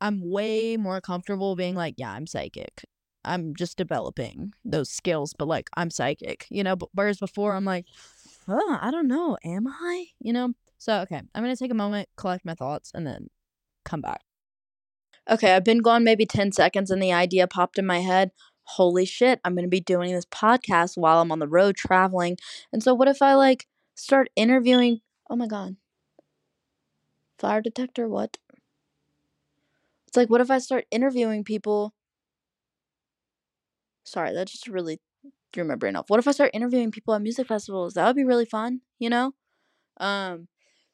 I'm 0.00 0.20
way 0.30 0.76
more 0.76 1.00
comfortable 1.00 1.56
being 1.56 1.74
like, 1.74 1.94
yeah, 1.96 2.12
I'm 2.12 2.26
psychic. 2.26 2.84
I'm 3.24 3.54
just 3.56 3.76
developing 3.76 4.52
those 4.64 4.90
skills, 4.90 5.34
but 5.36 5.48
like 5.48 5.68
I'm 5.76 5.90
psychic, 5.90 6.46
you 6.50 6.62
know. 6.62 6.76
But 6.76 6.90
whereas 6.94 7.18
before 7.18 7.54
I'm 7.54 7.64
like, 7.64 7.86
oh, 8.48 8.78
I 8.80 8.90
don't 8.90 9.08
know, 9.08 9.36
am 9.44 9.66
I? 9.66 10.06
You 10.20 10.32
know. 10.32 10.52
So 10.78 11.00
okay, 11.00 11.20
I'm 11.34 11.42
gonna 11.42 11.56
take 11.56 11.70
a 11.70 11.74
moment, 11.74 12.08
collect 12.16 12.44
my 12.44 12.54
thoughts, 12.54 12.92
and 12.94 13.06
then 13.06 13.28
come 13.84 14.00
back. 14.00 14.20
Okay, 15.28 15.54
I've 15.54 15.64
been 15.64 15.78
gone 15.78 16.04
maybe 16.04 16.26
ten 16.26 16.52
seconds, 16.52 16.90
and 16.90 17.02
the 17.02 17.12
idea 17.12 17.46
popped 17.48 17.78
in 17.78 17.86
my 17.86 18.00
head. 18.00 18.30
Holy 18.64 19.04
shit, 19.06 19.40
I'm 19.44 19.54
gonna 19.56 19.68
be 19.68 19.80
doing 19.80 20.12
this 20.12 20.26
podcast 20.26 20.96
while 20.96 21.20
I'm 21.20 21.32
on 21.32 21.38
the 21.40 21.48
road 21.48 21.76
traveling, 21.76 22.36
and 22.72 22.82
so 22.82 22.94
what 22.94 23.08
if 23.08 23.22
I 23.22 23.34
like 23.34 23.66
start 23.96 24.28
interviewing? 24.36 25.00
Oh 25.30 25.36
my 25.36 25.46
god, 25.48 25.76
Fire 27.38 27.62
detector, 27.62 28.08
what? 28.08 28.36
It's 30.08 30.16
like, 30.16 30.30
what 30.30 30.40
if 30.40 30.50
I 30.50 30.58
start 30.58 30.86
interviewing 30.90 31.44
people? 31.44 31.94
Sorry, 34.04 34.32
that 34.32 34.48
just 34.48 34.68
really 34.68 35.00
threw 35.52 35.64
my 35.64 35.74
brain 35.74 35.96
off. 35.96 36.08
What 36.10 36.20
if 36.20 36.28
I 36.28 36.32
start 36.32 36.50
interviewing 36.54 36.90
people 36.90 37.14
at 37.14 37.22
music 37.22 37.48
festivals? 37.48 37.94
That 37.94 38.06
would 38.06 38.16
be 38.16 38.24
really 38.24 38.44
fun, 38.46 38.80
you 38.98 39.10
know? 39.10 39.32
Um, 39.98 40.48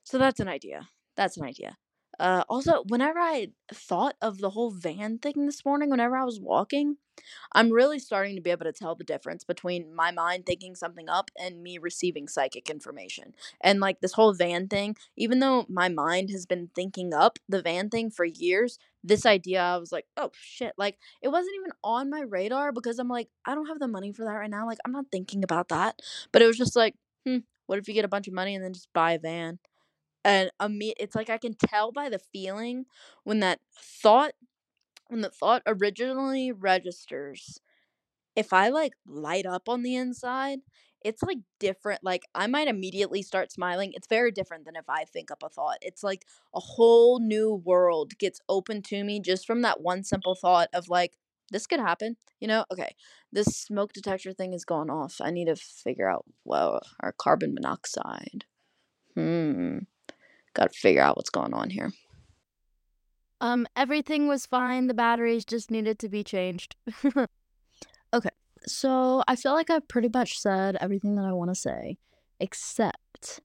so 0.05 0.19
that's 0.19 0.41
an 0.41 0.49
idea. 0.49 0.89
That's 1.17 1.37
an 1.37 1.45
idea. 1.45 1.79
Uh, 2.21 2.45
also, 2.49 2.85
whenever 2.89 3.19
I 3.19 3.49
thought 3.73 4.17
of 4.21 4.39
the 4.39 4.51
whole 4.51 4.71
van 4.71 5.19
thing 5.19 5.47
this 5.47 5.65
morning, 5.65 5.91
whenever 5.91 6.17
I 6.17 6.25
was 6.25 6.41
walking, 6.41 6.97
I'm 7.53 7.71
really 7.71 7.99
starting 7.99 8.37
to 8.37 8.43
be 8.43 8.51
able 8.51 8.65
to 8.65 8.73
tell 8.73 8.95
the 8.95 9.05
difference 9.05 9.45
between 9.45 9.95
my 9.95 10.11
mind 10.11 10.47
thinking 10.47 10.75
something 10.75 11.09
up 11.09 11.31
and 11.39 11.63
me 11.63 11.79
receiving 11.79 12.29
psychic 12.29 12.71
information. 12.71 13.35
And 13.61 13.81
like 13.81 14.01
this 14.01 14.13
whole 14.13 14.35
van 14.35 14.69
thing, 14.69 14.97
even 15.17 15.39
though 15.41 15.67
my 15.69 15.89
mind 15.89 16.31
has 16.31 16.47
been 16.47 16.71
thinking 16.75 17.13
up 17.15 17.39
the 17.49 17.63
van 17.63 17.91
thing 17.91 18.11
for 18.11 18.25
years, 18.25 18.79
this 19.05 19.27
idea 19.27 19.61
I 19.61 19.77
was 19.79 19.93
like, 19.93 20.07
oh 20.17 20.31
shit, 20.35 20.75
like 20.79 20.99
it 21.23 21.29
wasn't 21.29 21.57
even 21.57 21.73
on 21.83 22.11
my 22.11 22.21
radar 22.21 22.73
because 22.73 22.99
I'm 22.99 23.09
like, 23.09 23.29
I 23.45 23.55
don't 23.55 23.67
have 23.67 23.81
the 23.81 23.89
money 23.89 24.13
for 24.13 24.25
that 24.25 24.33
right 24.33 24.51
now. 24.51 24.67
Like 24.67 24.79
I'm 24.85 24.93
not 24.93 25.07
thinking 25.11 25.45
about 25.45 25.69
that. 25.69 26.01
But 26.33 26.43
it 26.43 26.47
was 26.47 26.59
just 26.59 26.77
like, 26.77 26.95
hmm, 27.27 27.39
what 27.67 27.79
if 27.79 27.89
you 27.89 27.95
get 27.95 28.05
a 28.05 28.09
bunch 28.09 28.29
of 28.29 28.35
money 28.35 28.55
and 28.55 28.65
then 28.65 28.73
just 28.73 28.93
buy 28.93 29.13
a 29.13 29.19
van? 29.19 29.59
And 30.25 30.51
me 30.69 30.95
it's 30.99 31.15
like 31.15 31.31
I 31.31 31.39
can 31.39 31.55
tell 31.55 31.93
by 31.93 32.09
the 32.09 32.19
feeling 32.19 32.87
when 33.25 33.41
that 33.41 33.61
thought 33.75 34.33
when 35.09 35.21
the 35.21 35.31
thought 35.31 35.63
originally 35.67 36.53
registers. 36.53 37.61
If 38.35 38.53
I 38.53 38.71
like 38.71 38.95
light 39.07 39.47
up 39.47 39.69
on 39.69 39.83
the 39.83 39.97
inside 39.97 40.61
it's 41.05 41.23
like 41.23 41.39
different 41.59 42.01
like 42.03 42.23
I 42.35 42.47
might 42.47 42.69
immediately 42.69 43.23
start 43.23 43.53
smiling 43.53 43.93
it's 43.95 44.07
very 44.07 44.31
different 44.31 44.65
than 44.65 44.77
if 44.77 44.89
I 44.89 45.05
think 45.05 45.31
up 45.31 45.43
a 45.43 45.49
thought 45.49 45.79
it's 45.81 46.03
like 46.03 46.25
a 46.55 46.61
whole 46.61 47.19
new 47.21 47.55
world 47.65 48.13
gets 48.19 48.41
open 48.49 48.83
to 48.83 49.05
me 49.05 49.21
just 49.21 49.47
from 49.47 49.63
that 49.63 49.81
one 49.81 50.05
simple 50.05 50.35
thought 50.35 50.69
of 50.73 50.89
like 50.89 51.17
this 51.51 51.67
could 51.67 51.81
happen 51.81 52.17
you 52.41 52.49
know 52.49 52.65
okay 52.73 52.95
this 53.33 53.47
smoke 53.47 53.93
detector 53.93 54.33
thing 54.33 54.53
has 54.53 54.65
gone 54.65 54.91
off 54.91 55.21
I 55.21 55.31
need 55.31 55.47
to 55.47 55.57
figure 55.57 56.09
out 56.09 56.25
well 56.45 56.81
our 57.01 57.13
carbon 57.13 57.55
monoxide. 57.55 58.45
Hmm 59.15 59.79
Got 60.55 60.73
to 60.73 60.79
figure 60.79 61.03
out 61.03 61.17
what's 61.17 61.31
going 61.31 61.55
on 61.55 61.71
here. 61.71 61.93
Um, 63.41 63.67
everything 63.75 64.29
was 64.29 64.47
fine. 64.47 64.87
The 64.87 64.95
batteries 64.95 65.45
just 65.45 65.71
needed 65.71 65.99
to 66.01 66.09
be 66.09 66.23
changed. 66.23 66.77
okay, 68.15 68.31
so 68.67 69.25
I 69.27 69.37
feel 69.37 69.53
like 69.53 69.71
I've 69.71 69.89
pretty 69.89 70.09
much 70.13 70.39
said 70.39 70.77
everything 70.81 71.17
that 71.17 71.25
I 71.25 71.33
want 71.33 71.51
to 71.51 71.55
say, 71.55 71.99
except 72.39 73.41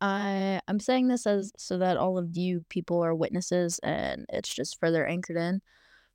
I 0.00 0.60
I'm 0.68 0.80
saying 0.80 1.08
this 1.08 1.26
as 1.26 1.52
so 1.56 1.78
that 1.78 1.96
all 1.96 2.18
of 2.18 2.36
you 2.36 2.64
people 2.68 3.02
are 3.02 3.14
witnesses 3.14 3.80
and 3.82 4.26
it's 4.28 4.54
just 4.54 4.78
further 4.78 5.06
anchored 5.06 5.36
in. 5.36 5.62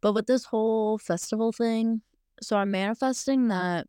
But 0.02 0.14
with 0.14 0.28
this 0.28 0.46
whole 0.46 0.98
festival 0.98 1.52
thing, 1.52 2.02
so 2.42 2.58
I'm 2.58 2.72
manifesting 2.72 3.48
that 3.50 3.88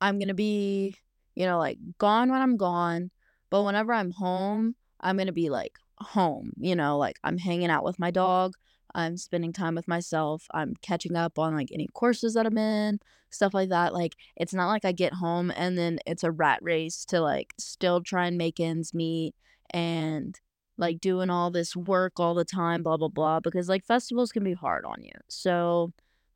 I'm 0.00 0.18
gonna 0.18 0.34
be, 0.34 0.96
you 1.34 1.46
know, 1.46 1.58
like 1.58 1.78
gone 1.98 2.30
when 2.30 2.40
I'm 2.40 2.56
gone. 2.56 3.10
But 3.54 3.62
whenever 3.62 3.92
I'm 3.92 4.10
mm-hmm. 4.10 4.24
home, 4.24 4.74
I'm 5.00 5.16
going 5.16 5.28
to 5.28 5.32
be 5.32 5.48
like 5.48 5.78
home, 5.98 6.54
you 6.56 6.74
know, 6.74 6.98
like 6.98 7.20
I'm 7.22 7.38
hanging 7.38 7.70
out 7.70 7.84
with 7.84 8.00
my 8.00 8.10
dog, 8.10 8.54
I'm 8.96 9.16
spending 9.16 9.52
time 9.52 9.76
with 9.76 9.86
myself, 9.86 10.48
I'm 10.52 10.74
catching 10.82 11.14
up 11.14 11.38
on 11.38 11.54
like 11.54 11.68
any 11.72 11.86
courses 11.94 12.34
that 12.34 12.46
I'm 12.46 12.58
in, 12.58 12.98
stuff 13.30 13.54
like 13.54 13.68
that. 13.68 13.94
Like 13.94 14.16
it's 14.36 14.54
not 14.54 14.70
like 14.70 14.84
I 14.84 14.90
get 14.90 15.12
home 15.12 15.52
and 15.54 15.78
then 15.78 16.00
it's 16.04 16.24
a 16.24 16.32
rat 16.32 16.58
race 16.62 17.04
to 17.04 17.20
like 17.20 17.54
still 17.56 18.02
try 18.02 18.26
and 18.26 18.36
make 18.36 18.58
ends 18.58 18.92
meet 18.92 19.36
and 19.70 20.34
like 20.76 20.98
doing 20.98 21.30
all 21.30 21.52
this 21.52 21.76
work 21.76 22.18
all 22.18 22.34
the 22.34 22.44
time, 22.44 22.82
blah 22.82 22.96
blah 22.96 23.06
blah 23.06 23.38
because 23.38 23.68
like 23.68 23.84
festivals 23.84 24.32
can 24.32 24.42
be 24.42 24.54
hard 24.54 24.84
on 24.84 25.00
you. 25.00 25.14
So 25.28 25.92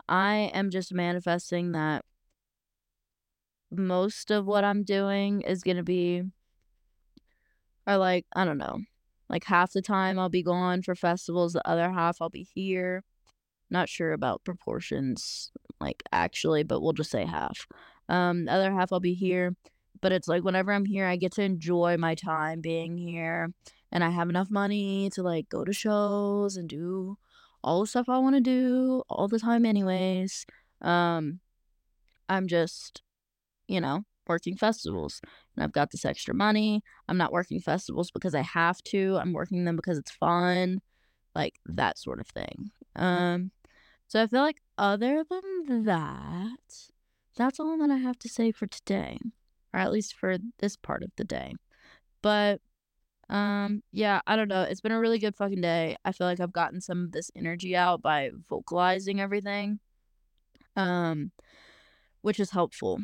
I 0.09 0.53
am 0.55 0.71
just 0.71 0.95
manifesting 0.95 1.73
that 1.73 2.05
most 3.73 4.31
of 4.31 4.47
what 4.47 4.62
I'm 4.62 4.85
doing 4.85 5.41
is 5.41 5.64
going 5.64 5.79
to 5.79 5.83
be 5.83 6.23
or 7.89 7.97
like 7.97 8.26
I 8.34 8.45
don't 8.45 8.59
know, 8.59 8.82
like 9.28 9.45
half 9.45 9.72
the 9.72 9.82
time 9.82 10.18
I'll 10.18 10.28
be 10.28 10.43
gone 10.43 10.82
for 10.82 10.95
festivals, 10.95 11.55
the 11.55 11.68
other 11.68 11.91
half 11.91 12.18
I'll 12.20 12.28
be 12.28 12.47
here. 12.55 13.03
Not 13.70 13.89
sure 13.89 14.12
about 14.12 14.45
proportions, 14.45 15.51
like 15.80 16.03
actually, 16.12 16.62
but 16.62 16.80
we'll 16.80 16.93
just 16.93 17.11
say 17.11 17.24
half. 17.24 17.66
Um, 18.09 18.45
the 18.47 18.53
other 18.53 18.72
half 18.72 18.93
I'll 18.93 19.01
be 19.01 19.14
here, 19.14 19.57
but 20.01 20.12
it's 20.12 20.28
like 20.28 20.45
whenever 20.45 20.72
I'm 20.72 20.86
here, 20.86 21.07
I 21.07 21.16
get 21.16 21.32
to 21.32 21.43
enjoy 21.43 21.97
my 21.99 22.14
time 22.14 22.61
being 22.61 22.97
here, 22.99 23.53
and 23.91 24.05
I 24.05 24.11
have 24.11 24.28
enough 24.28 24.51
money 24.51 25.11
to 25.11 25.22
like 25.22 25.49
go 25.49 25.64
to 25.64 25.72
shows 25.72 26.57
and 26.57 26.68
do 26.68 27.18
all 27.64 27.80
the 27.80 27.86
stuff 27.86 28.09
I 28.09 28.18
want 28.18 28.36
to 28.36 28.41
do 28.41 29.03
all 29.11 29.28
the 29.28 29.39
time, 29.39 29.66
anyways. 29.66 30.47
Um, 30.80 31.41
I'm 32.28 32.47
just, 32.47 33.03
you 33.66 33.80
know, 33.80 34.05
working 34.29 34.57
festivals 34.57 35.20
and 35.57 35.64
I've 35.64 35.72
got 35.72 35.91
this 35.91 36.05
extra 36.05 36.35
money. 36.35 36.83
I'm 37.09 37.16
not 37.16 37.33
working 37.33 37.61
festivals 37.61 38.11
because 38.11 38.35
I 38.35 38.43
have 38.43 38.83
to. 38.85 39.16
I'm 39.20 39.33
working 39.33 39.64
them 39.64 39.76
because 39.76 39.99
it's 39.99 40.11
fun, 40.11 40.81
like 41.35 41.55
that 41.66 41.99
sort 41.99 42.20
of 42.20 42.26
thing. 42.29 42.70
Um 42.97 43.51
so 44.07 44.22
I 44.22 44.26
feel 44.26 44.41
like 44.41 44.62
other 44.79 45.22
than 45.29 45.85
that, 45.85 46.91
that's 47.37 47.61
all 47.61 47.76
that 47.79 47.91
I 47.91 47.99
have 47.99 48.18
to 48.20 48.29
say 48.29 48.53
for 48.53 48.66
today, 48.66 49.18
or 49.74 49.81
at 49.81 49.93
least 49.93 50.14
for 50.14 50.39
this 50.61 50.76
part 50.76 51.03
of 51.03 51.11
the 51.16 51.24
day. 51.24 51.55
But 52.22 52.61
um 53.29 53.83
yeah, 53.93 54.20
I 54.26 54.37
don't 54.37 54.49
know. 54.49 54.62
It's 54.62 54.81
been 54.81 54.93
a 54.93 55.01
really 55.01 55.18
good 55.18 55.37
fucking 55.37 55.61
day. 55.61 55.97
I 56.05 56.12
feel 56.12 56.26
like 56.26 56.41
I've 56.41 56.53
gotten 56.53 56.81
some 56.81 57.05
of 57.05 57.12
this 57.12 57.31
energy 57.37 57.76
out 57.76 58.01
by 58.03 58.31
vocalizing 58.49 59.20
everything. 59.20 59.81
Um 60.76 61.33
which 62.22 62.41
is 62.41 62.51
helpful. 62.51 63.01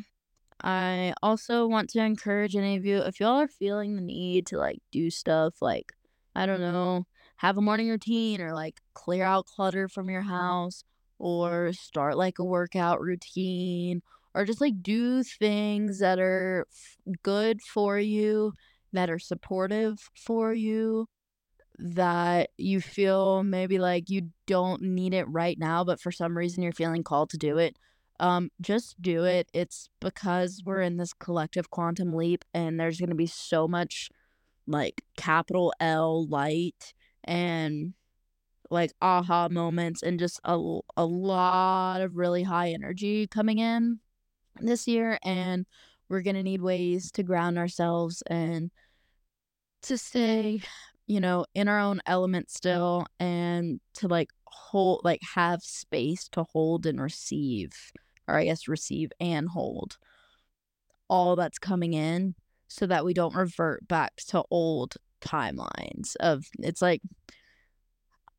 I 0.63 1.13
also 1.21 1.67
want 1.67 1.89
to 1.91 1.99
encourage 1.99 2.55
any 2.55 2.75
of 2.77 2.85
you 2.85 2.97
if 2.99 3.19
y'all 3.19 3.39
are 3.41 3.47
feeling 3.47 3.95
the 3.95 4.01
need 4.01 4.47
to 4.47 4.57
like 4.57 4.79
do 4.91 5.09
stuff 5.09 5.61
like 5.61 5.93
I 6.35 6.45
don't 6.45 6.61
know, 6.61 7.05
have 7.37 7.57
a 7.57 7.61
morning 7.61 7.89
routine 7.89 8.41
or 8.41 8.53
like 8.53 8.81
clear 8.93 9.23
out 9.23 9.45
clutter 9.45 9.87
from 9.87 10.09
your 10.09 10.21
house 10.23 10.83
or 11.19 11.71
start 11.73 12.17
like 12.17 12.39
a 12.39 12.43
workout 12.43 13.01
routine 13.01 14.01
or 14.33 14.45
just 14.45 14.59
like 14.61 14.81
do 14.81 15.23
things 15.23 15.99
that 15.99 16.19
are 16.19 16.67
f- 16.69 16.97
good 17.23 17.61
for 17.61 17.97
you, 17.99 18.53
that 18.91 19.09
are 19.09 19.19
supportive 19.19 20.09
for 20.15 20.53
you, 20.53 21.07
that 21.79 22.49
you 22.57 22.81
feel 22.81 23.43
maybe 23.43 23.79
like 23.79 24.09
you 24.09 24.29
don't 24.45 24.81
need 24.81 25.13
it 25.13 25.25
right 25.29 25.57
now, 25.59 25.83
but 25.83 25.99
for 26.01 26.11
some 26.11 26.37
reason 26.37 26.63
you're 26.63 26.71
feeling 26.71 27.03
called 27.03 27.29
to 27.29 27.37
do 27.37 27.57
it. 27.57 27.77
Um, 28.19 28.49
just 28.61 29.01
do 29.01 29.25
it. 29.25 29.49
It's 29.53 29.89
because 29.99 30.61
we're 30.65 30.81
in 30.81 30.97
this 30.97 31.13
collective 31.13 31.69
quantum 31.69 32.13
leap 32.13 32.45
and 32.53 32.79
there's 32.79 32.99
going 32.99 33.09
to 33.09 33.15
be 33.15 33.27
so 33.27 33.67
much 33.67 34.09
like 34.67 35.01
capital 35.17 35.73
L 35.79 36.27
light 36.27 36.93
and 37.23 37.93
like 38.71 38.91
aha 39.01 39.47
moments 39.49 40.01
and 40.01 40.19
just 40.19 40.39
a, 40.43 40.79
a 40.97 41.05
lot 41.05 42.01
of 42.01 42.15
really 42.15 42.43
high 42.43 42.71
energy 42.71 43.27
coming 43.27 43.59
in 43.59 43.99
this 44.59 44.87
year 44.87 45.19
and 45.23 45.65
we're 46.09 46.21
going 46.21 46.35
to 46.35 46.43
need 46.43 46.61
ways 46.61 47.11
to 47.11 47.23
ground 47.23 47.57
ourselves 47.57 48.23
and 48.27 48.71
to 49.83 49.97
stay 49.97 50.61
you 51.07 51.19
know 51.19 51.45
in 51.53 51.67
our 51.67 51.79
own 51.79 52.01
element 52.07 52.49
still 52.49 53.05
and 53.19 53.79
to 53.93 54.07
like 54.07 54.29
hold 54.45 55.01
like 55.03 55.21
have 55.35 55.61
space 55.61 56.27
to 56.27 56.43
hold 56.43 56.85
and 56.85 56.99
receive 56.99 57.71
or 58.27 58.35
i 58.35 58.45
guess 58.45 58.67
receive 58.67 59.11
and 59.19 59.49
hold 59.49 59.97
all 61.09 61.35
that's 61.35 61.59
coming 61.59 61.93
in 61.93 62.35
so 62.67 62.87
that 62.87 63.05
we 63.05 63.13
don't 63.13 63.35
revert 63.35 63.87
back 63.87 64.15
to 64.27 64.43
old 64.49 64.95
timelines 65.21 66.15
of 66.19 66.45
it's 66.59 66.81
like 66.81 67.01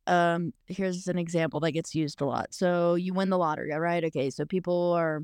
um 0.07 0.53
here's 0.67 1.09
an 1.09 1.19
example 1.19 1.61
that 1.61 1.73
gets 1.73 1.95
used 1.95 2.21
a 2.21 2.25
lot. 2.25 2.55
So 2.55 2.95
you 2.95 3.13
win 3.13 3.31
the 3.31 3.39
lottery 3.39 3.73
right? 3.73 4.05
Okay 4.05 4.31
so 4.31 4.45
people 4.45 4.93
are 4.93 5.23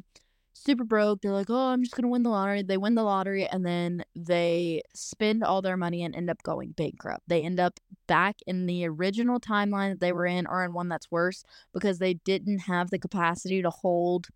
super 0.54 0.84
broke 0.84 1.22
they're 1.22 1.32
like 1.32 1.48
oh 1.48 1.68
i'm 1.70 1.82
just 1.82 1.96
gonna 1.96 2.08
win 2.08 2.22
the 2.22 2.30
lottery. 2.30 2.62
They 2.62 2.76
win 2.76 2.94
the 2.94 3.02
lottery 3.02 3.46
and 3.46 3.64
then 3.64 4.04
they 4.14 4.82
spend 4.94 5.44
all 5.44 5.62
their 5.62 5.76
money 5.76 6.02
and 6.02 6.14
end 6.14 6.30
up 6.30 6.42
going 6.42 6.72
bankrupt. 6.72 7.22
They 7.28 7.42
end 7.42 7.60
up 7.60 7.78
back 8.06 8.36
in 8.46 8.66
the 8.66 8.86
original 8.86 9.40
timeline 9.40 9.90
that 9.90 10.00
they 10.00 10.12
were 10.12 10.26
in 10.26 10.46
or 10.46 10.64
in 10.64 10.72
one 10.72 10.88
that's 10.88 11.10
worse 11.10 11.44
because 11.72 11.98
they 11.98 12.14
didn't 12.14 12.60
have 12.60 12.90
the 12.90 12.98
capacity 12.98 13.62
to 13.62 13.70
hold 13.70 14.28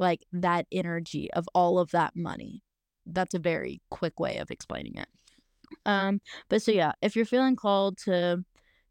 like 0.00 0.26
that 0.32 0.66
energy 0.72 1.30
of 1.32 1.46
all 1.54 1.78
of 1.78 1.92
that 1.92 2.16
money 2.16 2.62
that's 3.06 3.34
a 3.34 3.38
very 3.38 3.80
quick 3.90 4.18
way 4.18 4.38
of 4.38 4.50
explaining 4.50 4.96
it 4.96 5.08
um 5.86 6.20
but 6.48 6.60
so 6.60 6.72
yeah 6.72 6.92
if 7.00 7.14
you're 7.14 7.24
feeling 7.24 7.54
called 7.54 7.96
to 7.96 8.44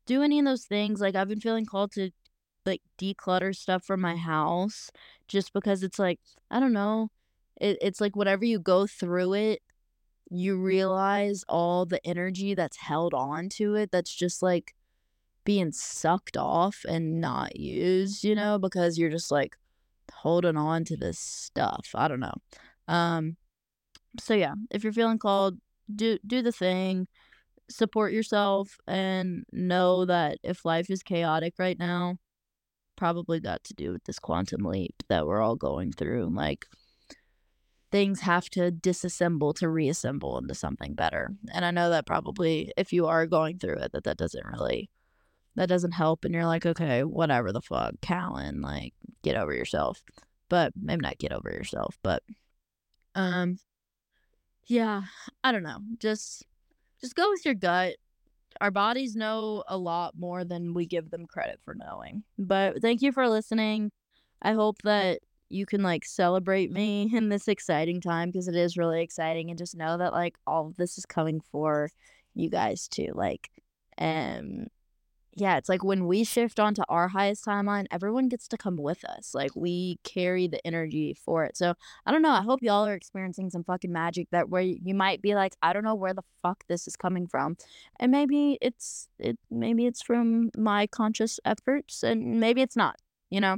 do 0.10 0.24
any 0.24 0.40
of 0.40 0.46
those 0.46 0.66
things. 0.66 1.00
Like 1.00 1.16
I've 1.16 1.30
been 1.30 1.40
feeling 1.40 1.66
called 1.66 1.92
to 1.94 2.10
like 2.66 2.82
declutter 3.00 3.56
stuff 3.56 3.86
from 3.86 4.02
my 4.02 4.16
house 4.16 4.90
just 5.28 5.54
because 5.54 5.84
it's 5.84 6.00
like 6.00 6.20
I 6.52 6.60
don't 6.60 6.74
know. 6.74 7.12
It, 7.62 7.78
it's 7.80 8.02
like 8.02 8.16
whatever 8.16 8.44
you 8.44 8.60
go 8.60 8.88
through 8.88 9.34
it, 9.34 9.62
you 10.32 10.58
realize 10.58 11.46
all 11.48 11.86
the 11.86 12.06
energy 12.06 12.56
that's 12.56 12.78
held 12.78 13.14
on 13.14 13.50
to 13.50 13.76
it 13.76 13.92
that's 13.92 14.14
just 14.14 14.42
like 14.42 14.74
being 15.44 15.72
sucked 15.72 16.38
off 16.38 16.84
and 16.88 17.22
not 17.22 17.56
used, 17.56 18.24
you 18.24 18.34
know, 18.34 18.58
because 18.58 18.98
you're 18.98 19.12
just 19.12 19.32
like 19.32 19.58
holding 20.12 20.58
on 20.58 20.86
to 20.86 20.98
this 20.98 21.20
stuff. 21.20 21.90
I 21.96 22.08
don't 22.08 22.20
know. 22.20 22.36
Um 22.88 23.38
so 24.20 24.34
yeah, 24.34 24.56
if 24.72 24.84
you're 24.84 24.94
feeling 24.94 25.20
called, 25.20 25.58
do 25.94 26.18
do 26.26 26.42
the 26.42 26.52
thing 26.52 27.08
support 27.70 28.12
yourself 28.12 28.78
and 28.88 29.46
know 29.52 30.06
that 30.06 30.40
if 30.44 30.66
life 30.66 30.90
is 30.90 31.04
chaotic 31.04 31.54
right 31.58 31.78
now, 31.80 32.18
probably 32.96 33.40
got 33.40 33.64
to 33.64 33.74
do 33.74 33.92
with 33.92 34.04
this 34.04 34.20
quantum 34.20 34.64
leap 34.64 35.04
that 35.08 35.26
we're 35.26 35.42
all 35.42 35.56
going 35.56 35.92
through. 35.92 36.30
Like 36.34 36.66
things 37.92 38.22
have 38.22 38.50
to 38.52 38.72
disassemble 38.72 39.54
to 39.56 39.70
reassemble 39.70 40.38
into 40.38 40.54
something 40.54 40.94
better. 40.94 41.32
And 41.54 41.64
I 41.64 41.72
know 41.72 41.90
that 41.92 42.06
probably 42.06 42.72
if 42.78 42.92
you 42.92 43.08
are 43.08 43.26
going 43.26 43.58
through 43.60 43.78
it 43.78 43.92
that 43.94 44.04
that 44.04 44.18
doesn't 44.18 44.46
really 44.46 44.90
that 45.60 45.68
doesn't 45.68 45.92
help 45.92 46.24
and 46.24 46.34
you're 46.34 46.46
like, 46.46 46.66
okay, 46.66 47.04
whatever 47.04 47.52
the 47.52 47.62
fuck, 47.62 47.92
Callan, 48.00 48.62
like 48.62 48.94
get 49.24 49.36
over 49.36 49.54
yourself. 49.54 50.02
But 50.48 50.72
maybe 50.82 51.02
not 51.02 51.18
get 51.18 51.34
over 51.34 51.50
yourself, 51.50 51.98
but 52.02 52.24
um 53.14 53.60
yeah, 54.68 55.02
I 55.44 55.52
don't 55.52 55.64
know. 55.64 55.80
Just 55.98 56.46
just 57.02 57.14
go 57.14 57.30
with 57.30 57.44
your 57.44 57.56
gut. 57.56 57.96
Our 58.62 58.72
bodies 58.72 59.18
know 59.18 59.66
a 59.68 59.78
lot 59.78 60.14
more 60.18 60.46
than 60.46 60.74
we 60.74 60.86
give 60.86 61.10
them 61.10 61.26
credit 61.26 61.60
for 61.66 61.76
knowing. 61.76 62.24
But 62.38 62.82
thank 62.82 63.02
you 63.02 63.12
for 63.12 63.28
listening. 63.28 63.92
I 64.42 64.54
hope 64.54 64.82
that 64.84 65.20
you 65.50 65.66
can 65.66 65.84
like 65.84 66.06
celebrate 66.06 66.72
me 66.72 67.12
in 67.14 67.28
this 67.28 67.50
exciting 67.50 68.00
time 68.00 68.30
because 68.30 68.48
it 68.48 68.56
is 68.56 68.78
really 68.78 69.02
exciting 69.02 69.50
and 69.50 69.60
just 69.60 69.76
know 69.76 69.98
that 69.98 70.14
like 70.14 70.38
all 70.48 70.68
of 70.68 70.78
this 70.78 70.98
is 70.98 71.06
coming 71.06 71.42
for 71.52 71.92
you 72.34 72.50
guys 72.50 72.88
too. 72.88 73.12
Like 73.14 73.50
um 73.98 74.68
yeah, 75.36 75.58
it's 75.58 75.70
like 75.70 75.84
when 75.84 76.08
we 76.08 76.24
shift 76.24 76.60
onto 76.60 76.82
our 76.90 77.08
highest 77.08 77.46
timeline, 77.46 77.86
everyone 77.92 78.30
gets 78.30 78.48
to 78.50 78.58
come 78.58 78.78
with 78.78 79.06
us. 79.06 79.34
Like 79.34 79.56
we 79.56 80.00
carry 80.04 80.48
the 80.48 80.66
energy 80.66 81.14
for 81.14 81.46
it. 81.46 81.56
So 81.56 81.76
I 82.06 82.12
don't 82.12 82.22
know. 82.22 82.32
I 82.32 82.42
hope 82.42 82.62
y'all 82.64 82.86
are 82.86 82.96
experiencing 82.96 83.50
some 83.50 83.64
fucking 83.64 83.92
magic 83.92 84.28
that 84.32 84.50
where 84.50 84.62
you 84.62 84.96
might 84.96 85.22
be 85.22 85.36
like, 85.36 85.56
I 85.62 85.72
don't 85.74 85.84
know 85.84 85.96
where 85.96 86.14
the 86.14 86.24
fuck 86.42 86.64
this 86.68 86.88
is 86.88 86.96
coming 86.96 87.28
from, 87.28 87.58
and 88.00 88.12
maybe 88.12 88.58
it's 88.62 89.08
it 89.20 89.38
maybe 89.52 89.86
it's 89.86 90.02
from 90.02 90.52
my 90.58 90.88
conscious 90.88 91.40
efforts, 91.46 92.04
and 92.04 92.40
maybe 92.40 92.62
it's 92.62 92.76
not. 92.76 92.98
You 93.30 93.42
know. 93.42 93.58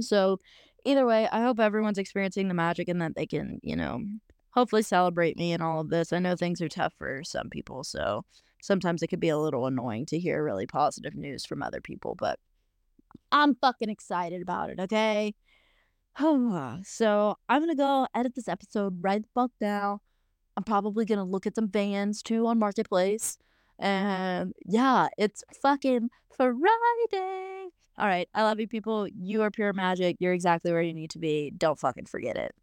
So 0.00 0.40
either 0.84 1.06
way, 1.06 1.28
I 1.30 1.42
hope 1.42 1.60
everyone's 1.60 1.98
experiencing 1.98 2.48
the 2.48 2.54
magic 2.54 2.88
and 2.88 3.00
that 3.02 3.14
they 3.16 3.26
can, 3.26 3.60
you 3.62 3.76
know, 3.76 4.02
hopefully 4.50 4.82
celebrate 4.82 5.36
me 5.36 5.52
and 5.52 5.62
all 5.62 5.80
of 5.80 5.90
this. 5.90 6.12
I 6.12 6.18
know 6.18 6.36
things 6.36 6.60
are 6.62 6.68
tough 6.68 6.94
for 6.98 7.22
some 7.24 7.50
people, 7.50 7.84
so 7.84 8.24
sometimes 8.66 9.02
it 9.02 9.06
could 9.06 9.20
be 9.20 9.28
a 9.28 9.38
little 9.38 9.66
annoying 9.66 10.06
to 10.06 10.18
hear 10.18 10.42
really 10.42 10.66
positive 10.66 11.14
news 11.14 11.46
from 11.46 11.62
other 11.62 11.80
people, 11.80 12.14
but 12.14 12.38
I'm 13.30 13.54
fucking 13.54 13.88
excited 13.88 14.42
about 14.42 14.70
it, 14.70 14.80
okay? 14.80 15.34
Oh, 16.18 16.78
so 16.84 17.36
I'm 17.48 17.62
gonna 17.62 17.74
go 17.74 18.06
edit 18.14 18.34
this 18.34 18.48
episode 18.48 18.98
right 19.02 19.22
the 19.22 19.28
fuck 19.34 19.52
now. 19.60 20.00
I'm 20.56 20.64
probably 20.64 21.04
gonna 21.04 21.24
look 21.24 21.46
at 21.46 21.54
some 21.54 21.68
vans 21.68 22.22
too 22.22 22.46
on 22.46 22.58
Marketplace. 22.58 23.38
And 23.78 24.54
yeah, 24.64 25.08
it's 25.18 25.44
fucking 25.62 26.08
Friday. 26.36 27.68
All 27.98 28.06
right, 28.06 28.28
I 28.34 28.42
love 28.42 28.60
you 28.60 28.68
people. 28.68 29.06
You 29.08 29.42
are 29.42 29.50
pure 29.50 29.72
magic. 29.72 30.16
You're 30.18 30.32
exactly 30.32 30.72
where 30.72 30.82
you 30.82 30.92
need 30.94 31.10
to 31.10 31.18
be. 31.18 31.52
Don't 31.56 31.78
fucking 31.78 32.06
forget 32.06 32.36
it. 32.36 32.54